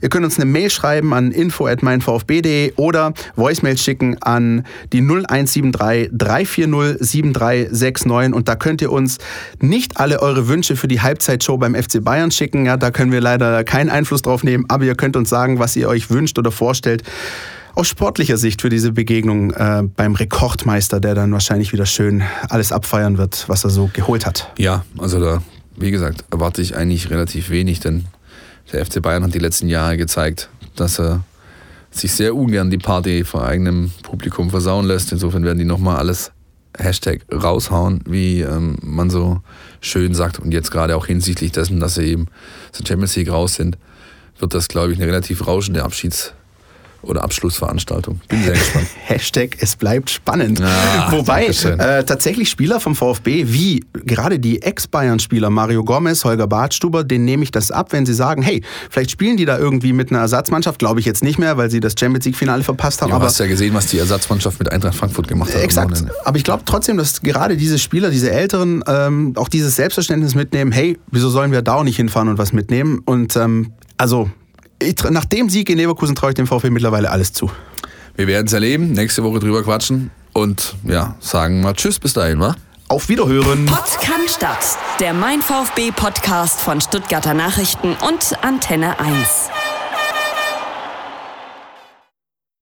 Ihr 0.00 0.08
könnt 0.08 0.24
uns 0.24 0.36
eine 0.36 0.44
Mail 0.44 0.70
schreiben 0.70 1.12
an 1.14 1.32
info@meinvfb.de 1.32 2.74
oder 2.76 3.12
Voicemail 3.36 3.78
schicken 3.78 4.16
an 4.22 4.64
die 4.92 5.00
0173 5.00 6.10
340 6.12 6.98
7369 7.00 8.34
und 8.34 8.48
da 8.48 8.56
könnt 8.56 8.82
ihr 8.82 8.92
uns 8.92 9.18
nicht 9.60 9.98
alle 9.98 10.20
eure 10.20 10.48
Wünsche 10.48 10.76
für 10.76 10.88
die 10.88 11.00
Halbzeitshow 11.00 11.56
beim 11.56 11.74
FC 11.74 12.04
Bayern 12.04 12.30
schicken. 12.30 12.66
Ja, 12.66 12.76
da 12.76 12.90
können 12.90 13.12
wir 13.12 13.20
leider 13.20 13.64
keinen 13.64 13.88
Einfluss 13.88 14.22
drauf 14.22 14.44
nehmen, 14.44 14.66
aber 14.68 14.84
ihr 14.84 14.94
könnt 14.94 15.16
uns 15.16 15.30
sagen, 15.30 15.58
was 15.58 15.74
ihr 15.76 15.88
euch 15.88 16.10
wünscht 16.10 16.38
oder 16.38 16.52
vorstellt 16.52 17.02
aus 17.74 17.86
sportlicher 17.86 18.36
Sicht 18.36 18.60
für 18.60 18.70
diese 18.70 18.90
Begegnung 18.90 19.52
äh, 19.52 19.84
beim 19.94 20.16
Rekordmeister, 20.16 20.98
der 20.98 21.14
dann 21.14 21.32
wahrscheinlich 21.32 21.72
wieder 21.72 21.86
schön 21.86 22.24
alles 22.48 22.72
abfeiern 22.72 23.18
wird, 23.18 23.44
was 23.48 23.62
er 23.62 23.70
so 23.70 23.88
geholt 23.92 24.26
hat. 24.26 24.50
Ja, 24.58 24.84
also 24.98 25.20
da 25.20 25.42
wie 25.80 25.90
gesagt, 25.90 26.24
erwarte 26.30 26.62
ich 26.62 26.76
eigentlich 26.76 27.10
relativ 27.10 27.50
wenig, 27.50 27.80
denn 27.80 28.06
der 28.72 28.84
FC 28.84 29.00
Bayern 29.00 29.24
hat 29.24 29.34
die 29.34 29.38
letzten 29.38 29.68
Jahre 29.68 29.96
gezeigt, 29.96 30.48
dass 30.76 30.98
er 30.98 31.24
sich 31.90 32.12
sehr 32.12 32.34
ungern 32.34 32.70
die 32.70 32.78
Party 32.78 33.24
vor 33.24 33.44
eigenem 33.44 33.90
Publikum 34.02 34.50
versauen 34.50 34.86
lässt. 34.86 35.12
Insofern 35.12 35.44
werden 35.44 35.58
die 35.58 35.64
nochmal 35.64 35.96
alles 35.96 36.32
Hashtag 36.76 37.22
raushauen, 37.32 38.02
wie 38.06 38.42
ähm, 38.42 38.76
man 38.82 39.10
so 39.10 39.40
schön 39.80 40.14
sagt. 40.14 40.38
Und 40.38 40.52
jetzt 40.52 40.70
gerade 40.70 40.96
auch 40.96 41.06
hinsichtlich 41.06 41.52
dessen, 41.52 41.80
dass 41.80 41.94
sie 41.94 42.04
eben 42.04 42.26
zur 42.72 42.86
Champions 42.86 43.16
League 43.16 43.30
raus 43.30 43.54
sind, 43.54 43.78
wird 44.38 44.54
das, 44.54 44.68
glaube 44.68 44.92
ich, 44.92 44.98
eine 44.98 45.06
relativ 45.06 45.46
rauschende 45.46 45.82
Abschieds- 45.82 46.34
oder 47.02 47.22
Abschlussveranstaltung. 47.22 48.20
Bin 48.28 48.42
sehr 48.42 48.54
gespannt. 48.54 48.86
Hashtag 49.04 49.56
es 49.60 49.76
bleibt 49.76 50.10
spannend. 50.10 50.58
Ja, 50.58 51.08
Wobei 51.10 51.46
äh, 51.46 52.04
tatsächlich 52.04 52.50
Spieler 52.50 52.80
vom 52.80 52.94
VfB, 52.96 53.44
wie 53.48 53.84
gerade 54.04 54.38
die 54.38 54.62
Ex-Bayern-Spieler 54.62 55.50
Mario 55.50 55.84
Gomez, 55.84 56.24
Holger 56.24 56.46
Bartstuber, 56.46 57.04
denen 57.04 57.24
nehme 57.24 57.44
ich 57.44 57.50
das 57.50 57.70
ab, 57.70 57.92
wenn 57.92 58.04
sie 58.04 58.14
sagen, 58.14 58.42
hey, 58.42 58.62
vielleicht 58.90 59.10
spielen 59.10 59.36
die 59.36 59.44
da 59.44 59.58
irgendwie 59.58 59.92
mit 59.92 60.10
einer 60.10 60.20
Ersatzmannschaft, 60.20 60.78
glaube 60.78 61.00
ich 61.00 61.06
jetzt 61.06 61.22
nicht 61.22 61.38
mehr, 61.38 61.56
weil 61.56 61.70
sie 61.70 61.80
das 61.80 61.94
Champions 61.98 62.24
League-Finale 62.26 62.64
verpasst 62.64 63.00
haben. 63.00 63.10
Ja, 63.10 63.16
aber 63.16 63.26
hast 63.26 63.38
ja 63.38 63.46
gesehen, 63.46 63.74
was 63.74 63.86
die 63.86 63.98
Ersatzmannschaft 63.98 64.58
mit 64.58 64.70
Eintracht 64.72 64.96
Frankfurt 64.96 65.28
gemacht 65.28 65.54
hat. 65.54 65.62
Exakt. 65.62 66.04
Aber 66.24 66.36
ich 66.36 66.44
glaube 66.44 66.62
trotzdem, 66.64 66.96
dass 66.96 67.22
gerade 67.22 67.56
diese 67.56 67.78
Spieler, 67.78 68.10
diese 68.10 68.30
Älteren, 68.30 68.82
ähm, 68.86 69.32
auch 69.36 69.48
dieses 69.48 69.76
Selbstverständnis 69.76 70.34
mitnehmen, 70.34 70.72
hey, 70.72 70.98
wieso 71.10 71.30
sollen 71.30 71.52
wir 71.52 71.62
da 71.62 71.74
auch 71.74 71.84
nicht 71.84 71.96
hinfahren 71.96 72.28
und 72.28 72.38
was 72.38 72.52
mitnehmen? 72.52 73.00
Und 73.04 73.36
ähm, 73.36 73.72
also 73.96 74.30
nach 75.10 75.24
dem 75.24 75.48
Sieg 75.48 75.70
in 75.70 75.78
Leverkusen 75.78 76.14
traue 76.14 76.30
ich 76.30 76.36
dem 76.36 76.46
VfB 76.46 76.70
mittlerweile 76.70 77.10
alles 77.10 77.32
zu. 77.32 77.50
Wir 78.16 78.26
werden 78.26 78.46
es 78.46 78.52
erleben, 78.52 78.92
nächste 78.92 79.22
Woche 79.22 79.38
drüber 79.38 79.62
quatschen 79.62 80.10
und 80.32 80.74
ja, 80.84 81.16
sagen 81.20 81.60
mal 81.60 81.74
Tschüss 81.74 81.98
bis 81.98 82.12
dahin, 82.12 82.40
wa? 82.40 82.56
Auf 82.88 83.08
Wiederhören. 83.08 83.66
Podcast 83.66 84.36
statt, 84.36 84.78
der 84.98 85.12
Mein 85.12 85.42
VfB 85.42 85.92
Podcast 85.92 86.60
von 86.60 86.80
Stuttgarter 86.80 87.34
Nachrichten 87.34 87.96
und 88.00 88.42
Antenne 88.42 88.98
1. 88.98 89.50